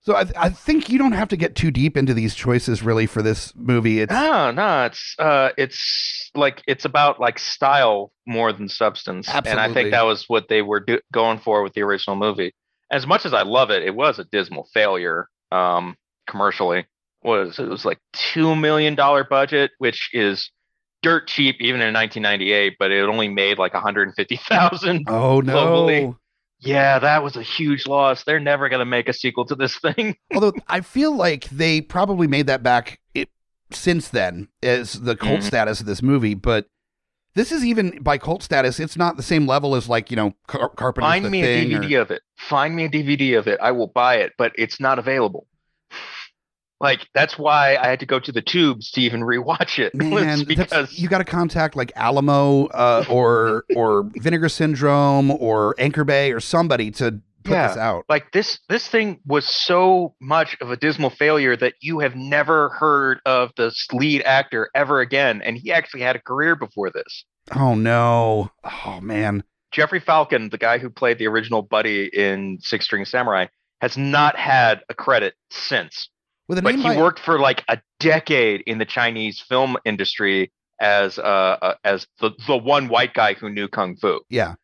so 0.00 0.14
I, 0.16 0.24
I 0.36 0.48
think 0.48 0.88
you 0.88 0.98
don't 0.98 1.12
have 1.12 1.28
to 1.28 1.36
get 1.36 1.54
too 1.54 1.70
deep 1.70 1.96
into 1.96 2.14
these 2.14 2.34
choices 2.34 2.82
really 2.82 3.06
for 3.06 3.20
this 3.20 3.52
movie. 3.54 4.00
It's 4.00 4.12
No, 4.12 4.50
no, 4.50 4.84
it's 4.86 5.14
uh, 5.18 5.50
it's 5.58 6.30
like 6.34 6.62
it's 6.66 6.84
about 6.84 7.20
like 7.20 7.38
style 7.38 8.12
more 8.26 8.52
than 8.52 8.68
substance, 8.68 9.28
and 9.28 9.60
I 9.60 9.72
think 9.72 9.90
that 9.90 10.06
was 10.06 10.24
what 10.28 10.48
they 10.48 10.62
were 10.62 10.80
do- 10.80 11.00
going 11.12 11.38
for 11.38 11.62
with 11.62 11.74
the 11.74 11.82
original 11.82 12.16
movie. 12.16 12.54
As 12.90 13.06
much 13.06 13.26
as 13.26 13.34
I 13.34 13.42
love 13.42 13.70
it, 13.70 13.82
it 13.82 13.94
was 13.94 14.18
a 14.18 14.24
dismal 14.24 14.68
failure 14.72 15.28
um, 15.52 15.96
commercially. 16.28 16.86
Was 17.22 17.58
it 17.58 17.68
was 17.68 17.84
like 17.84 17.98
two 18.12 18.54
million 18.54 18.94
dollar 18.94 19.24
budget, 19.24 19.72
which 19.78 20.10
is 20.12 20.50
dirt 21.02 21.26
cheap 21.28 21.56
even 21.60 21.80
in 21.80 21.92
1998, 21.94 22.76
but 22.78 22.90
it 22.90 23.02
only 23.08 23.28
made 23.28 23.58
like 23.58 23.74
150,000. 23.74 25.04
oh 25.08 25.40
no. 25.40 25.54
globally. 25.54 26.16
Yeah, 26.60 26.98
that 26.98 27.22
was 27.22 27.36
a 27.36 27.42
huge 27.42 27.86
loss. 27.86 28.24
They're 28.24 28.40
never 28.40 28.68
going 28.68 28.80
to 28.80 28.84
make 28.84 29.08
a 29.08 29.12
sequel 29.12 29.46
to 29.46 29.54
this 29.54 29.78
thing. 29.78 30.16
Although 30.34 30.54
I 30.66 30.80
feel 30.80 31.14
like 31.14 31.44
they 31.50 31.80
probably 31.80 32.26
made 32.26 32.48
that 32.48 32.64
back 32.64 32.98
it, 33.14 33.28
since 33.70 34.08
then 34.08 34.48
as 34.62 34.94
the 34.94 35.14
cult 35.14 35.40
Mhm. 35.40 35.44
status 35.44 35.78
of 35.80 35.86
this 35.86 36.02
movie, 36.02 36.34
but 36.34 36.66
this 37.38 37.52
is 37.52 37.64
even 37.64 38.02
by 38.02 38.18
cult 38.18 38.42
status, 38.42 38.80
it's 38.80 38.96
not 38.96 39.16
the 39.16 39.22
same 39.22 39.46
level 39.46 39.76
as 39.76 39.88
like 39.88 40.10
you 40.10 40.16
know 40.16 40.34
Car- 40.48 40.70
Carpenter's 40.70 41.08
Find 41.08 41.30
me 41.30 41.42
a 41.42 41.44
Thing 41.44 41.74
or- 41.74 41.80
DVD 41.80 42.00
of 42.02 42.10
it. 42.10 42.22
Find 42.36 42.74
me 42.74 42.84
a 42.86 42.88
DVD 42.88 43.38
of 43.38 43.46
it. 43.46 43.60
I 43.62 43.70
will 43.70 43.86
buy 43.86 44.16
it, 44.16 44.32
but 44.36 44.52
it's 44.56 44.80
not 44.80 44.98
available. 44.98 45.46
Like 46.80 47.06
that's 47.14 47.38
why 47.38 47.76
I 47.76 47.88
had 47.88 48.00
to 48.00 48.06
go 48.06 48.18
to 48.20 48.32
the 48.32 48.42
tubes 48.42 48.90
to 48.92 49.00
even 49.00 49.20
rewatch 49.20 49.78
it. 49.78 49.94
Man, 49.96 50.44
because 50.44 50.98
you 50.98 51.08
got 51.08 51.18
to 51.18 51.24
contact 51.24 51.76
like 51.76 51.92
Alamo 51.94 52.66
uh, 52.66 53.04
or 53.08 53.64
or 53.74 54.10
Vinegar 54.16 54.48
Syndrome 54.48 55.30
or 55.30 55.74
Anchor 55.78 56.04
Bay 56.04 56.32
or 56.32 56.40
somebody 56.40 56.90
to 56.92 57.20
put 57.48 57.54
Yeah. 57.54 57.68
this 57.68 57.76
out. 57.76 58.04
like 58.08 58.30
this 58.32 58.58
this 58.68 58.86
thing 58.88 59.20
was 59.26 59.46
so 59.46 60.14
much 60.20 60.56
of 60.60 60.70
a 60.70 60.76
dismal 60.76 61.10
failure 61.10 61.56
that 61.56 61.74
you 61.80 61.98
have 62.00 62.14
never 62.14 62.70
heard 62.70 63.20
of 63.26 63.50
the 63.56 63.74
lead 63.92 64.22
actor 64.22 64.70
ever 64.74 65.00
again, 65.00 65.42
and 65.42 65.56
he 65.56 65.72
actually 65.72 66.02
had 66.02 66.16
a 66.16 66.20
career 66.20 66.54
before 66.56 66.90
this. 66.90 67.24
Oh 67.54 67.74
no! 67.74 68.50
Oh 68.64 69.00
man! 69.00 69.42
Jeffrey 69.72 70.00
Falcon, 70.00 70.48
the 70.50 70.58
guy 70.58 70.78
who 70.78 70.90
played 70.90 71.18
the 71.18 71.26
original 71.26 71.62
Buddy 71.62 72.06
in 72.12 72.58
Six 72.60 72.84
String 72.84 73.04
Samurai, 73.04 73.46
has 73.80 73.96
not 73.96 74.36
had 74.36 74.82
a 74.88 74.94
credit 74.94 75.34
since. 75.50 76.08
With 76.48 76.58
a 76.58 76.62
but 76.62 76.74
name 76.74 76.78
he 76.80 76.88
by 76.88 76.96
worked 76.96 77.20
for 77.20 77.38
like 77.38 77.62
a 77.68 77.78
decade 78.00 78.62
in 78.66 78.78
the 78.78 78.86
Chinese 78.86 79.40
film 79.40 79.76
industry 79.84 80.50
as 80.80 81.18
uh, 81.18 81.22
uh 81.60 81.74
as 81.84 82.06
the, 82.20 82.30
the 82.46 82.56
one 82.56 82.88
white 82.88 83.12
guy 83.12 83.34
who 83.34 83.50
knew 83.50 83.68
kung 83.68 83.96
fu, 83.96 84.20
yeah, 84.30 84.54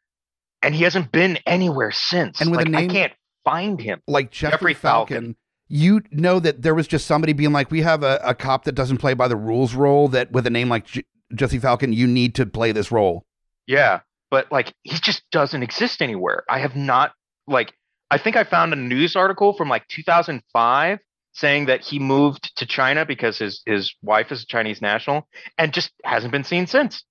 and 0.65 0.75
he 0.75 0.83
hasn't 0.85 1.13
been 1.13 1.39
anywhere 1.47 1.93
since. 1.93 2.41
And 2.41 2.51
with 2.51 2.61
a 2.61 2.65
name- 2.65 2.91
I 2.91 2.93
can't 2.93 3.13
find 3.45 3.81
him. 3.81 4.01
like 4.09 4.31
Jeffrey, 4.31 4.53
Jeffrey 4.53 4.75
Falcon. 4.75 5.15
Falcon. 5.17 5.37
You 5.69 6.03
know 6.11 6.41
that 6.41 6.63
there 6.63 6.75
was 6.75 6.87
just 6.87 7.07
somebody 7.07 7.33
being 7.33 7.53
like, 7.53 7.71
we 7.71 7.81
have 7.83 8.03
a, 8.03 8.21
a 8.25 8.35
cop 8.35 8.65
that 8.65 8.73
doesn't 8.75 8.99
play 8.99 9.15
by 9.15 9.29
the 9.29 9.37
rules 9.37 9.75
role 9.75 10.09
that 10.09 10.31
with 10.33 10.47
a 10.47 10.51
name 10.51 10.69
like 10.69 10.87
J- 10.87 11.05
Jesse 11.35 11.59
Falcon, 11.59 11.93
you 11.93 12.07
need 12.07 12.35
to 12.37 12.47
play 12.47 12.71
this 12.73 12.93
role. 12.93 13.25
Yeah, 13.67 14.01
but 14.31 14.51
like 14.53 14.73
he 14.83 14.97
just 14.99 15.23
doesn't 15.31 15.63
exist 15.63 16.03
anywhere. 16.03 16.45
I 16.51 16.59
have 16.61 16.77
not 16.77 17.13
like 17.47 17.73
I 18.11 18.19
think 18.19 18.37
I 18.37 18.45
found 18.45 18.73
a 18.73 18.77
news 18.77 19.17
article 19.17 19.55
from 19.55 19.69
like 19.69 19.87
2005 19.89 20.99
saying 21.33 21.67
that 21.67 21.81
he 21.81 21.99
moved 21.99 22.55
to 22.57 22.67
China 22.67 23.05
because 23.07 23.39
his 23.39 23.63
his 23.67 23.95
wife 24.03 24.31
is 24.33 24.43
a 24.43 24.47
Chinese 24.47 24.81
national 24.83 25.27
and 25.59 25.73
just 25.73 25.91
hasn't 26.05 26.31
been 26.31 26.45
seen 26.45 26.67
since. 26.67 27.03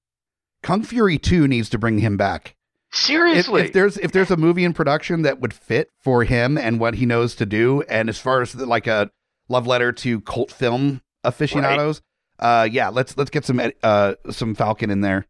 Kung 0.62 0.84
Fury 0.84 1.18
2 1.18 1.47
needs 1.47 1.70
to 1.70 1.78
bring 1.78 1.99
him 1.99 2.16
back. 2.18 2.56
If, 2.94 3.00
Seriously. 3.00 3.62
if 3.64 3.74
there's 3.74 3.98
if 3.98 4.12
there's 4.12 4.30
a 4.30 4.38
movie 4.38 4.64
in 4.64 4.74
production 4.74 5.24
that 5.24 5.39
would 5.39 5.54
fit 5.54 5.89
for 6.04 6.24
him 6.24 6.60
and 6.60 6.80
what 6.80 6.94
he 6.96 7.08
knows 7.08 7.34
to 7.36 7.46
do, 7.46 7.82
and 7.89 8.08
as 8.08 8.20
far 8.20 8.41
as 8.41 8.54
the, 8.54 8.68
like 8.68 8.86
a 8.86 9.10
love 9.50 9.66
letter 9.66 9.91
to 9.91 10.22
cult 10.22 10.52
film 10.52 11.02
aficionados, 11.24 12.04
uh, 12.38 12.68
yeah, 12.72 12.89
let's 12.89 13.18
let's 13.18 13.32
get 13.32 13.46
some 13.46 13.60
uh 13.82 14.14
some 14.30 14.54
Falcon 14.54 14.91
in 14.91 15.02
there. 15.02 15.26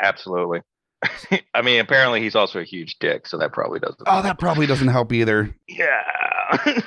Absolutely. 0.00 0.62
I 1.54 1.62
mean, 1.62 1.78
apparently 1.78 2.20
he's 2.20 2.34
also 2.34 2.58
a 2.58 2.64
huge 2.64 2.98
dick, 2.98 3.28
so 3.28 3.38
that 3.38 3.52
probably 3.52 3.78
doesn't. 3.78 4.02
Oh, 4.04 4.22
that 4.22 4.40
probably 4.40 4.66
doesn't 4.66 4.88
help 4.88 5.12
either. 5.12 5.54
yeah. 5.68 6.02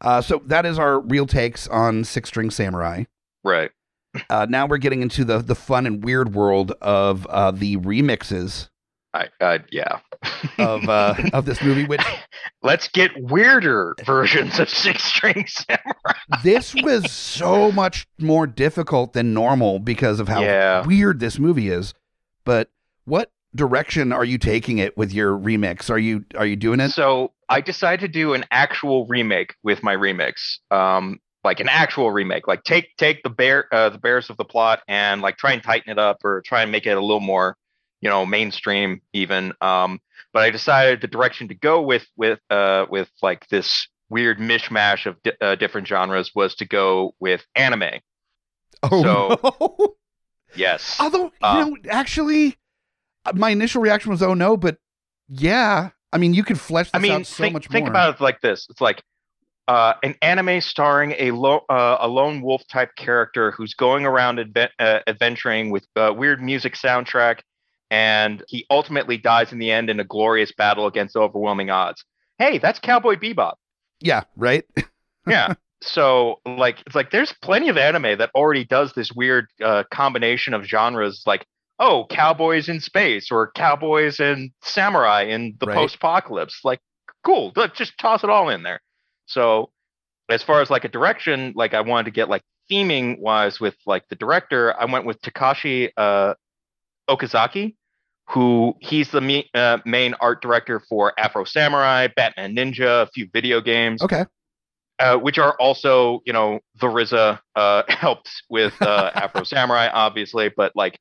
Uh, 0.00 0.20
so 0.22 0.40
that 0.46 0.64
is 0.64 0.78
our 0.78 1.00
real 1.00 1.26
takes 1.26 1.66
on 1.66 2.04
Six 2.04 2.28
String 2.28 2.50
Samurai. 2.50 3.02
right. 3.42 3.72
Uh, 4.30 4.46
now 4.48 4.64
we're 4.64 4.78
getting 4.78 5.02
into 5.02 5.24
the 5.24 5.38
the 5.38 5.56
fun 5.56 5.86
and 5.86 6.04
weird 6.04 6.34
world 6.34 6.70
of 6.80 7.26
uh, 7.26 7.50
the 7.50 7.76
remixes 7.78 8.68
I, 9.18 9.44
uh, 9.44 9.58
yeah. 9.70 9.98
of 10.58 10.88
uh, 10.88 11.14
of 11.32 11.44
this 11.44 11.60
movie, 11.62 11.84
which 11.84 12.00
Let's 12.62 12.88
get 12.88 13.10
weirder 13.20 13.94
versions 14.04 14.58
of 14.58 14.68
Six 14.70 15.02
String 15.04 15.46
Samurai. 15.46 16.12
this 16.44 16.74
was 16.74 17.10
so 17.10 17.72
much 17.72 18.06
more 18.18 18.46
difficult 18.46 19.12
than 19.12 19.34
normal 19.34 19.78
because 19.78 20.20
of 20.20 20.28
how 20.28 20.42
Yeah. 20.42 20.86
weird 20.86 21.20
this 21.20 21.38
movie 21.38 21.68
is. 21.68 21.94
But 22.44 22.70
what 23.04 23.30
direction 23.54 24.12
are 24.12 24.24
you 24.24 24.38
taking 24.38 24.78
it 24.78 24.96
with 24.96 25.12
your 25.12 25.36
remix? 25.36 25.90
Are 25.90 25.98
you 25.98 26.24
are 26.36 26.46
you 26.46 26.56
doing 26.56 26.80
it? 26.80 26.90
So 26.90 27.32
I 27.48 27.60
decided 27.60 28.00
to 28.00 28.08
do 28.08 28.34
an 28.34 28.44
actual 28.50 29.06
remake 29.06 29.54
with 29.62 29.82
my 29.82 29.96
remix. 29.96 30.58
Um, 30.70 31.18
like 31.44 31.60
an 31.60 31.68
actual 31.68 32.10
remake. 32.10 32.46
Like 32.48 32.64
take 32.64 32.96
take 32.98 33.22
the 33.22 33.30
bear 33.30 33.72
uh, 33.72 33.88
the 33.90 33.98
bears 33.98 34.28
of 34.28 34.36
the 34.36 34.44
plot 34.44 34.80
and 34.88 35.22
like 35.22 35.36
try 35.38 35.52
and 35.52 35.62
tighten 35.62 35.90
it 35.90 35.98
up 35.98 36.18
or 36.24 36.42
try 36.44 36.62
and 36.62 36.72
make 36.72 36.84
it 36.86 36.96
a 36.96 37.00
little 37.00 37.20
more, 37.20 37.56
you 38.00 38.08
know, 38.08 38.24
mainstream 38.26 39.00
even. 39.12 39.52
Um, 39.60 40.00
but 40.32 40.42
I 40.42 40.50
decided 40.50 41.00
the 41.00 41.06
direction 41.08 41.48
to 41.48 41.54
go 41.54 41.82
with 41.82 42.06
with 42.16 42.38
uh 42.50 42.86
with 42.90 43.10
like 43.22 43.48
this 43.48 43.88
weird 44.10 44.38
mishmash 44.38 45.06
of 45.06 45.22
di- 45.22 45.32
uh, 45.40 45.54
different 45.56 45.86
genres 45.86 46.32
was 46.34 46.54
to 46.56 46.64
go 46.64 47.14
with 47.20 47.44
anime. 47.54 48.00
oh 48.82 49.02
so- 49.02 49.40
no! 49.60 49.94
Yes. 50.54 50.96
Although 51.00 51.24
you 51.24 51.30
Uh, 51.42 51.60
know, 51.64 51.76
actually, 51.90 52.56
uh, 53.26 53.32
my 53.34 53.50
initial 53.50 53.82
reaction 53.82 54.10
was, 54.10 54.22
"Oh 54.22 54.34
no!" 54.34 54.56
But 54.56 54.78
yeah, 55.28 55.90
I 56.12 56.18
mean, 56.18 56.32
you 56.34 56.42
could 56.44 56.58
flesh 56.58 56.86
this 56.90 56.98
I 56.98 57.02
mean, 57.02 57.12
out 57.12 57.26
so 57.26 57.42
think, 57.44 57.52
much 57.52 57.68
think 57.68 57.84
more. 57.84 57.90
about 57.90 58.14
it 58.14 58.20
like 58.20 58.40
this: 58.40 58.66
it's 58.70 58.80
like 58.80 59.02
uh, 59.66 59.94
an 60.02 60.14
anime 60.22 60.60
starring 60.62 61.14
a 61.18 61.32
lo- 61.32 61.64
uh, 61.68 61.98
a 62.00 62.08
lone 62.08 62.40
wolf 62.40 62.62
type 62.68 62.94
character 62.96 63.50
who's 63.50 63.74
going 63.74 64.06
around 64.06 64.38
adve- 64.38 64.70
uh, 64.78 65.00
adventuring 65.06 65.68
with 65.70 65.86
a 65.96 66.12
weird 66.12 66.42
music 66.42 66.74
soundtrack, 66.74 67.40
and 67.90 68.42
he 68.48 68.66
ultimately 68.70 69.16
dies 69.16 69.52
in 69.52 69.58
the 69.58 69.70
end 69.70 69.88
in 69.90 70.00
a 70.00 70.04
glorious 70.04 70.52
battle 70.52 70.86
against 70.86 71.16
overwhelming 71.16 71.70
odds. 71.70 72.04
Hey, 72.38 72.58
that's 72.58 72.78
Cowboy 72.78 73.16
Bebop. 73.16 73.54
yeah, 74.00 74.24
right. 74.36 74.64
Yeah. 75.26 75.54
so 75.82 76.40
like 76.46 76.80
it's 76.86 76.94
like 76.94 77.10
there's 77.10 77.32
plenty 77.42 77.68
of 77.68 77.76
anime 77.76 78.16
that 78.18 78.30
already 78.34 78.64
does 78.64 78.94
this 78.94 79.12
weird 79.12 79.46
uh, 79.62 79.84
combination 79.92 80.54
of 80.54 80.64
genres 80.64 81.22
like 81.26 81.44
oh 81.78 82.06
cowboys 82.10 82.68
in 82.68 82.80
space 82.80 83.30
or 83.30 83.52
cowboys 83.52 84.18
and 84.18 84.50
samurai 84.62 85.22
in 85.22 85.54
the 85.60 85.66
Right. 85.66 85.76
post-apocalypse 85.76 86.60
like 86.64 86.80
cool 87.24 87.52
just 87.74 87.96
toss 87.98 88.24
it 88.24 88.30
all 88.30 88.48
in 88.48 88.62
there 88.64 88.80
so 89.26 89.70
as 90.30 90.42
far 90.42 90.62
as 90.62 90.70
like 90.70 90.84
a 90.84 90.88
direction 90.88 91.52
like 91.54 91.74
i 91.74 91.80
wanted 91.82 92.06
to 92.06 92.10
get 92.10 92.28
like 92.28 92.42
theming 92.70 93.18
wise 93.20 93.60
with 93.60 93.76
like 93.86 94.08
the 94.08 94.16
director 94.16 94.74
i 94.80 94.84
went 94.86 95.04
with 95.04 95.20
takashi 95.20 95.90
uh, 95.96 96.34
okazaki 97.08 97.76
who 98.28 98.74
he's 98.80 99.10
the 99.10 99.20
me- 99.20 99.48
uh, 99.54 99.78
main 99.84 100.14
art 100.20 100.42
director 100.42 100.80
for 100.80 101.12
afro 101.18 101.44
samurai 101.44 102.08
batman 102.14 102.54
ninja 102.54 103.02
a 103.02 103.06
few 103.06 103.28
video 103.32 103.60
games 103.60 104.02
Okay. 104.02 104.24
uh, 104.98 105.16
which 105.16 105.38
are 105.38 105.54
also, 105.60 106.20
you 106.26 106.32
know, 106.32 106.58
the 106.80 106.86
RZA 106.88 107.38
uh, 107.56 107.82
helped 107.88 108.30
with 108.50 108.74
uh, 108.82 109.12
Afro 109.14 109.44
Samurai, 109.44 109.88
obviously, 109.92 110.50
but 110.56 110.72
like 110.74 110.98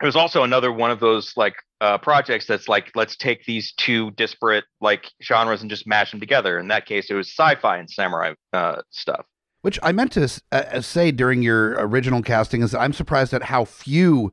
it 0.00 0.06
was 0.06 0.16
also 0.16 0.44
another 0.44 0.72
one 0.72 0.90
of 0.90 0.98
those 1.00 1.36
like 1.36 1.54
uh, 1.80 1.98
projects 1.98 2.46
that's 2.46 2.68
like 2.68 2.90
let's 2.94 3.16
take 3.16 3.44
these 3.44 3.72
two 3.76 4.12
disparate 4.12 4.64
like 4.80 5.10
genres 5.22 5.60
and 5.60 5.68
just 5.68 5.86
mash 5.86 6.10
them 6.10 6.20
together. 6.20 6.58
In 6.58 6.68
that 6.68 6.86
case, 6.86 7.10
it 7.10 7.14
was 7.14 7.28
sci-fi 7.28 7.76
and 7.78 7.90
samurai 7.90 8.32
uh, 8.52 8.80
stuff. 8.90 9.26
Which 9.62 9.78
I 9.82 9.92
meant 9.92 10.12
to 10.12 10.30
uh, 10.52 10.80
say 10.80 11.10
during 11.10 11.42
your 11.42 11.72
original 11.78 12.22
casting 12.22 12.62
is 12.62 12.74
I'm 12.74 12.92
surprised 12.92 13.34
at 13.34 13.42
how 13.42 13.64
few 13.64 14.32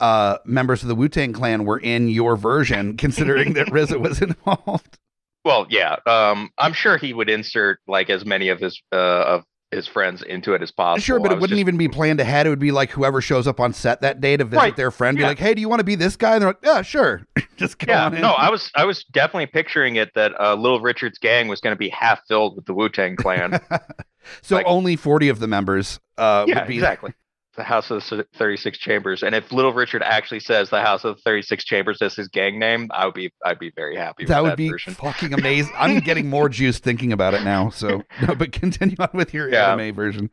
uh, 0.00 0.38
members 0.44 0.82
of 0.82 0.88
the 0.88 0.94
Wu 0.94 1.08
Tang 1.08 1.32
Clan 1.32 1.64
were 1.64 1.78
in 1.78 2.08
your 2.08 2.36
version, 2.36 2.96
considering 2.98 3.54
that 3.54 3.68
RZA 3.68 4.00
was 4.00 4.20
involved. 4.22 4.98
Well, 5.44 5.66
yeah, 5.68 5.96
um, 6.06 6.50
I'm 6.58 6.72
sure 6.72 6.96
he 6.96 7.12
would 7.12 7.28
insert 7.28 7.78
like 7.86 8.08
as 8.08 8.24
many 8.24 8.48
of 8.48 8.60
his 8.60 8.80
uh, 8.92 8.96
of 8.96 9.44
his 9.70 9.86
friends 9.86 10.22
into 10.22 10.54
it 10.54 10.62
as 10.62 10.70
possible. 10.70 11.02
Sure, 11.02 11.18
but 11.18 11.32
it 11.32 11.34
wouldn't 11.34 11.50
just- 11.50 11.60
even 11.60 11.76
be 11.76 11.88
planned 11.88 12.20
ahead. 12.20 12.46
It 12.46 12.50
would 12.50 12.58
be 12.60 12.70
like 12.70 12.90
whoever 12.90 13.20
shows 13.20 13.46
up 13.46 13.60
on 13.60 13.72
set 13.74 14.00
that 14.02 14.20
day 14.20 14.36
to 14.36 14.44
visit 14.44 14.56
Right, 14.58 14.76
their 14.76 14.90
friend, 14.90 15.18
be 15.18 15.24
like, 15.24 15.38
"Hey, 15.38 15.52
do 15.52 15.60
you 15.60 15.68
want 15.68 15.80
to 15.80 15.84
be 15.84 15.96
this 15.96 16.16
guy?" 16.16 16.34
And 16.34 16.42
they're 16.42 16.50
like, 16.50 16.58
"Yeah, 16.62 16.80
sure." 16.82 17.26
Just 17.56 17.78
go 17.78 17.92
Yeah, 17.92 18.08
no, 18.08 18.30
I 18.32 18.50
was 18.50 18.70
I 18.74 18.84
was 18.86 19.04
definitely 19.12 19.46
picturing 19.46 19.96
it 19.96 20.10
that 20.14 20.32
uh, 20.40 20.54
Little 20.54 20.80
Richard's 20.80 21.18
gang 21.18 21.48
was 21.48 21.60
going 21.60 21.74
to 21.74 21.78
be 21.78 21.88
half 21.90 22.20
filled 22.26 22.56
with 22.56 22.64
the 22.64 22.72
Wu 22.72 22.88
Tang 22.88 23.14
Clan. 23.16 23.60
so 24.42 24.56
like- 24.56 24.66
only 24.66 24.96
forty 24.96 25.28
of 25.28 25.40
the 25.40 25.46
members 25.46 26.00
uh, 26.16 26.46
yeah, 26.48 26.60
would 26.60 26.68
be 26.68 26.74
exactly. 26.76 27.12
The 27.56 27.62
House 27.64 27.90
of 27.90 28.02
the 28.08 28.26
36 28.36 28.78
Chambers. 28.78 29.22
And 29.22 29.34
if 29.34 29.52
Little 29.52 29.72
Richard 29.72 30.02
actually 30.02 30.40
says 30.40 30.70
the 30.70 30.80
House 30.80 31.04
of 31.04 31.16
the 31.16 31.22
36 31.22 31.64
Chambers 31.64 32.02
as 32.02 32.14
his 32.14 32.28
gang 32.28 32.58
name, 32.58 32.88
I 32.92 33.06
would 33.06 33.14
be 33.14 33.32
I'd 33.44 33.58
be 33.58 33.70
very 33.74 33.96
happy 33.96 34.24
That 34.24 34.42
would 34.42 34.52
that 34.52 34.56
be 34.56 34.70
version. 34.70 34.94
fucking 34.94 35.32
amazing. 35.34 35.72
I'm 35.76 36.00
getting 36.00 36.28
more 36.28 36.48
juice 36.60 36.78
thinking 36.78 37.12
about 37.12 37.34
it 37.34 37.42
now. 37.44 37.70
So, 37.70 38.02
no, 38.26 38.34
but 38.34 38.52
continue 38.52 38.96
on 38.98 39.10
with 39.14 39.32
your 39.32 39.50
Yeah. 39.50 39.72
anime 39.72 39.94
version. 39.94 40.30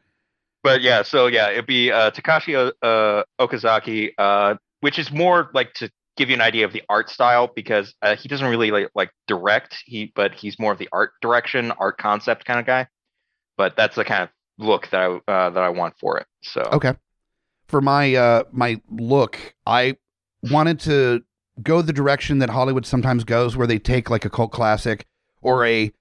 But 0.64 0.82
yeah, 0.82 1.02
so 1.04 1.28
yeah, 1.28 1.50
it'd 1.50 1.66
be 1.66 1.92
uh, 1.92 2.12
Takashi 2.12 2.72
uh, 2.82 3.24
Okazaki, 3.40 4.12
uh, 4.18 4.56
which 4.82 5.00
is 5.00 5.12
more 5.12 5.50
like 5.54 5.74
to 5.76 5.90
give 6.18 6.30
you 6.30 6.36
an 6.36 6.42
idea 6.42 6.66
of 6.66 6.74
the 6.74 6.84
art 6.90 7.10
style 7.10 7.50
because 7.56 7.96
uh, 8.02 8.16
he 8.16 8.28
doesn't 8.28 8.48
really 8.48 8.70
like, 8.70 8.90
like 8.94 9.10
direct, 9.28 9.78
he 9.86 10.12
but 10.16 10.34
he's 10.36 10.60
more 10.60 10.72
of 10.72 10.78
the 10.78 10.90
art 10.92 11.12
direction, 11.22 11.72
art 11.80 11.98
concept 11.98 12.46
kind 12.46 12.60
of 12.60 12.66
guy. 12.66 12.88
But 13.58 13.76
that's 13.76 13.96
the 13.96 14.06
kind 14.06 14.24
of 14.24 14.30
look 14.60 14.90
that 14.92 15.00
I 15.02 15.32
uh, 15.32 15.50
that 15.52 15.64
I 15.64 15.70
want 15.70 15.96
for 16.00 16.18
it. 16.20 16.28
So 16.44 16.62
Okay. 16.62 16.94
For 17.72 17.80
my 17.82 18.14
uh 18.16 18.44
my 18.52 18.82
look, 18.90 19.56
I 19.66 19.96
wanted 20.52 20.80
to 20.82 21.24
go 21.64 21.82
the 21.82 21.94
direction 21.94 22.40
that 22.40 22.50
Hollywood 22.50 22.86
sometimes 22.86 23.24
goes 23.24 23.56
where 23.56 23.66
they 23.68 23.80
take 23.80 24.10
like 24.10 24.26
a 24.26 24.30
cult 24.30 24.52
classic 24.52 25.06
or 25.42 25.66
a 25.66 25.92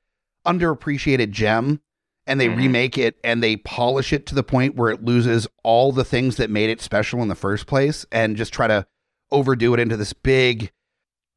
underappreciated 0.46 1.30
gem 1.30 1.80
and 2.26 2.40
they 2.40 2.48
Mhm. 2.48 2.56
remake 2.56 2.98
it 2.98 3.18
and 3.22 3.40
they 3.42 3.56
polish 3.56 4.12
it 4.12 4.26
to 4.26 4.34
the 4.34 4.42
point 4.42 4.74
where 4.74 4.90
it 4.90 5.04
loses 5.04 5.46
all 5.62 5.92
the 5.92 6.04
things 6.04 6.36
that 6.36 6.50
made 6.50 6.70
it 6.70 6.80
special 6.80 7.22
in 7.22 7.28
the 7.28 7.34
first 7.34 7.66
place 7.66 8.04
and 8.10 8.36
just 8.36 8.52
try 8.52 8.66
to 8.66 8.84
overdo 9.30 9.72
it 9.74 9.80
into 9.80 9.96
this 9.96 10.12
big 10.12 10.72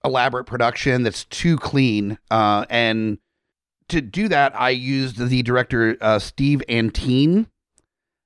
elaborate 0.04 0.46
production 0.46 1.04
that's 1.04 1.26
too 1.26 1.58
clean 1.58 2.18
uh 2.32 2.66
and 2.72 3.20
to 3.88 4.02
do 4.02 4.28
that 4.30 4.60
I 4.60 4.72
used 4.72 5.18
the 5.18 5.44
director 5.44 5.96
uh 6.02 6.18
Steve 6.20 6.64
Antin 6.68 7.48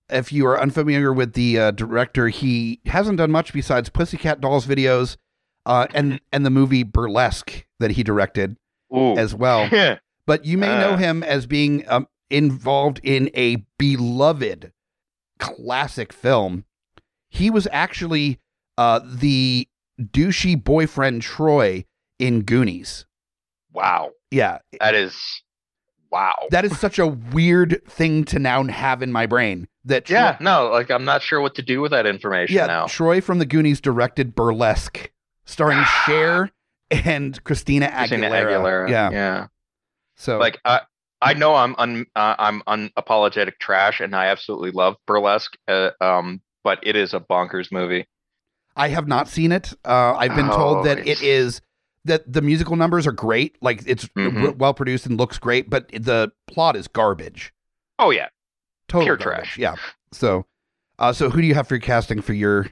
if 0.09 0.31
you 0.31 0.45
are 0.47 0.59
unfamiliar 0.59 1.11
with 1.13 1.33
the 1.33 1.59
uh, 1.59 1.71
director, 1.71 2.27
he 2.29 2.79
hasn't 2.85 3.17
done 3.17 3.31
much 3.31 3.53
besides 3.53 3.89
Pussycat 3.89 4.39
Dolls 4.41 4.65
videos, 4.65 5.17
uh, 5.65 5.87
and 5.93 6.19
and 6.31 6.45
the 6.45 6.49
movie 6.49 6.83
Burlesque 6.83 7.65
that 7.79 7.91
he 7.91 8.03
directed 8.03 8.57
Ooh. 8.95 9.17
as 9.17 9.33
well. 9.35 9.69
But 10.25 10.43
you 10.43 10.57
may 10.57 10.67
know 10.67 10.91
Uh. 10.91 10.97
him 10.97 11.23
as 11.23 11.45
being 11.45 11.85
um, 11.87 12.05
involved 12.29 12.99
in 13.01 13.29
a 13.33 13.65
beloved 13.77 14.73
classic 15.39 16.11
film. 16.11 16.65
He 17.29 17.49
was 17.49 17.65
actually 17.71 18.39
uh, 18.77 18.99
the 19.05 19.69
douchey 20.01 20.61
boyfriend 20.61 21.21
Troy 21.21 21.85
in 22.19 22.41
Goonies. 22.41 23.05
wow, 23.71 24.11
Yeah, 24.31 24.57
that 24.81 24.95
is 24.95 25.17
wow. 26.11 26.35
that 26.51 26.65
is 26.65 26.77
such 26.77 26.99
a 26.99 27.07
weird 27.07 27.81
thing 27.87 28.25
to 28.25 28.37
now 28.39 28.63
have 28.65 29.01
in 29.01 29.11
my 29.13 29.25
brain. 29.27 29.67
That 29.87 30.05
Troy- 30.05 30.17
yeah, 30.17 30.37
no, 30.39 30.69
like 30.69 30.89
I'm 30.91 31.05
not 31.05 31.21
sure 31.21 31.41
what 31.41 31.55
to 31.55 31.61
do 31.61 31.81
with 31.81 31.91
that 31.91 32.05
information 32.05 32.55
Yeah, 32.55 32.67
now. 32.67 32.85
Troy 32.87 33.21
from 33.21 33.39
the 33.39 33.45
Goonies 33.45 33.81
directed 33.81 34.35
Burlesque, 34.35 35.11
starring 35.45 35.83
Cher 36.05 36.49
and 36.91 37.41
Christina 37.43 37.87
Aguilera. 37.87 37.97
Christina 38.07 38.29
Aguilera. 38.29 38.89
Yeah. 38.89 39.09
yeah. 39.11 39.47
So 40.15 40.37
Like 40.39 40.59
I, 40.65 40.81
I 41.21 41.33
know 41.33 41.55
I'm 41.55 41.75
un, 41.77 42.05
uh, 42.15 42.35
I'm 42.37 42.61
unapologetic 42.63 43.53
trash, 43.59 43.99
and 43.99 44.15
I 44.15 44.27
absolutely 44.27 44.71
love 44.71 44.95
burlesque. 45.05 45.57
Uh, 45.67 45.91
um, 46.01 46.41
but 46.63 46.79
it 46.83 46.95
is 46.95 47.13
a 47.13 47.19
bonkers 47.19 47.71
movie. 47.71 48.07
I 48.75 48.89
have 48.89 49.07
not 49.07 49.27
seen 49.27 49.51
it. 49.51 49.73
Uh, 49.85 50.15
I've 50.15 50.35
been 50.35 50.49
Oh, 50.49 50.55
told 50.55 50.85
that 50.85 50.99
it's- 50.99 51.21
it 51.21 51.25
is 51.25 51.61
that 52.05 52.31
the 52.31 52.41
musical 52.41 52.75
numbers 52.75 53.05
are 53.07 53.11
great, 53.11 53.57
like 53.61 53.81
it's 53.87 54.05
Mhm. 54.09 54.57
well 54.57 54.73
produced 54.73 55.05
and 55.07 55.17
looks 55.17 55.39
great, 55.39 55.69
but 55.69 55.87
the 55.89 56.31
plot 56.47 56.75
is 56.75 56.87
garbage. 56.87 57.53
Oh 57.99 58.11
yeah, 58.11 58.27
Total 58.87 59.05
Pure 59.05 59.17
garbage. 59.17 59.43
trash. 59.53 59.57
Yeah. 59.57 59.75
So, 60.11 60.45
uh, 60.99 61.13
so 61.13 61.29
who 61.29 61.41
do 61.41 61.47
you 61.47 61.53
have 61.55 61.67
for 61.67 61.75
your 61.75 61.81
casting 61.81 62.21
for 62.21 62.33
your? 62.33 62.63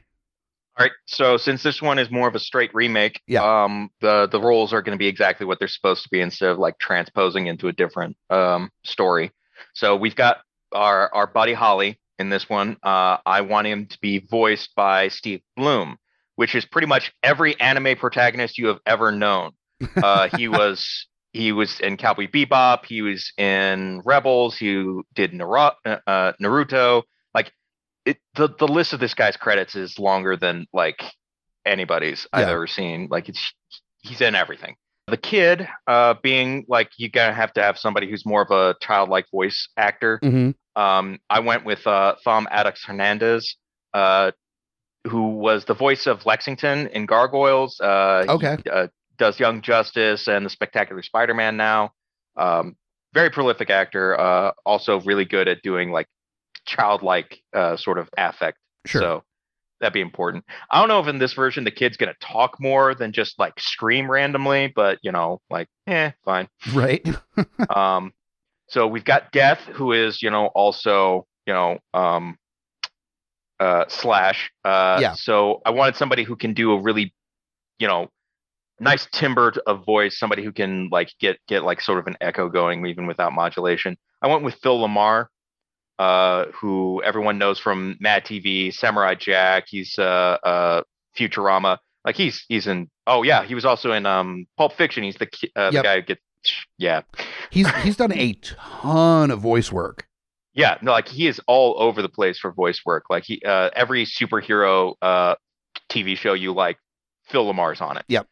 All 0.78 0.84
right, 0.86 0.92
so 1.06 1.38
since 1.38 1.64
this 1.64 1.82
one 1.82 1.98
is 2.00 2.12
more 2.12 2.28
of 2.28 2.36
a 2.36 2.40
straight 2.40 2.74
remake, 2.74 3.22
Yeah. 3.28 3.64
um, 3.64 3.90
the 4.02 4.28
the 4.28 4.42
roles 4.42 4.74
are 4.74 4.82
going 4.82 4.98
to 4.98 5.00
be 5.00 5.08
exactly 5.08 5.46
what 5.46 5.58
they're 5.60 5.68
supposed 5.70 6.04
to 6.04 6.10
be 6.10 6.20
instead 6.20 6.50
of 6.50 6.58
like 6.58 6.78
transposing 6.80 7.48
into 7.48 7.68
a 7.70 7.72
different 7.74 8.18
um 8.30 8.70
story. 8.84 9.32
So 9.74 9.96
we've 9.96 10.16
got 10.16 10.40
our 10.74 11.14
our 11.14 11.28
buddy 11.28 11.54
Holly 11.54 11.98
in 12.20 12.30
this 12.30 12.50
one. 12.50 12.76
Uh, 12.84 13.18
I 13.26 13.42
want 13.42 13.68
him 13.68 13.86
to 13.88 13.98
be 14.02 14.20
voiced 14.20 14.76
by 14.76 15.08
Steve 15.08 15.42
Blum, 15.56 15.98
which 16.36 16.56
is 16.56 16.66
pretty 16.66 16.88
much 16.88 17.14
every 17.24 17.58
anime 17.62 17.96
protagonist 17.98 18.58
you 18.58 18.68
have 18.68 18.80
ever 18.86 19.12
known. 19.12 19.52
Uh, 19.96 20.30
he 20.38 20.48
was 20.50 21.08
he 21.36 21.52
was 21.52 21.82
in 21.82 21.98
Cowboy 21.98 22.28
Bebop. 22.28 22.86
He 22.86 23.02
was 23.02 23.34
in 23.38 24.02
Rebels. 24.06 24.56
He 24.58 25.02
did 25.14 25.34
uh, 25.42 25.98
Naruto. 26.42 27.04
Like 27.34 27.52
it, 28.06 28.18
the 28.36 28.48
the 28.58 28.68
list 28.68 28.94
of 28.94 29.02
this 29.02 29.14
guy's 29.14 29.36
credits 29.36 29.76
is 29.76 30.00
longer 30.00 30.38
than 30.38 30.66
like 30.72 31.04
anybody's 31.66 32.26
I've 32.32 32.48
ever 32.48 32.68
seen. 32.68 33.10
Like 33.12 33.28
it's 33.28 33.54
he's 34.00 34.22
in 34.22 34.34
everything. 34.34 34.76
The 35.08 35.18
kid, 35.18 35.68
uh, 35.88 36.14
being 36.24 36.66
like 36.70 36.92
you 36.98 37.10
gotta 37.10 37.34
have 37.34 37.52
to 37.54 37.62
have 37.62 37.78
somebody 37.78 38.10
who's 38.10 38.26
more 38.26 38.42
of 38.42 38.52
a 38.52 38.76
childlike 38.80 39.26
voice 39.30 39.68
actor. 39.76 40.22
Mm-hmm. 40.24 40.82
Um, 40.82 41.20
I 41.30 41.42
went 41.42 41.66
with 41.66 41.86
uh, 41.86 42.16
Thom 42.24 42.48
Adcox 42.50 42.86
Hernandez, 42.86 43.58
uh, 43.94 44.32
who 45.06 45.32
was 45.36 45.66
the 45.66 45.74
voice 45.74 46.08
of 46.08 46.26
Lexington 46.26 46.88
in 46.88 47.06
Gargoyles. 47.06 47.78
Uh, 47.82 48.24
he, 48.24 48.30
Okay. 48.30 48.58
uh, 48.72 48.88
does 49.18 49.40
Young 49.40 49.62
Justice 49.62 50.28
and 50.28 50.46
the 50.46 50.50
Spectacular 50.50 51.02
Spider-Man 51.02 51.58
now. 51.58 51.92
Um, 52.36 52.76
very 53.14 53.30
prolific 53.30 53.70
actor. 53.70 54.20
Uh, 54.20 54.52
also 54.66 55.00
really 55.02 55.26
good 55.26 55.48
at 55.48 55.62
doing 55.62 55.92
like 55.92 56.08
childlike 56.66 57.42
uh, 57.54 57.78
sort 57.78 57.98
of 57.98 58.10
affect. 58.18 58.58
Sure. 58.86 59.02
So 59.02 59.24
that'd 59.80 59.94
be 59.94 60.02
important. 60.02 60.44
I 60.70 60.80
don't 60.80 60.90
know 60.90 61.00
if 61.00 61.08
in 61.08 61.18
this 61.20 61.34
version 61.34 61.64
the 61.64 61.72
kid's 61.72 61.98
gonna 61.98 62.16
talk 62.20 62.60
more 62.60 62.96
than 62.96 63.12
just 63.14 63.38
like 63.40 63.60
scream 63.60 64.10
randomly, 64.10 64.72
but 64.76 65.00
you 65.02 65.12
know, 65.12 65.42
like, 65.50 65.68
eh, 65.88 66.12
fine. 66.24 66.48
Right. 66.74 67.06
Um, 67.70 68.14
so 68.68 68.88
we've 68.88 69.04
got 69.06 69.32
Death, 69.32 69.60
who 69.74 69.92
is, 69.92 70.22
you 70.22 70.30
know, 70.30 70.48
also, 70.48 71.28
you 71.46 71.54
know, 71.54 71.78
um, 71.94 72.38
uh, 73.60 73.86
Slash. 73.88 74.52
Uh, 74.64 74.98
Yeah. 75.02 75.14
So 75.14 75.62
I 75.66 75.72
wanted 75.72 75.96
somebody 75.96 76.24
who 76.24 76.36
can 76.36 76.54
do 76.54 76.72
a 76.72 76.82
really, 76.82 77.14
you 77.80 77.88
know, 77.88 78.10
nice 78.80 79.08
timbre 79.12 79.54
of 79.66 79.86
voice, 79.86 80.18
somebody 80.18 80.44
who 80.44 80.52
can 80.52 80.90
like 80.92 81.10
get 81.20 81.38
get 81.48 81.64
like 81.64 81.82
sort 81.82 82.00
of 82.00 82.08
an 82.08 82.18
echo 82.22 82.50
going 82.50 82.86
even 82.86 83.08
without 83.08 83.34
modulation. 83.34 83.98
I 84.22 84.28
went 84.28 84.44
with 84.44 84.56
Phil 84.56 84.80
LaMarr, 84.80 85.28
uh, 86.00 86.46
who 86.54 87.02
everyone 87.04 87.38
knows 87.38 87.60
from 87.60 87.98
Mad 88.00 88.26
TV, 88.26 88.74
Samurai 88.74 89.16
Jack. 89.16 89.66
He's 89.68 89.98
uh, 89.98 90.04
uh, 90.44 90.82
Futurama. 91.18 91.78
Like 92.04 92.16
he's 92.16 92.44
he's 92.48 92.68
in. 92.68 92.90
Oh 93.08 93.24
yeah, 93.24 93.44
he 93.46 93.56
was 93.56 93.66
also 93.66 93.92
in 93.92 94.06
um 94.06 94.46
Pulp 94.58 94.74
Fiction. 94.74 95.04
He's 95.04 95.16
the 95.18 95.28
uh, 95.56 95.70
the 95.70 95.76
Yep. 95.76 95.84
guy 95.84 95.96
who 95.96 96.02
gets 96.04 96.22
yeah. 96.78 97.02
He's 97.50 97.70
he's 97.78 97.98
done 97.98 98.12
a 98.14 98.34
ton 98.34 99.32
of 99.32 99.40
voice 99.40 99.72
work. 99.72 100.08
Yeah, 100.54 100.78
no, 100.82 100.92
like 100.92 101.08
he 101.10 101.28
is 101.28 101.42
all 101.48 101.76
over 101.82 102.02
the 102.02 102.10
place 102.10 102.40
for 102.40 102.52
voice 102.52 102.80
work. 102.86 103.06
Like 103.10 103.24
he, 103.26 103.42
uh, 103.46 103.72
every 103.76 104.06
superhero 104.06 104.94
uh, 105.02 105.36
TV 105.90 106.16
show 106.16 106.34
you 106.34 106.54
like, 106.54 106.78
Phil 107.26 107.46
LaMarr's 107.46 107.82
on 107.82 107.98
it. 107.98 108.06
Yep. 108.08 108.26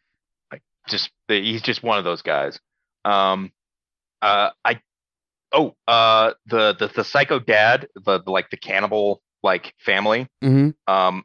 Just 0.88 1.10
he's 1.28 1.62
just 1.62 1.84
one 1.84 1.98
of 1.98 2.04
those 2.04 2.22
guys. 2.22 2.60
Um, 3.06 3.52
uh, 4.22 4.52
I, 4.64 4.82
oh, 5.52 5.76
uh, 5.88 6.34
the 6.46 6.74
the 6.74 6.92
the 6.96 7.04
psycho 7.04 7.40
dad, 7.40 7.88
the, 7.96 8.22
the 8.22 8.32
like 8.32 8.50
the 8.50 8.58
cannibal 8.58 9.22
like 9.42 9.74
family. 9.86 10.28
Mm-hmm. 10.44 10.70
Um, 10.94 11.24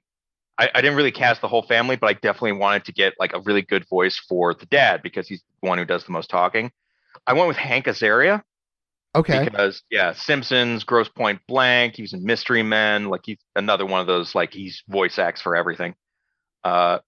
I, 0.58 0.70
I 0.74 0.80
didn't 0.80 0.96
really 0.96 1.12
cast 1.12 1.40
the 1.40 1.48
whole 1.48 1.62
family, 1.62 1.96
but 1.96 2.08
I 2.08 2.14
definitely 2.14 2.52
wanted 2.52 2.84
to 2.86 2.92
get 2.92 3.14
like 3.18 3.32
a 3.32 3.40
really 3.40 3.62
good 3.62 3.88
voice 3.88 4.18
for 4.18 4.54
the 4.54 4.66
dad 4.66 5.02
because 5.02 5.28
he's 5.28 5.42
the 5.62 5.68
one 5.68 5.78
who 5.78 5.84
does 5.84 6.04
the 6.04 6.12
most 6.12 6.30
talking. 6.30 6.72
I 7.26 7.32
went 7.34 7.48
with 7.48 7.56
Hank 7.56 7.86
Azaria 7.86 8.42
Okay. 9.14 9.44
because 9.44 9.82
yeah, 9.90 10.12
Simpsons, 10.12 10.84
Grosse 10.84 11.08
Pointe 11.08 11.40
Blank, 11.48 11.96
he 11.96 12.02
was 12.02 12.12
in 12.12 12.24
Mystery 12.24 12.62
Men, 12.62 13.06
like 13.06 13.22
he's 13.24 13.38
another 13.56 13.86
one 13.86 14.00
of 14.00 14.06
those 14.06 14.34
like 14.34 14.52
he's 14.52 14.82
voice 14.88 15.18
acts 15.18 15.40
for 15.40 15.56
everything. 15.56 15.94
Uh, 16.62 16.98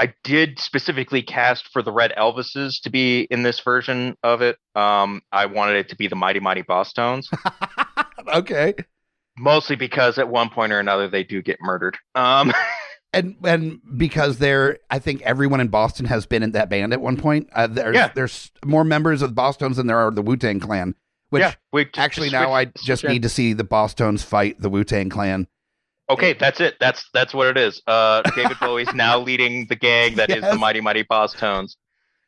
I 0.00 0.12
did 0.24 0.58
specifically 0.58 1.22
cast 1.22 1.68
for 1.72 1.82
the 1.82 1.92
Red 1.92 2.12
Elvises 2.18 2.80
to 2.82 2.90
be 2.90 3.28
in 3.30 3.42
this 3.42 3.60
version 3.60 4.16
of 4.22 4.42
it. 4.42 4.56
Um, 4.74 5.22
I 5.30 5.46
wanted 5.46 5.76
it 5.76 5.88
to 5.90 5.96
be 5.96 6.08
the 6.08 6.16
Mighty 6.16 6.40
Mighty 6.40 6.62
Bosstones, 6.62 7.26
okay. 8.34 8.74
mostly 9.38 9.76
because 9.76 10.18
at 10.18 10.28
one 10.28 10.50
point 10.50 10.72
or 10.72 10.80
another 10.80 11.08
they 11.08 11.22
do 11.24 11.42
get 11.42 11.58
murdered. 11.60 11.96
Um, 12.14 12.52
And 13.12 13.36
and 13.44 13.80
because 13.96 14.38
they're, 14.38 14.78
I 14.90 14.98
think 14.98 15.22
everyone 15.22 15.60
in 15.60 15.68
Boston 15.68 16.06
has 16.06 16.26
been 16.26 16.42
in 16.42 16.50
that 16.50 16.68
band 16.68 16.92
at 16.92 17.00
one 17.00 17.16
point. 17.16 17.48
Uh, 17.52 17.68
there's 17.68 17.94
Yeah. 17.94 18.10
there's 18.12 18.50
more 18.64 18.82
members 18.82 19.22
of 19.22 19.32
the 19.36 19.40
Bosstones 19.40 19.76
than 19.76 19.86
there 19.86 19.98
are 19.98 20.10
the 20.10 20.20
Wu 20.20 20.36
Tang 20.36 20.58
Clan. 20.58 20.96
Which 21.30 21.42
yeah, 21.42 21.54
we 21.72 21.86
actually 21.96 22.30
now 22.30 22.52
I 22.52 22.64
just 22.84 23.04
need 23.04 23.22
to 23.22 23.28
see 23.28 23.52
the 23.52 23.62
Bosstones 23.62 24.24
fight 24.24 24.60
the 24.60 24.68
Wu 24.68 24.82
Tang 24.82 25.10
Clan. 25.10 25.46
Okay, 26.10 26.34
that's 26.34 26.60
it. 26.60 26.76
That's 26.80 27.08
that's 27.14 27.32
what 27.32 27.46
it 27.48 27.56
is. 27.56 27.80
Uh, 27.86 28.22
David 28.36 28.58
Bowie's 28.60 28.92
now 28.94 29.18
leading 29.18 29.66
the 29.68 29.76
gang 29.76 30.16
that 30.16 30.30
is 30.30 30.42
Yes. 30.42 30.52
the 30.52 30.58
Mighty 30.58 30.80
Mighty 30.80 31.04
Bosstones. 31.04 31.76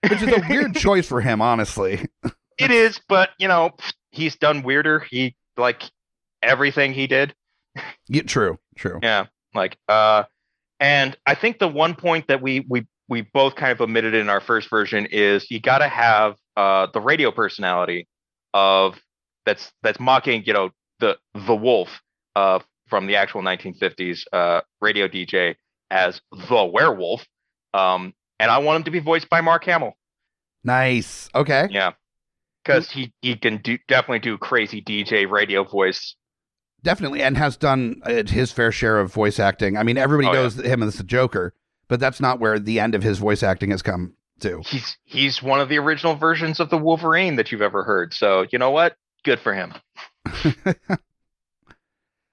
Which 0.09 0.23
is 0.23 0.29
a 0.29 0.43
weird 0.49 0.75
choice 0.77 1.09
for 1.09 1.21
him, 1.21 1.43
honestly. 1.43 2.07
It 2.59 2.71
is, 2.71 3.01
but 3.09 3.31
you 3.39 3.49
know, 3.49 3.73
he's 4.13 4.37
done 4.37 4.63
weirder. 4.63 5.01
He 5.01 5.37
like 5.57 5.83
everything 6.43 6.93
he 6.95 7.07
did. 7.07 7.35
Yeah, 8.09 8.23
true, 8.23 8.59
true. 8.77 8.99
Yeah, 9.03 9.27
like 9.55 9.77
uh, 9.89 10.25
and 10.81 11.17
I 11.27 11.35
think 11.35 11.59
the 11.59 11.69
one 11.69 11.95
point 11.95 12.29
that 12.29 12.41
we 12.41 12.65
we 12.69 12.87
we 13.09 13.21
both 13.23 13.57
kind 13.57 13.73
of 13.73 13.81
omitted 13.83 14.15
in 14.15 14.31
our 14.31 14.41
first 14.41 14.71
version 14.71 15.07
is 15.07 15.51
you 15.51 15.61
got 15.61 15.79
to 15.79 15.89
have 15.89 16.37
uh 16.57 16.87
the 16.95 17.01
radio 17.01 17.31
personality 17.31 18.09
of 18.55 18.99
that's 19.45 19.71
that's 19.83 20.01
mocking 20.01 20.43
you 20.47 20.53
know 20.55 20.71
the 21.01 21.19
the 21.47 21.55
wolf 21.55 22.01
uh 22.37 22.59
from 22.89 23.07
the 23.07 23.17
actual 23.17 23.43
1950s 23.43 24.25
uh 24.33 24.61
radio 24.81 25.09
DJ 25.09 25.57
as 25.91 26.21
the 26.33 26.65
werewolf. 26.65 27.27
Um, 27.75 28.15
and 28.39 28.51
I 28.51 28.59
want 28.59 28.77
him 28.79 28.85
to 28.85 28.91
be 28.91 28.99
voiced 29.01 29.29
by 29.29 29.41
Mark 29.41 29.65
Hamill. 29.65 29.97
Nice. 30.65 31.29
Okay. 31.35 31.69
Yeah. 31.71 31.93
Because 32.65 32.91
he, 32.91 33.13
he 33.23 33.37
can 33.37 33.59
do 33.59 33.79
definitely 33.87 34.19
do 34.19 34.37
crazy 34.39 34.83
DJ 34.83 35.31
radio 35.31 35.63
voice. 35.63 36.17
Definitely, 36.83 37.23
and 37.23 37.37
has 37.37 37.57
done 37.57 38.01
uh, 38.05 38.25
his 38.27 38.53
fair 38.53 38.71
share 38.73 38.99
of 38.99 39.13
voice 39.13 39.39
acting. 39.39 39.77
I 39.77 39.83
mean, 39.83 39.97
everybody 39.97 40.29
Oh, 40.29 40.33
yeah. 40.33 40.41
knows 40.43 40.57
him 40.57 40.83
as 40.83 40.97
the 40.97 41.05
Joker, 41.05 41.55
but 41.89 42.01
that's 42.01 42.21
not 42.21 42.39
where 42.41 42.59
the 42.59 42.79
end 42.81 42.95
of 42.95 43.03
his 43.03 43.19
voice 43.19 43.43
acting 43.43 43.71
has 43.71 43.83
come 43.83 44.15
to. 44.41 44.61
He's 44.67 44.97
he's 45.05 45.43
one 45.43 45.61
of 45.61 45.69
the 45.69 45.79
original 45.79 46.17
versions 46.17 46.61
of 46.61 46.71
the 46.71 46.77
Wolverine 46.79 47.37
that 47.37 47.51
you've 47.53 47.63
ever 47.63 47.83
heard. 47.85 48.13
So 48.15 48.47
you 48.53 48.59
know 48.59 48.71
what? 48.71 48.97
Good 49.25 49.41
for 49.41 49.55
him. 49.55 49.75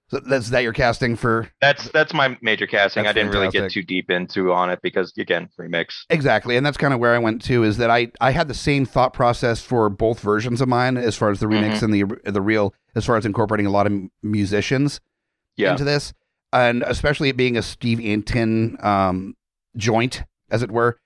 So 0.10 0.20
that's 0.20 0.50
that 0.50 0.60
your 0.62 0.74
casting 0.74 1.16
for 1.16 1.50
That's 1.62 1.90
that's 1.90 2.14
my 2.14 2.38
major 2.42 2.68
casting. 2.68 3.08
I 3.08 3.14
didn't 3.14 3.32
really 3.32 3.50
get 3.50 3.72
too 3.72 3.82
deep 3.82 4.12
into 4.12 4.52
on 4.54 4.70
it 4.70 4.80
because 4.84 5.12
again, 5.18 5.50
remix. 5.60 6.04
exactly, 6.10 6.56
and 6.56 6.66
that's 6.66 6.78
kind 6.78 6.94
of 6.94 7.00
where 7.00 7.16
I 7.16 7.18
went 7.20 7.42
to. 7.46 7.64
Is 7.64 7.78
that 7.78 7.90
I 7.90 8.12
I 8.22 8.32
had 8.32 8.48
the 8.48 8.54
same 8.54 8.86
thought 8.86 9.14
process 9.14 9.62
for 9.62 9.90
both 9.90 10.20
versions 10.20 10.62
of 10.62 10.68
mine 10.68 10.98
as 10.98 11.16
far 11.16 11.30
as 11.32 11.40
the 11.40 11.48
remix 11.48 11.80
Mm-hmm. 11.80 11.86
and 11.86 12.24
the 12.26 12.32
the 12.32 12.42
real, 12.42 12.74
as 12.96 13.06
far 13.06 13.18
as 13.18 13.26
incorporating 13.26 13.66
a 13.66 13.72
lot 13.72 13.88
of 13.88 13.94
musicians 14.22 15.00
Yeah. 15.58 15.72
into 15.72 15.84
this, 15.84 16.14
and 16.52 16.84
especially 16.84 17.30
it 17.30 17.38
being 17.38 17.58
a 17.58 17.62
Steve 17.64 18.00
Antin 18.00 18.78
um, 18.86 19.36
joint, 19.78 20.24
as 20.52 20.62
it 20.62 20.70
were. 20.70 20.98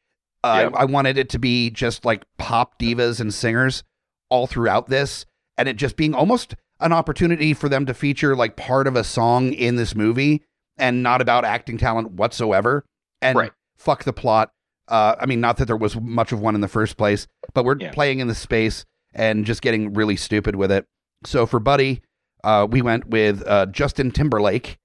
Uh, 0.43 0.67
Yeah. 0.69 0.77
I, 0.77 0.81
I 0.81 0.85
wanted 0.85 1.17
it 1.17 1.29
to 1.29 1.39
be 1.39 1.69
just 1.69 2.03
like 2.03 2.23
pop 2.37 2.77
divas 2.79 3.21
and 3.21 3.33
singers 3.33 3.83
all 4.29 4.47
throughout 4.47 4.87
this, 4.89 5.25
and 5.57 5.69
it 5.69 5.77
just 5.77 5.95
being 5.95 6.13
almost 6.13 6.55
an 6.79 6.93
opportunity 6.93 7.53
for 7.53 7.69
them 7.69 7.85
to 7.85 7.93
feature 7.93 8.35
like 8.35 8.55
part 8.55 8.87
of 8.87 8.95
a 8.95 9.03
song 9.03 9.53
in 9.53 9.75
this 9.75 9.95
movie 9.95 10.43
and 10.77 11.01
not 11.03 11.21
about 11.21 11.43
acting 11.45 11.77
talent 11.77 12.11
whatsoever. 12.11 12.85
And 13.21 13.37
Right. 13.37 13.51
fuck 13.77 14.03
the 14.03 14.13
plot. 14.13 14.51
Uh, 14.87 15.15
I 15.19 15.25
mean, 15.25 15.41
not 15.41 15.57
that 15.57 15.65
there 15.65 15.75
was 15.75 15.99
much 15.99 16.31
of 16.31 16.39
one 16.39 16.55
in 16.55 16.61
the 16.61 16.67
first 16.67 16.97
place, 16.97 17.27
but 17.53 17.65
we're 17.65 17.77
Yeah. 17.79 17.91
playing 17.91 18.19
in 18.19 18.27
the 18.27 18.35
space 18.35 18.85
and 19.13 19.45
just 19.45 19.61
getting 19.61 19.93
really 19.93 20.15
stupid 20.15 20.55
with 20.55 20.71
it. 20.71 20.85
So 21.25 21.45
for 21.45 21.59
Buddy, 21.59 22.01
uh, 22.43 22.67
we 22.69 22.81
went 22.81 23.07
with 23.07 23.43
uh, 23.47 23.65
Justin 23.65 24.11
Timberlake 24.11 24.77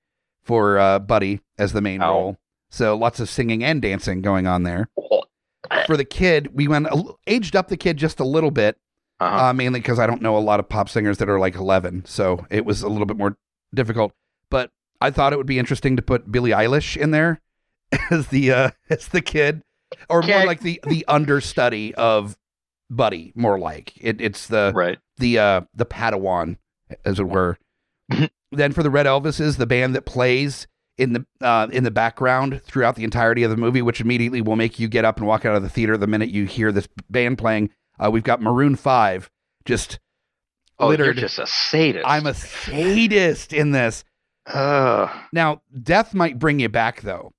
for 0.44 0.78
uh, 0.78 0.98
Buddy 0.98 1.40
as 1.58 1.72
the 1.72 1.80
main 1.82 2.00
role. 2.00 2.36
So 2.70 2.96
lots 2.96 3.20
of 3.20 3.28
singing 3.28 3.62
and 3.62 3.82
dancing 3.82 4.22
going 4.22 4.46
on 4.46 4.62
there. 4.62 4.88
For 5.86 5.96
the 5.96 6.04
kid, 6.04 6.48
we 6.54 6.66
went 6.66 6.88
aged 7.26 7.54
up 7.54 7.68
the 7.68 7.76
kid 7.76 7.96
just 7.96 8.18
a 8.18 8.24
little 8.24 8.50
bit, 8.50 8.76
Uh-huh. 9.22 9.44
uh, 9.46 9.52
mainly 9.52 9.80
because 9.80 9.98
I 9.98 10.06
don't 10.06 10.22
know 10.22 10.36
a 10.36 10.40
lot 10.40 10.60
of 10.60 10.68
pop 10.68 10.88
singers 10.88 11.18
that 11.18 11.28
are 11.28 11.38
like 11.38 11.54
11, 11.54 12.04
so 12.06 12.46
it 12.50 12.64
was 12.64 12.82
a 12.82 12.88
little 12.88 13.06
bit 13.06 13.16
more 13.16 13.36
difficult. 13.74 14.12
But 14.50 14.70
I 15.00 15.10
thought 15.10 15.32
it 15.32 15.36
would 15.36 15.46
be 15.46 15.58
interesting 15.58 15.96
to 15.96 16.02
put 16.02 16.30
Billie 16.30 16.50
Eilish 16.50 16.96
in 16.96 17.10
there 17.10 17.40
as 18.10 18.28
the 18.28 18.52
uh, 18.52 18.70
as 18.90 19.08
the 19.08 19.20
kid, 19.22 19.62
or 20.08 20.22
more 20.22 20.44
like 20.44 20.60
the 20.60 20.80
the 20.86 21.04
understudy 21.08 21.94
of 21.94 22.36
Buddy. 22.90 23.32
More 23.34 23.58
like 23.58 23.92
it, 24.00 24.20
it's 24.20 24.46
the 24.46 24.72
Right. 24.74 24.98
the 25.16 25.38
uh 25.38 25.60
the 25.74 25.86
Padawan, 25.86 26.56
as 27.04 27.18
it 27.18 27.28
were. 27.28 27.58
then 28.52 28.72
for 28.72 28.82
the 28.82 28.90
Red 28.90 29.06
Elvises, 29.06 29.56
the 29.56 29.66
band 29.66 29.94
that 29.94 30.04
plays 30.04 30.66
in 30.98 31.14
the 31.14 31.26
uh, 31.40 31.68
in 31.72 31.84
the 31.84 31.90
background 31.90 32.60
throughout 32.64 32.96
the 32.96 33.04
entirety 33.04 33.42
of 33.42 33.50
the 33.50 33.56
movie, 33.56 33.80
which 33.82 34.00
immediately 34.00 34.42
will 34.42 34.56
make 34.56 34.78
you 34.78 34.88
get 34.88 35.04
up 35.06 35.16
and 35.16 35.26
walk 35.26 35.44
out 35.46 35.56
of 35.56 35.62
the 35.62 35.68
theater 35.70 35.96
the 35.96 36.06
minute 36.06 36.28
you 36.28 36.44
hear 36.44 36.70
this 36.70 36.88
band 37.08 37.38
playing. 37.38 37.70
Uh, 38.02 38.10
we've 38.10 38.24
got 38.24 38.40
Maroon 38.40 38.74
Five, 38.76 39.30
just 39.64 39.98
Oh, 40.78 40.88
littered. 40.88 41.06
you're 41.06 41.14
just 41.14 41.38
a 41.38 41.46
sadist. 41.46 42.04
I'm 42.06 42.26
a 42.26 42.34
sadist 42.34 43.52
in 43.52 43.70
this. 43.70 44.02
Ugh. 44.46 45.08
Now, 45.32 45.62
death 45.80 46.12
might 46.14 46.38
bring 46.40 46.58
you 46.58 46.68
back 46.68 47.02
though. 47.02 47.32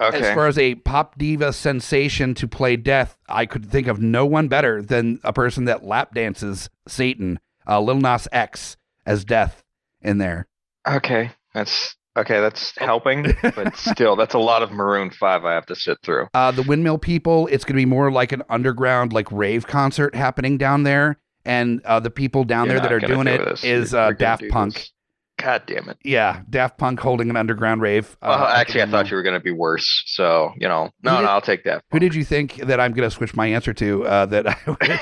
Okay. 0.00 0.18
As 0.20 0.34
far 0.34 0.46
as 0.48 0.58
a 0.58 0.74
pop 0.76 1.16
diva 1.18 1.52
sensation 1.52 2.34
to 2.34 2.46
play 2.48 2.76
death, 2.76 3.16
I 3.28 3.46
could 3.46 3.66
think 3.70 3.86
of 3.86 4.00
no 4.00 4.26
one 4.26 4.48
better 4.48 4.82
than 4.82 5.18
a 5.24 5.32
person 5.32 5.64
that 5.66 5.84
lap 5.84 6.14
dances 6.14 6.68
Satan, 6.88 7.38
uh, 7.68 7.80
Lil 7.80 7.98
Nas 8.00 8.26
X 8.32 8.76
as 9.06 9.24
death 9.24 9.64
in 10.00 10.18
there. 10.18 10.46
okay. 10.88 11.30
That's 11.54 11.96
okay. 12.16 12.40
That's 12.40 12.72
Oh. 12.80 12.84
helping, 12.86 13.34
but 13.42 13.76
still, 13.92 14.16
that's 14.16 14.34
a 14.34 14.38
lot 14.38 14.62
of 14.62 14.70
Maroon 14.72 15.10
Five 15.10 15.44
I 15.44 15.54
have 15.54 15.66
to 15.66 15.74
sit 15.76 15.98
through. 16.04 16.26
Uh, 16.34 16.50
the 16.50 16.62
Windmill 16.62 16.98
People, 16.98 17.46
it's 17.48 17.64
going 17.64 17.74
to 17.74 17.80
be 17.80 17.86
more 17.86 18.10
like 18.12 18.32
an 18.32 18.42
underground, 18.48 19.12
like 19.12 19.30
rave 19.32 19.66
concert 19.66 20.14
happening 20.14 20.58
down 20.58 20.82
there. 20.82 21.18
And 21.44 21.84
uh, 21.84 21.98
the 22.00 22.10
people 22.10 22.44
down 22.44 22.66
You're 22.68 22.78
there 22.80 22.88
that 22.88 22.92
are 22.92 23.00
doing 23.00 23.26
do 23.26 23.32
it 23.32 23.44
this. 23.44 23.64
is 23.64 23.94
uh, 23.94 24.12
Daft 24.12 24.44
Punk. 24.48 24.74
this. 24.74 24.92
God 25.40 25.62
damn 25.66 25.88
it. 25.88 25.98
Yeah, 26.04 26.42
Daft 26.48 26.78
Punk 26.78 27.00
holding 27.00 27.28
an 27.30 27.36
underground 27.36 27.80
rave. 27.82 28.16
Uh, 28.22 28.36
Well, 28.38 28.46
actually, 28.48 28.82
I 28.82 28.86
thought 28.90 29.10
you 29.10 29.16
were 29.16 29.24
going 29.24 29.34
to 29.34 29.40
be 29.42 29.50
worse. 29.50 30.04
So, 30.06 30.52
you 30.56 30.68
know, 30.68 30.90
no, 31.02 31.16
did- 31.16 31.22
no, 31.24 31.28
I'll 31.30 31.40
take 31.40 31.64
that. 31.64 31.82
Who 31.90 31.98
did 31.98 32.14
you 32.14 32.22
think 32.24 32.56
that 32.58 32.78
I'm 32.78 32.92
going 32.92 33.08
to 33.08 33.14
switch 33.14 33.34
my 33.34 33.46
answer 33.48 33.72
to? 33.74 34.04
Uh, 34.06 34.26
that 34.26 34.46
I 34.46 34.56
would 34.68 34.78
uh, 34.82 34.96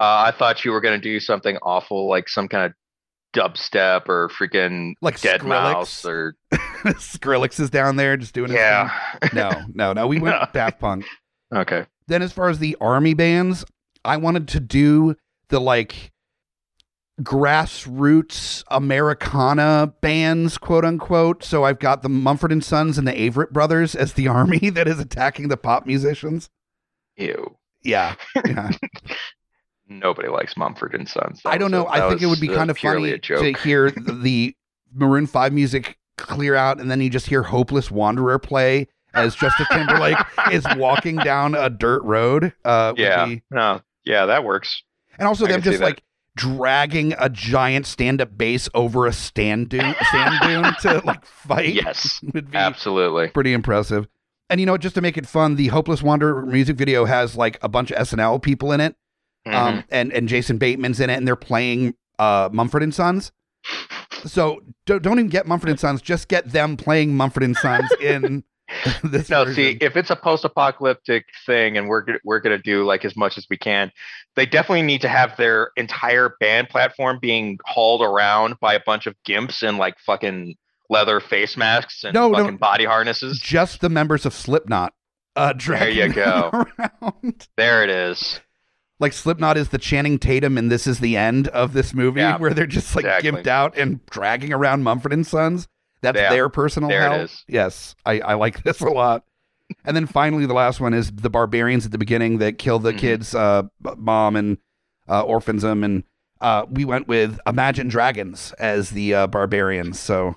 I 0.00 0.32
thought 0.36 0.64
you 0.64 0.72
were 0.72 0.80
going 0.80 1.00
to 1.00 1.02
do 1.02 1.20
something 1.20 1.56
awful, 1.62 2.08
like 2.08 2.28
some 2.28 2.48
kind 2.48 2.66
of 2.66 2.72
dubstep 3.32 4.08
or 4.08 4.28
freaking 4.28 4.94
like 5.00 5.20
Dead 5.20 5.40
Skrillex. 5.40 5.48
Mouse 5.48 6.04
or 6.04 6.36
Skrillex 6.52 7.58
is 7.60 7.70
down 7.70 7.96
there 7.96 8.16
just 8.16 8.34
doing 8.34 8.50
his 8.50 8.58
yeah. 8.58 8.90
thing. 9.20 9.30
No, 9.34 9.50
no, 9.74 9.92
no. 9.92 10.06
We 10.06 10.20
went 10.20 10.36
No. 10.36 10.46
Daft 10.52 10.80
Punk. 10.80 11.04
okay. 11.54 11.86
Then, 12.08 12.22
as 12.22 12.32
far 12.32 12.48
as 12.48 12.58
the 12.58 12.76
army 12.80 13.14
bands, 13.14 13.64
I 14.04 14.16
wanted 14.16 14.48
to 14.48 14.60
do 14.60 15.16
the 15.48 15.60
like 15.60 16.12
grassroots 17.20 18.64
Americana 18.68 19.94
bands, 20.00 20.58
quote 20.58 20.84
unquote. 20.84 21.44
So 21.44 21.64
I've 21.64 21.78
got 21.78 22.02
the 22.02 22.08
Mumford 22.08 22.52
and 22.52 22.64
Sons 22.64 22.98
and 22.98 23.06
the 23.06 23.12
Averett 23.12 23.50
brothers 23.50 23.94
as 23.94 24.14
the 24.14 24.28
army 24.28 24.70
that 24.70 24.88
is 24.88 24.98
attacking 24.98 25.48
the 25.48 25.56
pop 25.56 25.86
musicians. 25.86 26.50
Ew. 27.16 27.56
Yeah, 27.82 28.14
yeah. 28.46 28.70
Nobody 29.88 30.28
likes 30.28 30.56
Mumford 30.56 30.94
and 30.94 31.08
Sons. 31.08 31.40
That 31.44 31.50
I 31.52 31.58
don't 31.58 31.70
know. 31.70 31.84
a- 31.86 31.90
I 31.90 32.08
think 32.08 32.22
it 32.22 32.26
would 32.26 32.40
be 32.40 32.48
kind 32.48 32.70
of 32.70 32.78
funny 32.78 33.10
a 33.10 33.18
joke. 33.18 33.40
to 33.40 33.52
hear 33.62 33.90
the, 33.90 34.12
the 34.22 34.56
Maroon 34.94 35.26
Five 35.26 35.52
music 35.52 35.98
clear 36.18 36.54
out, 36.54 36.80
and 36.80 36.90
then 36.90 37.00
you 37.00 37.10
just 37.10 37.26
hear 37.26 37.42
"Hopeless 37.42 37.90
Wanderer" 37.90 38.38
play 38.38 38.88
as 39.14 39.34
Justin 39.34 39.66
Timberlake 39.70 40.16
is 40.52 40.64
walking 40.76 41.16
down 41.16 41.54
a 41.54 41.68
dirt 41.68 42.02
road. 42.04 42.52
Uh, 42.64 42.94
Yeah. 42.96 43.26
be- 43.26 43.42
No. 43.50 43.80
Yeah, 44.04 44.26
that 44.26 44.44
works. 44.44 44.82
and 45.18 45.28
also 45.28 45.44
I 45.46 45.48
them 45.52 45.62
just 45.62 45.80
like 45.80 46.02
dragging 46.34 47.14
a 47.18 47.28
giant 47.28 47.86
stand-up 47.86 48.36
bass 48.38 48.68
over 48.74 49.06
a 49.06 49.12
stand 49.12 49.68
dune, 49.68 49.94
sand 50.10 50.34
dune 50.42 50.74
to 50.80 51.02
like 51.06 51.24
fight. 51.26 51.74
Yes. 51.74 52.20
would 52.34 52.50
be 52.50 52.56
Absolutely. 52.56 53.28
pretty 53.28 53.52
impressive. 53.52 54.08
And 54.48 54.58
you 54.60 54.66
know, 54.66 54.76
just 54.76 54.94
to 54.96 55.00
make 55.00 55.16
it 55.18 55.26
fun, 55.26 55.56
the 55.56 55.68
"Hopeless 55.68 56.02
Wanderer" 56.02 56.44
music 56.46 56.76
video 56.76 57.04
has 57.04 57.36
like 57.36 57.58
a 57.62 57.68
bunch 57.68 57.90
of 57.90 57.98
SNL 58.08 58.40
people 58.42 58.72
in 58.72 58.80
it. 58.80 58.96
Mhm. 59.46 59.54
um, 59.54 59.84
and 59.90 60.12
and 60.12 60.28
Jason 60.28 60.58
Bateman's 60.58 61.00
in 61.00 61.10
it, 61.10 61.14
and 61.16 61.26
they're 61.26 61.34
playing 61.36 61.94
uh, 62.18 62.48
Mumford 62.52 62.82
and 62.82 62.94
Sons. 62.94 63.32
So 64.24 64.60
don't, 64.86 65.02
don't 65.02 65.18
even 65.18 65.28
get 65.30 65.46
Mumford 65.46 65.70
and 65.70 65.80
Sons; 65.80 66.00
just 66.02 66.28
get 66.28 66.50
them 66.52 66.76
playing 66.76 67.16
Mumford 67.16 67.42
and 67.42 67.56
Sons 67.56 67.90
in 68.00 68.44
this. 69.02 69.28
No, 69.30 69.44
version. 69.44 69.54
see, 69.54 69.78
if 69.80 69.96
it's 69.96 70.10
a 70.10 70.16
post-apocalyptic 70.16 71.26
thing, 71.46 71.76
and 71.76 71.88
we're 71.88 72.04
we're 72.24 72.40
gonna 72.40 72.58
do 72.58 72.84
like 72.84 73.04
as 73.04 73.16
much 73.16 73.36
as 73.36 73.46
we 73.50 73.56
can, 73.56 73.90
they 74.36 74.46
definitely 74.46 74.82
need 74.82 75.00
to 75.02 75.08
have 75.08 75.36
their 75.36 75.70
entire 75.76 76.36
band 76.40 76.68
platform 76.68 77.18
being 77.20 77.58
hauled 77.64 78.02
around 78.02 78.58
by 78.60 78.74
a 78.74 78.80
bunch 78.84 79.06
of 79.06 79.14
gimps 79.26 79.62
in 79.68 79.76
like 79.76 79.98
fucking 79.98 80.54
leather 80.88 81.20
face 81.20 81.56
masks 81.56 82.04
and 82.04 82.14
No, 82.14 82.28
no. 82.30 82.38
fucking 82.38 82.58
body 82.58 82.84
harnesses. 82.84 83.38
just 83.40 83.80
the 83.80 83.88
members 83.88 84.24
of 84.26 84.34
Slipknot. 84.34 84.92
Uh, 85.34 85.54
dragging 85.56 85.96
you 86.08 86.12
go. 86.12 86.50
around. 86.52 87.48
There 87.56 87.82
it 87.82 87.88
is. 87.90 88.40
Like 89.00 89.12
Slipknot 89.12 89.56
is 89.56 89.70
the 89.70 89.78
Channing 89.78 90.18
Tatum, 90.18 90.56
and 90.56 90.70
this 90.70 90.86
is 90.86 91.00
the 91.00 91.16
end 91.16 91.48
of 91.48 91.72
this 91.72 91.92
movie, 91.92 92.20
Yeah, 92.20 92.36
where 92.38 92.54
they're 92.54 92.66
just 92.66 92.94
like 92.94 93.04
exactly. 93.04 93.30
gimped 93.32 93.46
out 93.48 93.76
and 93.76 94.04
dragging 94.06 94.52
around 94.52 94.82
Mumford 94.84 95.12
and 95.12 95.26
Sons. 95.26 95.66
That's 96.02 96.16
Yeah, 96.18 96.30
their 96.30 96.48
personal 96.48 96.88
there 96.88 97.02
hell. 97.02 97.20
is. 97.20 97.44
Yes, 97.48 97.94
I, 98.06 98.20
I 98.20 98.34
like 98.34 98.62
this 98.62 98.80
a 98.80 98.86
lot. 98.86 99.24
And 99.84 99.96
then 99.96 100.06
finally, 100.06 100.46
the 100.46 100.54
last 100.54 100.80
one 100.80 100.94
is 100.94 101.10
the 101.10 101.30
barbarians 101.30 101.86
at 101.86 101.92
the 101.92 101.98
beginning 101.98 102.38
that 102.38 102.58
kill 102.58 102.78
the 102.78 102.92
Mhm. 102.92 102.98
kids' 102.98 103.34
uh, 103.34 103.62
mom 103.96 104.36
and 104.36 104.58
uh, 105.08 105.22
orphans 105.22 105.62
them. 105.62 105.82
And 105.82 106.04
uh, 106.40 106.66
we 106.70 106.84
went 106.84 107.08
with 107.08 107.40
Imagine 107.46 107.88
Dragons 107.88 108.52
as 108.58 108.90
the 108.90 109.14
uh, 109.14 109.26
barbarians. 109.28 109.98
So, 109.98 110.36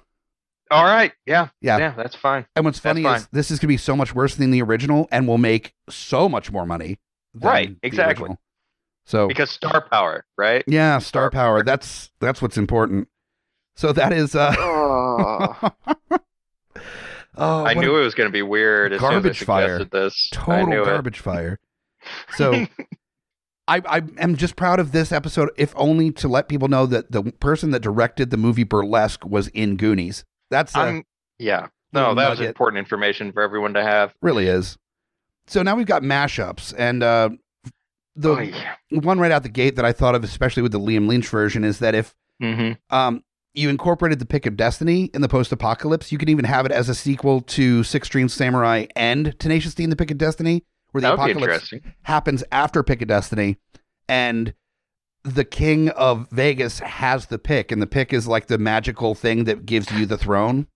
All 0.72 0.86
right. 0.86 1.12
Yeah. 1.26 1.50
Yeah. 1.62 1.78
Yeah. 1.78 1.94
That's 1.98 2.16
fine. 2.16 2.46
and 2.56 2.64
what's 2.66 2.80
funny 2.80 3.04
is 3.04 3.28
this 3.32 3.52
is 3.52 3.60
going 3.60 3.68
to 3.68 3.74
be 3.74 3.78
so 3.78 3.96
much 3.96 4.16
worse 4.16 4.36
than 4.36 4.52
the 4.52 4.62
original 4.62 5.08
and 5.12 5.28
will 5.28 5.38
make 5.38 5.74
so 5.90 6.30
much 6.30 6.52
more 6.52 6.66
money. 6.66 6.98
than 7.34 7.50
Right, 7.50 7.76
exactly. 7.84 8.24
original. 8.24 8.40
So, 9.06 9.28
Because 9.28 9.52
star 9.52 9.88
power, 9.92 10.26
right? 10.38 10.64
yeah, 10.68 10.98
star 10.98 11.02
Star 11.30 11.32
power. 11.32 11.58
power. 11.60 11.64
That's 11.64 12.10
that's 12.20 12.42
what's 12.42 12.58
important. 12.58 13.08
So 13.76 13.92
that 13.94 14.12
is. 14.14 14.36
Uh, 14.36 14.54
Oh, 14.58 15.72
oh, 17.38 17.66
I 17.66 17.74
knew 17.74 17.98
it 17.98 18.02
was 18.04 18.16
going 18.16 18.28
to 18.28 18.34
be 18.34 18.42
weird 18.42 18.94
as 18.94 19.00
garbage 19.00 19.22
soon 19.22 19.30
as 19.30 19.42
I 19.42 19.46
fire. 19.46 19.84
this. 19.86 20.30
I 20.34 20.36
total 20.36 20.68
knew 20.68 20.82
it. 20.82 20.86
garbage 20.86 21.20
fire. 21.20 21.60
So 22.36 22.52
I, 23.68 23.82
I 23.86 24.02
am 24.18 24.36
just 24.36 24.56
proud 24.56 24.80
of 24.80 24.92
this 24.92 25.12
episode, 25.12 25.50
if 25.58 25.74
only 25.76 26.12
to 26.14 26.28
let 26.28 26.48
people 26.50 26.68
know 26.68 26.86
that 26.86 27.12
the 27.12 27.24
person 27.40 27.72
that 27.72 27.82
directed 27.82 28.30
the 28.30 28.38
movie 28.38 28.64
Burlesque 28.64 29.26
was 29.26 29.48
in 29.50 29.76
Goonies. 29.78 30.24
That's 30.50 30.76
a, 30.76 30.80
I'm 30.80 31.04
yeah. 31.40 31.68
No, 31.94 32.14
that 32.16 32.30
was 32.30 32.42
important 32.42 32.80
information 32.80 33.32
for 33.32 33.42
everyone 33.42 33.74
to 33.76 33.84
have. 33.84 34.14
really 34.22 34.48
is. 34.48 34.78
So 35.48 35.62
now 35.62 35.76
we've 35.76 35.86
got 35.86 36.02
mashups, 36.02 36.74
and 36.78 37.02
uh, 37.04 37.30
the 38.16 38.36
yeah. 38.38 38.76
one 38.90 39.20
right 39.20 39.32
out 39.32 39.44
the 39.44 39.50
gate 39.50 39.76
that 39.76 39.86
I 39.86 39.92
thought 39.92 40.16
of, 40.16 40.24
especially 40.24 40.64
with 40.64 40.72
the 40.72 40.80
Liam 40.80 41.08
Lynch 41.08 41.28
version, 41.28 41.64
is 41.64 41.80
that 41.80 41.96
if 41.96 42.14
Mhm. 42.42 42.78
um, 42.90 43.24
you 43.54 43.70
incorporated 43.70 44.20
the 44.20 44.26
Pick 44.26 44.46
of 44.46 44.58
Destiny 44.58 45.10
in 45.14 45.22
the 45.22 45.30
post-apocalypse, 45.30 46.12
you 46.12 46.18
could 46.18 46.30
even 46.30 46.46
have 46.46 46.66
it 46.66 46.72
as 46.72 46.90
a 46.90 46.96
sequel 46.96 47.42
to 47.42 47.84
Six 47.84 48.08
String 48.08 48.28
Samurai 48.28 48.88
and 48.96 49.38
Tenacious 49.40 49.74
D 49.74 49.84
in 49.84 49.90
the 49.90 49.96
Pick 49.96 50.12
of 50.12 50.18
Destiny, 50.18 50.64
where 50.92 51.02
the 51.02 51.14
apocalypse 51.14 51.74
happens 52.04 52.44
after 52.52 52.84
Pick 52.84 53.02
of 53.02 53.08
Destiny, 53.08 53.58
and 54.10 54.54
the 55.24 55.46
king 55.46 55.90
of 55.90 56.30
Vegas 56.32 56.80
has 56.80 57.28
the 57.28 57.40
pick, 57.40 57.72
and 57.72 57.82
the 57.82 57.88
pick 57.88 58.14
is 58.14 58.28
like 58.28 58.48
the 58.48 58.58
magical 58.58 59.16
thing 59.16 59.46
that 59.46 59.66
gives 59.66 59.92
you 59.92 60.06
the 60.06 60.18
throne. 60.18 60.68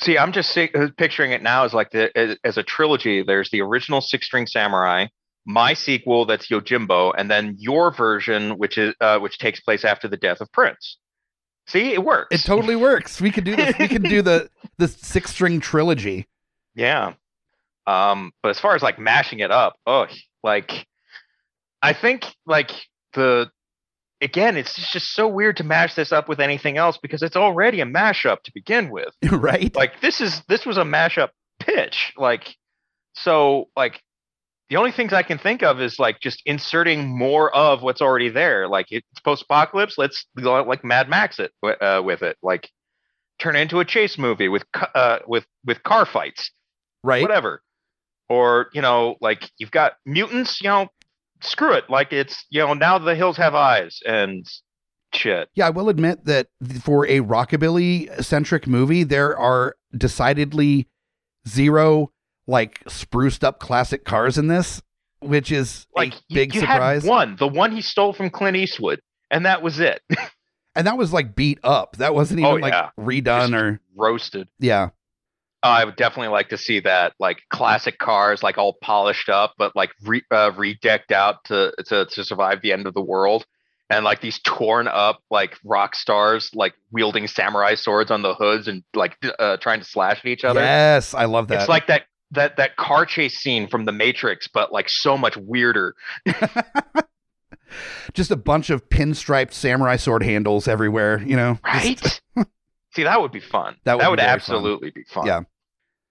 See, 0.00 0.18
I'm 0.18 0.30
just 0.32 0.56
uh, 0.56 0.68
picturing 0.96 1.32
it 1.32 1.42
now 1.42 1.64
as 1.64 1.72
like 1.74 1.90
the 1.90 2.16
as, 2.16 2.36
as 2.44 2.58
a 2.58 2.62
trilogy. 2.62 3.22
There's 3.22 3.50
the 3.50 3.62
original 3.62 4.00
Six 4.00 4.26
String 4.26 4.46
Samurai, 4.46 5.06
my 5.48 5.72
sequel 5.72 6.26
that's 6.26 6.48
Yojimbo, 6.48 7.14
and 7.16 7.30
then 7.30 7.56
your 7.58 7.90
version, 7.90 8.58
which 8.58 8.76
is 8.76 8.94
uh, 9.00 9.18
which 9.18 9.38
takes 9.38 9.58
place 9.60 9.82
after 9.82 10.06
the 10.06 10.18
death 10.18 10.42
of 10.42 10.52
Prince. 10.52 10.98
See, 11.66 11.92
it 11.92 12.04
works. 12.04 12.28
It 12.30 12.46
totally 12.46 12.76
works. 12.76 13.20
We 13.20 13.30
could 13.30 13.44
do 13.44 13.56
this. 13.56 13.74
We 13.78 13.88
could 13.88 14.02
do 14.02 14.20
the 14.20 14.50
the 14.78 14.88
six 14.88 15.30
string 15.32 15.60
trilogy. 15.60 16.28
Yeah. 16.74 17.14
Um, 17.86 18.32
but 18.42 18.50
as 18.50 18.60
far 18.60 18.74
as 18.74 18.82
like 18.82 18.98
mashing 18.98 19.40
it 19.40 19.50
up, 19.50 19.76
oh, 19.86 20.06
like 20.44 20.86
I 21.82 21.94
think 21.94 22.26
like 22.46 22.70
the 23.14 23.50
again, 24.20 24.58
it's 24.58 24.74
just, 24.74 24.92
just 24.92 25.14
so 25.14 25.26
weird 25.28 25.56
to 25.58 25.64
mash 25.64 25.94
this 25.94 26.12
up 26.12 26.28
with 26.28 26.40
anything 26.40 26.76
else 26.76 26.98
because 26.98 27.22
it's 27.22 27.36
already 27.36 27.80
a 27.80 27.86
mashup 27.86 28.42
to 28.42 28.52
begin 28.52 28.90
with. 28.90 29.14
right? 29.32 29.74
Like 29.74 30.02
this 30.02 30.20
is 30.20 30.42
this 30.46 30.66
was 30.66 30.76
a 30.76 30.84
mashup 30.84 31.30
pitch. 31.58 32.12
Like 32.18 32.54
so 33.14 33.70
like 33.74 34.02
the 34.70 34.76
only 34.76 34.92
things 34.92 35.12
I 35.12 35.22
can 35.22 35.38
think 35.38 35.62
of 35.62 35.80
is 35.80 35.98
like 35.98 36.20
just 36.20 36.42
inserting 36.44 37.16
more 37.16 37.54
of 37.54 37.82
what's 37.82 38.00
already 38.00 38.28
there. 38.28 38.68
Like 38.68 38.86
it's 38.90 39.20
post 39.24 39.42
apocalypse, 39.42 39.96
let's 39.96 40.26
go 40.40 40.62
like 40.62 40.84
Mad 40.84 41.08
Max 41.08 41.38
it 41.38 41.52
uh, 41.62 42.02
with 42.04 42.22
it. 42.22 42.36
Like 42.42 42.68
turn 43.38 43.56
it 43.56 43.60
into 43.60 43.80
a 43.80 43.84
chase 43.84 44.18
movie 44.18 44.48
with 44.48 44.64
uh, 44.94 45.18
with 45.26 45.46
with 45.64 45.82
car 45.82 46.04
fights 46.04 46.50
right? 47.02 47.22
whatever. 47.22 47.62
Or, 48.28 48.68
you 48.72 48.82
know, 48.82 49.16
like 49.20 49.50
you've 49.58 49.70
got 49.70 49.94
mutants, 50.04 50.60
you 50.60 50.68
know, 50.68 50.88
screw 51.40 51.72
it. 51.72 51.84
Like 51.88 52.12
it's, 52.12 52.44
you 52.50 52.60
know, 52.60 52.74
now 52.74 52.98
the 52.98 53.14
hills 53.14 53.36
have 53.38 53.54
eyes 53.54 54.00
and 54.06 54.46
shit. 55.14 55.48
Yeah, 55.54 55.68
I 55.68 55.70
will 55.70 55.88
admit 55.88 56.26
that 56.26 56.48
for 56.82 57.06
a 57.06 57.20
rockabilly 57.20 58.22
centric 58.22 58.66
movie, 58.66 59.04
there 59.04 59.36
are 59.38 59.76
decidedly 59.96 60.88
zero 61.46 62.12
like 62.48 62.80
spruced 62.88 63.44
up 63.44 63.60
classic 63.60 64.04
cars 64.04 64.36
in 64.38 64.48
this, 64.48 64.82
which 65.20 65.52
is 65.52 65.86
Like 65.94 66.14
a 66.14 66.16
you- 66.28 66.34
big 66.34 66.54
you 66.54 66.60
surprise. 66.62 67.02
Had 67.04 67.08
one, 67.08 67.36
the 67.38 67.46
one 67.46 67.70
he 67.70 67.80
stole 67.82 68.12
from 68.12 68.30
Clint 68.30 68.56
Eastwood, 68.56 69.00
and 69.30 69.46
that 69.46 69.62
was 69.62 69.78
it. 69.78 70.02
And 70.76 70.86
that 70.86 70.96
was 70.96 71.12
like 71.12 71.34
beat 71.34 71.58
up. 71.64 71.96
That 71.96 72.14
wasn't 72.14 72.38
even 72.38 72.52
Oh, 72.52 72.54
like 72.54 72.72
yeah. 72.72 72.90
redone 72.96 73.50
Just 73.50 73.52
or 73.52 73.80
Roasted. 73.96 74.46
yeah. 74.60 74.90
I 75.60 75.84
would 75.84 75.96
definitely 75.96 76.28
like 76.28 76.50
to 76.50 76.56
see 76.58 76.78
that, 76.80 77.14
like 77.18 77.40
classic 77.50 77.98
cars, 77.98 78.44
like 78.44 78.58
all 78.58 78.74
polished 78.80 79.28
up, 79.28 79.54
but 79.58 79.74
like 79.74 79.90
re- 80.04 80.22
uh, 80.30 80.52
redecked 80.56 81.10
out 81.10 81.42
to, 81.46 81.72
to 81.86 82.06
to 82.06 82.22
survive 82.24 82.62
the 82.62 82.72
end 82.72 82.86
of 82.86 82.94
the 82.94 83.00
world, 83.02 83.44
and 83.90 84.04
like 84.04 84.20
these 84.20 84.38
torn 84.44 84.86
up 84.86 85.18
like 85.32 85.56
rock 85.64 85.96
stars, 85.96 86.48
like 86.54 86.74
wielding 86.92 87.26
samurai 87.26 87.74
swords 87.74 88.12
on 88.12 88.22
the 88.22 88.34
hoods 88.34 88.68
and 88.68 88.84
like 88.94 89.16
uh, 89.40 89.56
trying 89.56 89.80
to 89.80 89.84
slash 89.84 90.18
at 90.20 90.26
each 90.26 90.44
other. 90.44 90.60
Yes, 90.60 91.12
I 91.12 91.24
love 91.24 91.48
that. 91.48 91.58
It's 91.62 91.68
like 91.68 91.88
that 91.88 92.04
that 92.32 92.56
that 92.56 92.76
car 92.76 93.06
chase 93.06 93.38
scene 93.38 93.68
from 93.68 93.84
The 93.84 93.92
Matrix, 93.92 94.48
but 94.48 94.72
like 94.72 94.88
so 94.88 95.16
much 95.16 95.36
weirder. 95.36 95.94
just 98.14 98.30
a 98.30 98.36
bunch 98.36 98.70
of 98.70 98.88
pinstriped 98.88 99.52
samurai 99.52 99.96
sword 99.96 100.22
handles 100.22 100.68
everywhere, 100.68 101.22
you 101.22 101.36
know. 101.36 101.58
Just- 101.72 102.22
Right? 102.36 102.46
See, 102.94 103.02
that 103.04 103.20
would 103.20 103.32
be 103.32 103.40
fun. 103.40 103.76
That 103.84 103.94
would 103.96 104.00
be 104.00 104.06
very 104.06 104.16
fun. 104.16 104.28
absolutely 104.28 104.90
be 104.90 105.04
fun. 105.04 105.26
Yeah. 105.26 105.40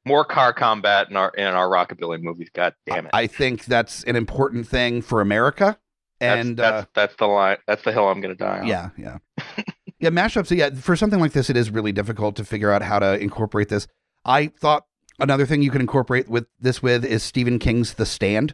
More 0.05 0.23
car 0.23 0.53
combat 0.53 1.09
in 1.09 1.17
our 1.17 1.29
in 1.31 1.43
our 1.47 1.67
rockabilly 1.67 2.21
movies. 2.21 2.49
God 2.53 2.73
damn 2.85 3.07
it. 3.07 3.11
I 3.13 3.27
think 3.27 3.65
that's 3.65 4.03
an 4.05 4.15
important 4.15 4.67
thing 4.67 5.01
for 5.01 5.19
America. 5.19 5.77
that's, 6.19 6.45
And 6.47 6.55
that's, 6.57 6.83
uh, 6.83 6.89
that's 6.93 7.15
the 7.17 7.25
line. 7.25 7.57
That's 7.67 7.83
the 7.83 7.91
hill 7.91 8.07
I'm 8.07 8.21
going 8.21 8.33
to 8.35 8.41
die 8.41 8.59
on. 8.59 8.67
yeah, 8.67 8.89
yeah. 8.97 9.17
yeah, 9.99 10.09
mashups, 10.11 10.55
yeah, 10.55 10.69
for 10.69 10.95
something 10.95 11.19
like 11.19 11.33
this 11.33 11.49
it 11.49 11.57
is 11.57 11.71
really 11.71 11.91
difficult 11.91 12.35
to 12.37 12.45
figure 12.45 12.71
out 12.71 12.83
how 12.83 12.99
to 12.99 13.19
incorporate 13.19 13.67
this. 13.69 13.87
I 14.23 14.47
thought 14.47 14.85
another 15.19 15.45
thing 15.45 15.61
you 15.61 15.71
can 15.71 15.81
incorporate 15.81 16.29
with 16.29 16.47
this 16.59 16.81
with 16.81 17.03
is 17.05 17.23
Stephen 17.23 17.59
King's 17.59 17.95
The 17.95 18.05
Stand, 18.05 18.53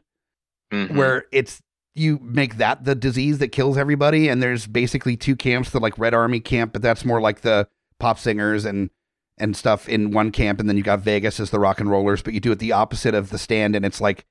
Mhm. 0.71 0.95
where 0.95 1.25
it's 1.31 1.61
you 1.95 2.19
make 2.23 2.57
that 2.57 2.85
the 2.85 2.95
disease 2.95 3.37
that 3.37 3.49
kills 3.49 3.77
everybody 3.77 4.27
and 4.27 4.41
there's 4.41 4.65
basically 4.65 5.15
two 5.15 5.35
camps, 5.35 5.69
the 5.69 5.79
like 5.79 5.97
Red 5.99 6.13
Army 6.15 6.39
camp, 6.39 6.73
but 6.73 6.81
that's 6.81 7.05
more 7.05 7.21
like 7.21 7.41
the 7.41 7.67
pop 7.99 8.17
singers 8.17 8.65
and 8.65 8.89
and 9.37 9.55
stuff 9.57 9.87
in 9.89 10.11
one 10.11 10.31
camp 10.31 10.59
and 10.59 10.67
then 10.69 10.77
you 10.77 10.83
got 10.83 10.99
Vegas 10.99 11.39
as 11.39 11.49
the 11.49 11.59
rock 11.59 11.79
and 11.79 11.89
rollers, 11.89 12.21
but 12.21 12.33
you 12.33 12.39
do 12.39 12.51
it 12.51 12.59
the 12.59 12.71
opposite 12.71 13.13
of 13.15 13.29
The 13.29 13.37
Stand 13.37 13.75
and 13.75 13.83
it's 13.85 13.99
like 14.01 14.25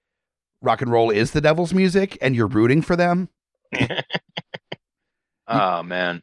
rock 0.61 0.81
and 0.83 0.91
roll 0.93 1.11
is 1.11 1.33
the 1.33 1.41
devil's 1.41 1.75
music 1.75 2.17
and 2.21 2.35
you're 2.37 2.47
rooting 2.47 2.83
for 2.83 2.95
them. 2.97 3.29
oh 5.49 5.83
man. 5.83 6.23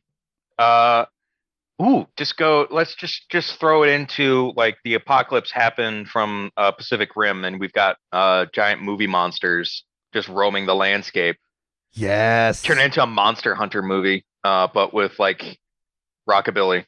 Uh, 0.57 1.05
ooh, 1.81 2.07
just 2.17 2.37
go. 2.37 2.67
Let's 2.69 2.95
just 2.95 3.29
just 3.29 3.59
throw 3.59 3.83
it 3.83 3.89
into 3.89 4.53
like 4.55 4.77
the 4.83 4.93
apocalypse 4.95 5.51
happened 5.51 6.07
from 6.09 6.51
uh, 6.57 6.71
Pacific 6.71 7.09
Rim, 7.15 7.45
and 7.45 7.59
we've 7.59 7.73
got 7.73 7.97
uh 8.11 8.45
giant 8.53 8.81
movie 8.81 9.07
monsters 9.07 9.83
just 10.13 10.27
roaming 10.27 10.65
the 10.65 10.75
landscape. 10.75 11.37
Yes. 11.93 12.61
Turn 12.61 12.79
it 12.79 12.85
into 12.85 13.01
a 13.01 13.07
monster 13.07 13.55
hunter 13.55 13.81
movie, 13.81 14.25
uh, 14.43 14.67
but 14.73 14.93
with 14.93 15.17
like 15.19 15.59
rockabilly. 16.29 16.85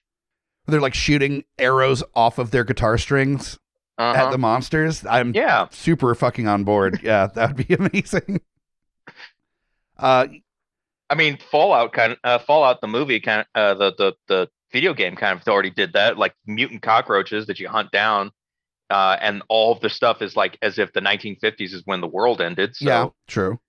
They're 0.67 0.81
like 0.81 0.93
shooting 0.93 1.43
arrows 1.57 2.03
off 2.15 2.37
of 2.37 2.51
their 2.51 2.63
guitar 2.63 2.97
strings 2.99 3.57
Uh-huh. 3.97 4.25
at 4.27 4.31
the 4.31 4.37
monsters. 4.37 5.03
I'm 5.05 5.33
yeah. 5.33 5.67
super 5.71 6.13
fucking 6.13 6.47
on 6.47 6.63
board. 6.63 6.99
Yeah, 7.03 7.27
that 7.33 7.55
would 7.57 7.67
be 7.67 7.73
amazing. 7.79 8.41
Uh, 9.97 10.27
I 11.09 11.15
mean, 11.15 11.37
Fallout 11.51 11.93
kind 11.93 12.13
of 12.13 12.17
uh, 12.23 12.39
Fallout 12.39 12.81
the 12.81 12.87
movie 12.87 13.19
kind 13.19 13.45
of 13.55 13.77
uh, 13.81 13.91
the 13.91 13.93
the 13.97 14.13
the 14.27 14.49
video 14.71 14.93
game 14.93 15.15
kind 15.15 15.39
of 15.39 15.47
already 15.47 15.69
did 15.69 15.93
that, 15.93 16.17
like 16.17 16.33
mutant 16.45 16.81
cockroaches 16.81 17.47
that 17.47 17.59
you 17.59 17.67
hunt 17.69 17.91
down, 17.91 18.31
uh, 18.89 19.17
and 19.21 19.43
all 19.49 19.71
of 19.71 19.79
the 19.81 19.89
stuff 19.89 20.21
is 20.21 20.35
like 20.35 20.57
as 20.61 20.77
if 20.79 20.93
the 20.93 21.01
1950s 21.01 21.73
is 21.73 21.81
when 21.85 22.01
the 22.01 22.07
world 22.07 22.41
ended. 22.41 22.75
So, 22.75 22.85
yeah, 22.85 23.07
true. 23.27 23.59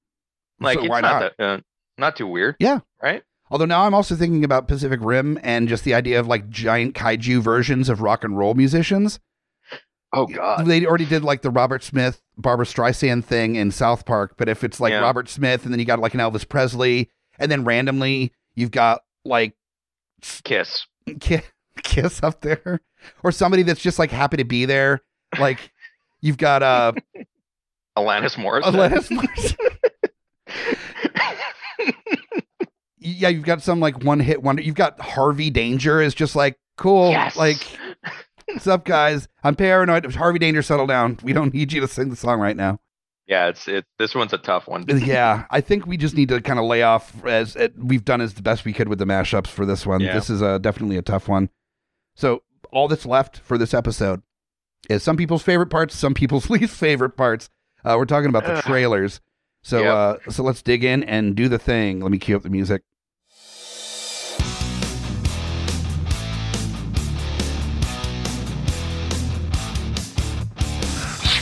like 0.60 0.78
So 0.78 0.84
it's 0.84 0.90
why 0.90 1.00
not 1.00 1.20
not? 1.22 1.32
that 1.38 1.44
uh, 1.44 1.60
not 1.98 2.16
too 2.16 2.26
weird. 2.26 2.56
Yeah. 2.58 2.80
right. 3.02 3.22
Although 3.50 3.66
now 3.66 3.84
I'm 3.84 3.92
also 3.92 4.14
thinking 4.14 4.44
about 4.44 4.66
Pacific 4.66 4.98
Rim 5.02 5.38
and 5.42 5.68
just 5.68 5.84
the 5.84 5.92
idea 5.92 6.18
of 6.18 6.26
like 6.26 6.48
giant 6.48 6.94
kaiju 6.94 7.40
versions 7.42 7.90
of 7.90 8.00
rock 8.00 8.24
and 8.24 8.38
roll 8.38 8.54
musicians. 8.54 9.20
Oh 10.14 10.26
God. 10.26 10.66
They 10.66 10.86
already 10.86 11.04
did 11.04 11.22
like 11.22 11.42
the 11.42 11.50
Robert 11.50 11.82
Smith, 11.82 12.22
Barbra 12.38 12.64
Streisand 12.66 13.24
thing 13.24 13.56
in 13.56 13.70
South 13.70 14.04
Park, 14.06 14.34
but 14.38 14.48
if 14.48 14.64
it's 14.64 14.80
like 14.80 14.92
Yeah. 14.92 15.00
Robert 15.00 15.28
Smith 15.28 15.64
and 15.64 15.72
then 15.72 15.78
you 15.80 15.84
got 15.86 15.98
like 16.00 16.14
an 16.14 16.20
Elvis 16.20 16.48
Presley, 16.48 17.10
and 17.38 17.50
then 17.50 17.64
randomly 17.64 18.32
you've 18.54 18.70
got 18.70 19.02
like 19.24 19.54
Kiss. 20.44 20.86
Ki- 21.20 21.40
Kiss 21.82 22.22
up 22.22 22.40
there, 22.42 22.80
or 23.22 23.32
somebody 23.32 23.62
that's 23.62 23.80
just 23.80 23.98
like 23.98 24.10
happy 24.10 24.36
to 24.36 24.44
be 24.44 24.64
there. 24.66 25.00
Like 25.38 25.70
you've 26.20 26.36
got 26.38 26.62
uh 26.62 26.92
Alanis 27.96 28.36
Morris. 28.38 28.66
Alanis 28.66 29.08
Morissette. 29.10 29.56
yeah, 32.98 33.28
you've 33.28 33.44
got 33.44 33.62
some 33.62 33.80
like 33.80 34.02
one 34.04 34.20
hit 34.20 34.42
wonder. 34.42 34.62
You've 34.62 34.74
got 34.76 35.00
Harvey 35.00 35.50
Danger 35.50 36.00
is 36.00 36.14
just 36.14 36.36
like 36.36 36.58
cool. 36.76 37.10
yes. 37.10 37.36
Like, 37.36 37.58
what's 38.46 38.66
up, 38.66 38.84
guys? 38.84 39.28
I'm 39.42 39.56
paranoid. 39.56 40.14
Harvey 40.14 40.38
Danger, 40.38 40.62
settle 40.62 40.86
down. 40.86 41.18
We 41.22 41.32
don't 41.32 41.52
need 41.52 41.72
you 41.72 41.80
to 41.80 41.88
sing 41.88 42.10
the 42.10 42.16
song 42.16 42.38
right 42.40 42.56
now. 42.56 42.80
Yeah, 43.32 43.48
it's 43.48 43.66
it. 43.66 43.86
This 43.98 44.14
one's 44.14 44.34
a 44.34 44.38
tough 44.38 44.68
one. 44.68 44.84
yeah, 44.88 45.46
I 45.50 45.62
think 45.62 45.86
we 45.86 45.96
just 45.96 46.14
need 46.14 46.28
to 46.28 46.40
kind 46.42 46.58
of 46.58 46.66
lay 46.66 46.82
off 46.82 47.24
as 47.24 47.56
uh, 47.56 47.68
we've 47.78 48.04
done 48.04 48.20
as 48.20 48.34
the 48.34 48.42
best 48.42 48.66
we 48.66 48.74
could 48.74 48.88
with 48.88 48.98
the 48.98 49.06
mashups 49.06 49.46
for 49.46 49.64
this 49.64 49.86
one. 49.86 50.00
Yeah. 50.00 50.12
This 50.14 50.28
is 50.28 50.42
uh, 50.42 50.58
definitely 50.58 50.98
a 50.98 51.02
tough 51.02 51.28
one. 51.28 51.48
So 52.14 52.42
all 52.70 52.88
that's 52.88 53.06
left 53.06 53.38
for 53.38 53.56
this 53.56 53.72
episode 53.72 54.20
is 54.90 55.02
some 55.02 55.16
people's 55.16 55.42
favorite 55.42 55.68
parts, 55.70 55.96
some 55.96 56.12
people's 56.12 56.50
least 56.56 56.76
favorite 56.76 57.16
parts. 57.16 57.48
Uh, 57.84 57.94
we're 57.96 58.04
talking 58.04 58.28
about 58.28 58.44
the 58.44 58.60
trailers. 58.60 59.20
So 59.62 59.78
Yep. 59.82 59.94
uh, 60.26 60.30
so 60.30 60.42
let's 60.42 60.60
dig 60.62 60.84
in 60.84 61.02
and 61.04 61.34
do 61.34 61.48
the 61.48 61.58
thing. 61.58 62.00
Let 62.00 62.10
me 62.12 62.18
cue 62.18 62.36
up 62.36 62.42
the 62.42 62.50
music. 62.50 62.82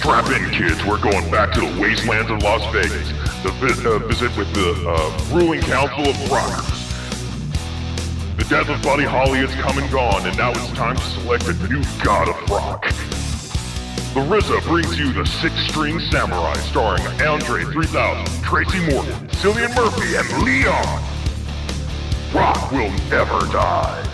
Strap 0.01 0.31
in, 0.31 0.51
kids. 0.51 0.83
We're 0.87 0.99
going 1.01 1.31
back 1.31 1.53
to 1.55 1.61
the 1.61 1.81
wastelands 1.81 2.31
of 2.31 2.43
Las 2.43 2.65
Vegas 2.73 3.09
The 3.43 3.51
vi- 3.61 3.87
uh, 3.89 3.99
visit 4.09 4.35
with 4.37 4.53
the 4.55 4.73
uh, 4.89 5.35
ruling 5.37 5.61
council 5.61 6.09
of 6.09 6.31
rockers. 6.31 6.81
The 8.39 8.45
death 8.49 8.71
of 8.71 8.83
Buddy 8.83 9.05
Holly 9.05 9.41
has 9.41 9.55
come 9.57 9.77
and 9.79 9.91
gone, 9.93 10.27
and 10.27 10.37
now 10.39 10.51
it's 10.53 10.69
time 10.73 10.97
to 10.97 11.03
select 11.03 11.47
a 11.49 11.53
new 11.69 11.83
god 12.03 12.29
of 12.31 12.51
rock. 12.51 12.85
The 14.15 14.21
RZA 14.27 14.63
brings 14.65 14.99
you 14.99 15.13
the 15.13 15.27
Six 15.27 15.55
String 15.69 16.01
Samurai, 16.01 16.55
starring 16.55 17.07
Andre 17.21 17.65
3000, 17.65 18.43
Tracy 18.43 18.81
Morgan, 18.91 19.13
Cillian 19.29 19.75
Murphy, 19.77 20.17
and 20.17 20.43
Leon. 20.43 21.03
Rock 22.33 22.73
will 22.73 22.91
never 23.11 23.39
die. 23.53 24.09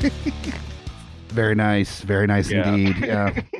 Very 1.28 1.54
nice, 1.54 2.02
very 2.02 2.26
nice 2.26 2.50
Yeah. 2.50 2.68
indeed. 2.74 2.96
Yeah. 3.06 3.40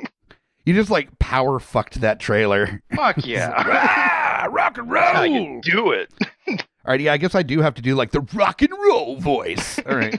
you 0.65 0.75
just 0.75 0.91
like 0.91 1.19
power 1.19 1.59
fucked 1.59 2.01
that 2.01 2.21
trailer. 2.21 2.83
Fuck 2.95 3.25
yeah. 3.27 3.53
ah, 4.45 4.49
rock 4.51 4.79
and 4.79 4.91
roll. 4.91 5.03
That's 5.03 5.17
how 5.17 5.23
you 5.25 5.61
do 5.63 5.91
it. 5.93 6.13
All 6.49 6.57
right, 6.89 7.01
yeah, 7.01 7.13
I 7.13 7.17
guess 7.17 7.35
I 7.35 7.43
do 7.43 7.61
have 7.61 7.75
to 7.75 7.83
do 7.83 7.95
like 7.95 8.11
the 8.11 8.21
rock 8.35 8.61
and 8.63 8.71
roll 8.73 9.17
voice. 9.21 9.79
All 9.87 9.97
right. 9.97 10.19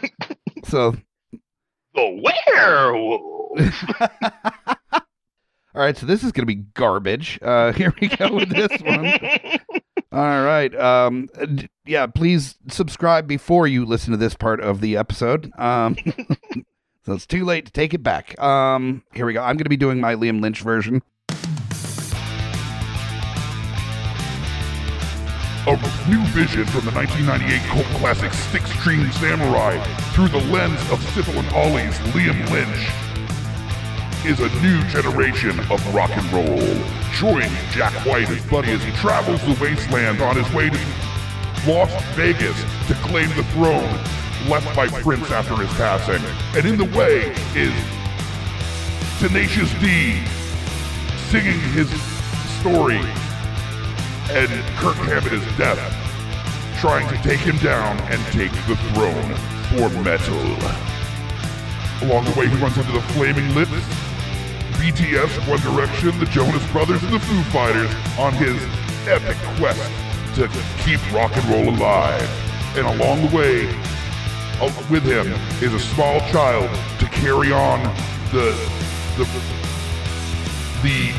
so, 0.65 0.95
The 1.93 2.21
werewolf. 2.47 3.59
all 5.75 5.81
right, 5.81 5.97
so 5.97 6.05
this 6.05 6.23
is 6.23 6.31
going 6.31 6.43
to 6.47 6.55
be 6.55 6.63
garbage. 6.73 7.39
Uh 7.41 7.71
here 7.73 7.93
we 7.99 8.07
go 8.07 8.33
with 8.33 8.49
this 8.49 8.69
one. 8.81 9.07
All 10.11 10.43
right. 10.43 10.73
Um 10.75 11.29
d- 11.55 11.67
yeah, 11.85 12.05
please 12.07 12.55
subscribe 12.69 13.27
before 13.27 13.67
you 13.67 13.85
listen 13.85 14.11
to 14.11 14.17
this 14.17 14.35
part 14.35 14.59
of 14.61 14.81
the 14.81 14.97
episode. 14.97 15.51
Um 15.57 15.95
So 17.05 17.11
it's 17.11 17.27
too 17.27 17.43
late 17.43 17.65
to 17.65 17.71
take 17.71 17.93
it 17.93 18.01
back. 18.01 18.39
Um 18.39 19.03
here 19.13 19.25
we 19.25 19.33
go. 19.33 19.41
I'm 19.41 19.57
going 19.57 19.65
to 19.65 19.69
be 19.69 19.77
doing 19.77 19.99
my 19.99 20.15
Liam 20.15 20.41
Lynch 20.41 20.61
version. 20.61 21.01
A 25.65 26.09
new 26.09 26.23
vision 26.31 26.65
from 26.65 26.83
the 26.83 26.91
1998 26.91 27.61
cult 27.69 27.85
classic 28.01 28.33
Six 28.33 28.69
String 28.79 29.09
Samurai 29.11 29.81
through 30.13 30.27
the 30.27 30.41
lens 30.51 30.79
of 30.91 30.99
Sifl 31.11 31.39
and 31.39 31.47
Olly's 31.53 31.97
Liam 32.13 32.39
Lynch 32.51 32.91
is 34.25 34.39
a 34.39 34.49
new 34.61 34.81
generation 34.89 35.59
of 35.71 35.95
rock 35.95 36.11
and 36.11 36.31
roll. 36.31 36.59
Join 37.13 37.49
Jack 37.71 37.93
White 38.05 38.29
as 38.29 38.45
Buddy 38.45 38.71
as 38.71 38.83
he 38.83 38.91
travels 38.91 39.41
the 39.41 39.57
wasteland 39.61 40.21
on 40.21 40.35
his 40.35 40.53
way 40.53 40.69
to 40.69 40.77
Las 41.65 41.91
Vegas 42.15 42.57
to 42.87 42.93
claim 42.95 43.29
the 43.35 43.43
throne 43.51 44.22
left 44.49 44.75
by 44.75 44.87
Prince 44.87 45.31
after 45.31 45.55
his 45.55 45.71
passing. 45.77 46.23
And 46.55 46.65
in 46.65 46.77
the 46.77 46.97
way 46.97 47.33
is 47.55 47.73
Tenacious 49.19 49.71
D 49.79 50.21
singing 51.29 51.59
his 51.71 51.89
story 52.59 53.01
and 54.29 54.49
Kirk 54.77 54.95
Hammett's 54.95 55.57
death. 55.57 55.79
trying 56.79 57.07
to 57.07 57.15
take 57.23 57.39
him 57.39 57.57
down 57.57 57.97
and 58.11 58.19
take 58.33 58.51
the 58.67 58.75
throne 58.91 59.35
for 59.71 59.89
metal. 60.03 60.35
Along 62.01 62.25
the 62.25 62.35
way, 62.37 62.47
he 62.47 62.55
runs 62.57 62.77
into 62.77 62.91
the 62.91 63.01
Flaming 63.13 63.55
Lips, 63.55 63.71
BTS, 64.81 65.47
One 65.47 65.61
Direction, 65.61 66.19
the 66.19 66.25
Jonas 66.25 66.65
Brothers, 66.71 67.01
and 67.03 67.13
the 67.13 67.19
Foo 67.19 67.41
Fighters 67.51 67.89
on 68.19 68.33
his 68.33 68.61
epic 69.07 69.37
quest 69.57 69.89
to 70.35 70.49
keep 70.83 70.99
rock 71.13 71.31
and 71.37 71.45
roll 71.45 71.73
alive. 71.73 72.27
And 72.75 72.85
along 72.85 73.27
the 73.27 73.35
way, 73.35 73.67
with 74.89 75.03
him 75.03 75.27
is 75.61 75.73
a 75.73 75.79
small 75.79 76.19
child 76.31 76.69
to 76.99 77.05
carry 77.07 77.51
on 77.51 77.83
the 78.31 78.51
the 79.17 79.25
the, 80.83 81.13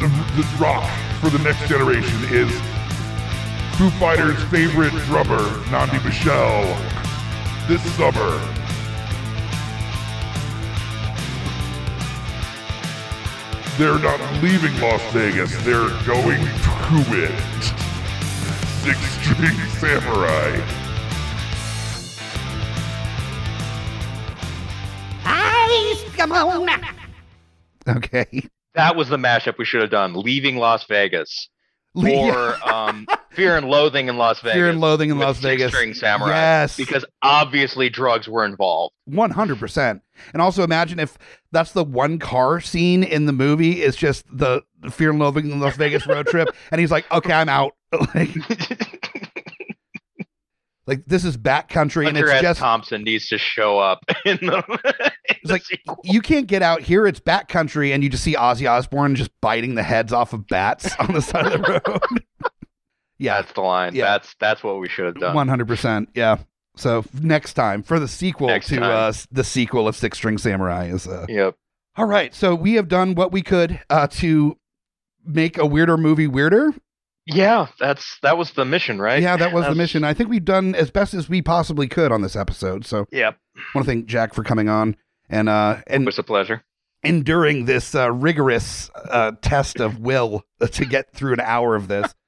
the, 0.00 0.08
the 0.36 0.56
rock 0.60 0.88
for 1.20 1.30
the 1.30 1.38
next 1.42 1.68
generation 1.68 2.18
is 2.30 2.50
Foo 3.76 3.90
Fighters' 3.98 4.42
favorite 4.44 4.92
drummer, 5.04 5.40
Nandi 5.70 5.98
Bushell. 5.98 6.64
This 7.66 7.82
summer, 7.94 8.38
they're 13.78 13.98
not 13.98 14.20
leaving 14.42 14.78
Las 14.80 15.02
Vegas, 15.12 15.50
they're 15.64 15.88
going 16.04 16.40
to 16.40 17.04
it. 17.16 17.40
Six 18.82 18.98
String 18.98 19.56
Samurai. 19.78 20.79
Okay. 27.88 28.48
That 28.74 28.94
was 28.96 29.08
the 29.08 29.16
mashup 29.16 29.58
we 29.58 29.64
should 29.64 29.80
have 29.80 29.90
done. 29.90 30.14
Leaving 30.14 30.56
Las 30.56 30.84
Vegas 30.84 31.48
Le- 31.94 32.30
or 32.30 32.68
um, 32.68 33.06
Fear 33.30 33.56
and 33.56 33.68
Loathing 33.68 34.08
in 34.08 34.16
Las 34.16 34.40
Vegas. 34.40 34.54
Fear 34.54 34.68
and 34.70 34.80
Loathing 34.80 35.10
in 35.10 35.18
Las 35.18 35.38
Vegas. 35.40 35.72
Six-string 35.72 35.94
samurai. 35.94 36.30
Yes. 36.30 36.76
Because 36.76 37.04
obviously 37.22 37.88
drugs 37.88 38.28
were 38.28 38.44
involved. 38.44 38.94
One 39.06 39.30
hundred 39.30 39.58
percent. 39.58 40.02
And 40.32 40.42
also 40.42 40.62
imagine 40.62 40.98
if 40.98 41.16
that's 41.52 41.72
the 41.72 41.84
one 41.84 42.18
car 42.18 42.60
scene 42.60 43.02
in 43.02 43.26
the 43.26 43.32
movie 43.32 43.82
is 43.82 43.96
just 43.96 44.24
the 44.30 44.62
Fear 44.90 45.10
and 45.10 45.18
Loathing 45.18 45.50
in 45.50 45.60
Las 45.60 45.76
Vegas 45.76 46.06
road 46.06 46.26
trip, 46.26 46.48
and 46.70 46.80
he's 46.80 46.90
like, 46.90 47.10
"Okay, 47.10 47.32
I'm 47.32 47.48
out." 47.48 47.72
like, 48.14 48.30
like 50.90 51.06
this 51.06 51.24
is 51.24 51.36
backcountry, 51.38 52.08
and 52.08 52.16
it's 52.18 52.28
S. 52.28 52.42
just 52.42 52.60
Thompson 52.60 53.04
needs 53.04 53.28
to 53.28 53.38
show 53.38 53.78
up 53.78 54.04
in 54.26 54.36
the. 54.42 54.56
in 55.28 55.34
it's 55.36 55.40
the 55.44 55.52
like 55.52 55.64
sequel. 55.64 55.98
you 56.04 56.20
can't 56.20 56.46
get 56.48 56.60
out 56.62 56.82
here. 56.82 57.06
It's 57.06 57.20
backcountry, 57.20 57.94
and 57.94 58.02
you 58.02 58.10
just 58.10 58.24
see 58.24 58.34
Ozzy 58.34 58.68
Osbourne 58.68 59.14
just 59.14 59.30
biting 59.40 59.76
the 59.76 59.82
heads 59.84 60.12
off 60.12 60.32
of 60.32 60.46
bats 60.48 60.94
on 60.98 61.14
the 61.14 61.22
side 61.22 61.46
of 61.46 61.52
the 61.52 61.82
road. 61.86 62.24
yeah, 63.18 63.40
That's 63.40 63.52
the 63.52 63.60
line. 63.60 63.94
Yeah. 63.94 64.04
That's 64.06 64.34
that's 64.40 64.62
what 64.64 64.80
we 64.80 64.88
should 64.88 65.06
have 65.06 65.14
done. 65.20 65.34
One 65.34 65.48
hundred 65.48 65.68
percent. 65.68 66.08
Yeah. 66.14 66.38
So 66.76 67.04
next 67.20 67.54
time 67.54 67.82
for 67.82 67.98
the 67.98 68.08
sequel 68.08 68.46
Next 68.48 68.68
to 68.68 68.82
uh, 68.82 69.12
the 69.30 69.44
sequel 69.44 69.86
of 69.88 69.96
Six 69.96 70.16
String 70.18 70.38
Samurai 70.38 70.86
is 70.86 71.06
uh, 71.06 71.26
Yep. 71.28 71.56
all 71.96 72.06
right. 72.06 72.34
So 72.34 72.54
we 72.54 72.74
have 72.74 72.88
done 72.88 73.14
what 73.14 73.32
we 73.32 73.42
could 73.42 73.80
uh, 73.90 74.06
to 74.08 74.56
make 75.24 75.58
a 75.58 75.66
weirder 75.66 75.96
movie 75.98 76.26
weirder. 76.26 76.72
Yeah, 77.32 77.66
that's 77.78 78.18
that 78.22 78.36
was 78.38 78.52
the 78.52 78.64
mission, 78.64 79.00
right? 79.00 79.22
Yeah, 79.22 79.36
that 79.36 79.52
was 79.52 79.66
the 79.66 79.74
mission. 79.74 80.04
I 80.04 80.14
think 80.14 80.30
we've 80.30 80.44
done 80.44 80.74
as 80.74 80.90
best 80.90 81.14
as 81.14 81.28
we 81.28 81.42
possibly 81.42 81.86
could 81.88 82.12
on 82.12 82.22
this 82.22 82.36
episode. 82.36 82.84
So 82.86 83.06
Yep. 83.12 83.36
I 83.56 83.60
want 83.74 83.86
to 83.86 83.90
thank 83.90 84.06
Jack 84.06 84.34
for 84.34 84.42
coming 84.42 84.68
on 84.68 84.96
and 85.28 85.48
uh, 85.48 85.78
and 85.86 86.02
It 86.02 86.06
was 86.06 86.18
a 86.18 86.22
pleasure. 86.22 86.62
enduring 87.02 87.64
this 87.66 87.94
uh, 87.94 88.10
rigorous 88.12 88.90
uh, 88.94 89.32
test 89.42 89.80
of 89.80 89.98
will 89.98 90.44
to 90.72 90.84
get 90.84 91.12
through 91.12 91.34
an 91.34 91.40
hour 91.40 91.74
of 91.76 91.88
this. 91.88 92.14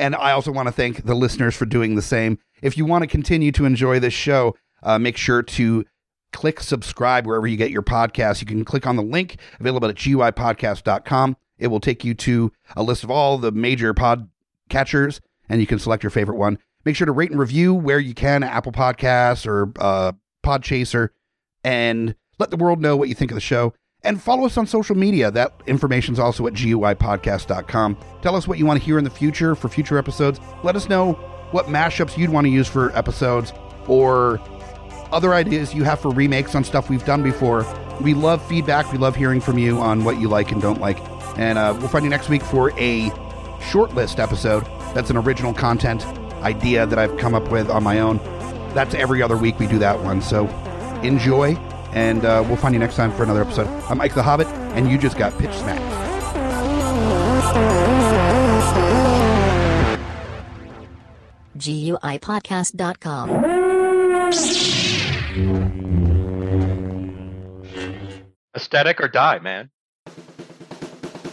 And 0.00 0.14
I 0.14 0.30
also 0.30 0.52
want 0.52 0.68
to 0.68 0.72
thank 0.72 1.06
the 1.06 1.16
listeners 1.16 1.56
for 1.56 1.66
doing 1.66 1.96
the 1.96 2.02
same. 2.02 2.38
If 2.62 2.78
you 2.78 2.84
want 2.84 3.02
to 3.02 3.08
continue 3.08 3.50
to 3.50 3.64
enjoy 3.64 3.98
this 3.98 4.14
show, 4.14 4.54
uh, 4.84 4.96
make 4.96 5.16
sure 5.16 5.42
to 5.42 5.84
click 6.32 6.60
subscribe 6.60 7.26
wherever 7.26 7.48
you 7.48 7.56
get 7.56 7.72
your 7.72 7.82
podcast. 7.82 8.40
You 8.40 8.46
can 8.46 8.64
click 8.64 8.86
on 8.86 8.94
the 8.94 9.02
link 9.02 9.38
available 9.58 9.88
at 9.88 9.96
guipodcast.com. 9.96 11.36
It 11.58 11.66
will 11.66 11.80
take 11.80 12.04
you 12.04 12.14
to 12.14 12.52
a 12.76 12.82
list 12.84 13.02
of 13.02 13.10
all 13.10 13.38
the 13.38 13.50
major 13.50 13.92
pod 13.92 14.28
catchers, 14.68 15.20
and 15.48 15.60
you 15.60 15.66
can 15.66 15.78
select 15.78 16.02
your 16.02 16.10
favorite 16.10 16.36
one. 16.36 16.58
Make 16.84 16.96
sure 16.96 17.06
to 17.06 17.12
rate 17.12 17.30
and 17.30 17.40
review 17.40 17.74
where 17.74 17.98
you 17.98 18.14
can, 18.14 18.42
Apple 18.42 18.72
Podcasts 18.72 19.46
or 19.46 19.72
uh, 19.78 20.12
Podchaser, 20.44 21.10
and 21.64 22.14
let 22.38 22.50
the 22.50 22.56
world 22.56 22.80
know 22.80 22.96
what 22.96 23.08
you 23.08 23.14
think 23.14 23.30
of 23.30 23.34
the 23.34 23.40
show. 23.40 23.74
And 24.04 24.22
follow 24.22 24.46
us 24.46 24.56
on 24.56 24.66
social 24.66 24.96
media. 24.96 25.30
That 25.30 25.52
information's 25.66 26.20
also 26.20 26.46
at 26.46 26.52
guipodcast.com. 26.52 27.98
Tell 28.22 28.36
us 28.36 28.46
what 28.46 28.58
you 28.58 28.64
want 28.64 28.78
to 28.78 28.84
hear 28.84 28.96
in 28.96 29.04
the 29.04 29.10
future 29.10 29.56
for 29.56 29.68
future 29.68 29.98
episodes. 29.98 30.38
Let 30.62 30.76
us 30.76 30.88
know 30.88 31.14
what 31.50 31.66
mashups 31.66 32.16
you'd 32.16 32.30
want 32.30 32.44
to 32.44 32.50
use 32.50 32.68
for 32.68 32.96
episodes 32.96 33.52
or 33.88 34.40
other 35.10 35.34
ideas 35.34 35.74
you 35.74 35.82
have 35.82 35.98
for 36.00 36.10
remakes 36.10 36.54
on 36.54 36.62
stuff 36.62 36.88
we've 36.88 37.04
done 37.04 37.22
before. 37.22 37.66
We 38.00 38.14
love 38.14 38.46
feedback. 38.46 38.92
We 38.92 38.98
love 38.98 39.16
hearing 39.16 39.40
from 39.40 39.58
you 39.58 39.78
on 39.78 40.04
what 40.04 40.20
you 40.20 40.28
like 40.28 40.52
and 40.52 40.62
don't 40.62 40.80
like. 40.80 40.98
And 41.36 41.58
uh, 41.58 41.74
we'll 41.78 41.88
find 41.88 42.04
you 42.04 42.10
next 42.10 42.28
week 42.28 42.42
for 42.42 42.70
a 42.78 43.10
short 43.60 43.94
list 43.94 44.20
episode. 44.20 44.64
That's 44.94 45.10
an 45.10 45.16
original 45.16 45.52
content 45.54 46.06
idea 46.42 46.86
that 46.86 46.98
I've 46.98 47.16
come 47.18 47.34
up 47.34 47.50
with 47.50 47.70
on 47.70 47.82
my 47.82 48.00
own. 48.00 48.18
That's 48.74 48.94
every 48.94 49.22
other 49.22 49.36
week 49.36 49.58
we 49.58 49.66
do 49.66 49.78
that 49.78 50.02
one. 50.02 50.22
So 50.22 50.46
enjoy, 51.02 51.54
and 51.92 52.24
uh, 52.24 52.44
we'll 52.46 52.56
find 52.56 52.74
you 52.74 52.78
next 52.80 52.96
time 52.96 53.12
for 53.12 53.22
another 53.22 53.42
episode. 53.42 53.68
I'm 53.90 53.98
Mike 53.98 54.14
the 54.14 54.22
Hobbit, 54.22 54.46
and 54.76 54.90
you 54.90 54.98
just 54.98 55.16
got 55.16 55.36
pitch 55.38 55.52
smacked. 55.52 55.82
GUIPodcast.com. 61.58 63.28
Aesthetic 68.54 69.00
or 69.00 69.08
die, 69.08 69.38
man. 69.40 69.70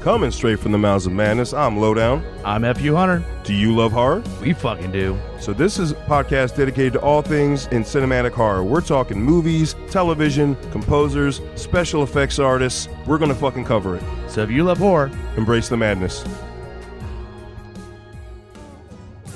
Coming 0.00 0.30
straight 0.30 0.60
from 0.60 0.70
the 0.70 0.78
mouths 0.78 1.06
of 1.06 1.12
madness, 1.12 1.52
I'm 1.52 1.76
Lowdown. 1.76 2.24
I'm 2.44 2.64
F.U. 2.64 2.94
Hunter. 2.94 3.24
Do 3.42 3.52
you 3.52 3.74
love 3.74 3.90
horror? 3.90 4.22
We 4.40 4.52
fucking 4.52 4.92
do. 4.92 5.18
So 5.40 5.52
this 5.52 5.76
is 5.76 5.90
a 5.90 5.94
podcast 5.96 6.56
dedicated 6.56 6.92
to 6.92 7.00
all 7.00 7.20
things 7.20 7.66
in 7.68 7.82
cinematic 7.82 8.30
horror. 8.30 8.62
We're 8.62 8.80
talking 8.80 9.20
movies, 9.20 9.74
television, 9.90 10.54
composers, 10.70 11.40
special 11.56 12.04
effects 12.04 12.38
artists. 12.38 12.88
We're 13.06 13.18
gonna 13.18 13.34
fucking 13.34 13.64
cover 13.64 13.96
it. 13.96 14.02
So 14.28 14.40
if 14.42 14.52
you 14.52 14.62
love 14.62 14.78
horror, 14.78 15.10
Embrace 15.36 15.68
the 15.68 15.76
madness. 15.76 16.24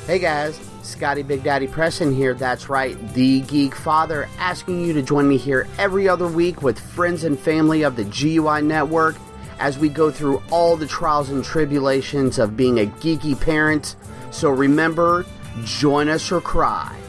Hey 0.06 0.20
guys, 0.20 0.60
Scotty 0.82 1.22
Big 1.22 1.42
Daddy 1.42 1.66
Preston 1.66 2.14
here. 2.14 2.34
That's 2.34 2.68
right, 2.68 2.96
the 3.14 3.40
Geek 3.42 3.74
Father, 3.74 4.28
asking 4.38 4.84
you 4.84 4.92
to 4.92 5.02
join 5.02 5.28
me 5.28 5.38
here 5.38 5.66
every 5.78 6.08
other 6.08 6.28
week 6.28 6.62
with 6.62 6.78
friends 6.78 7.24
and 7.24 7.38
family 7.38 7.82
of 7.82 7.96
the 7.96 8.04
GUI 8.04 8.62
Network 8.62 9.16
as 9.62 9.78
we 9.78 9.88
go 9.88 10.10
through 10.10 10.42
all 10.50 10.76
the 10.76 10.88
trials 10.88 11.30
and 11.30 11.44
tribulations 11.44 12.40
of 12.40 12.56
being 12.56 12.80
a 12.80 12.86
geeky 12.86 13.40
parent. 13.40 13.94
So 14.32 14.50
remember, 14.50 15.24
join 15.62 16.08
us 16.08 16.32
or 16.32 16.40
cry. 16.40 17.01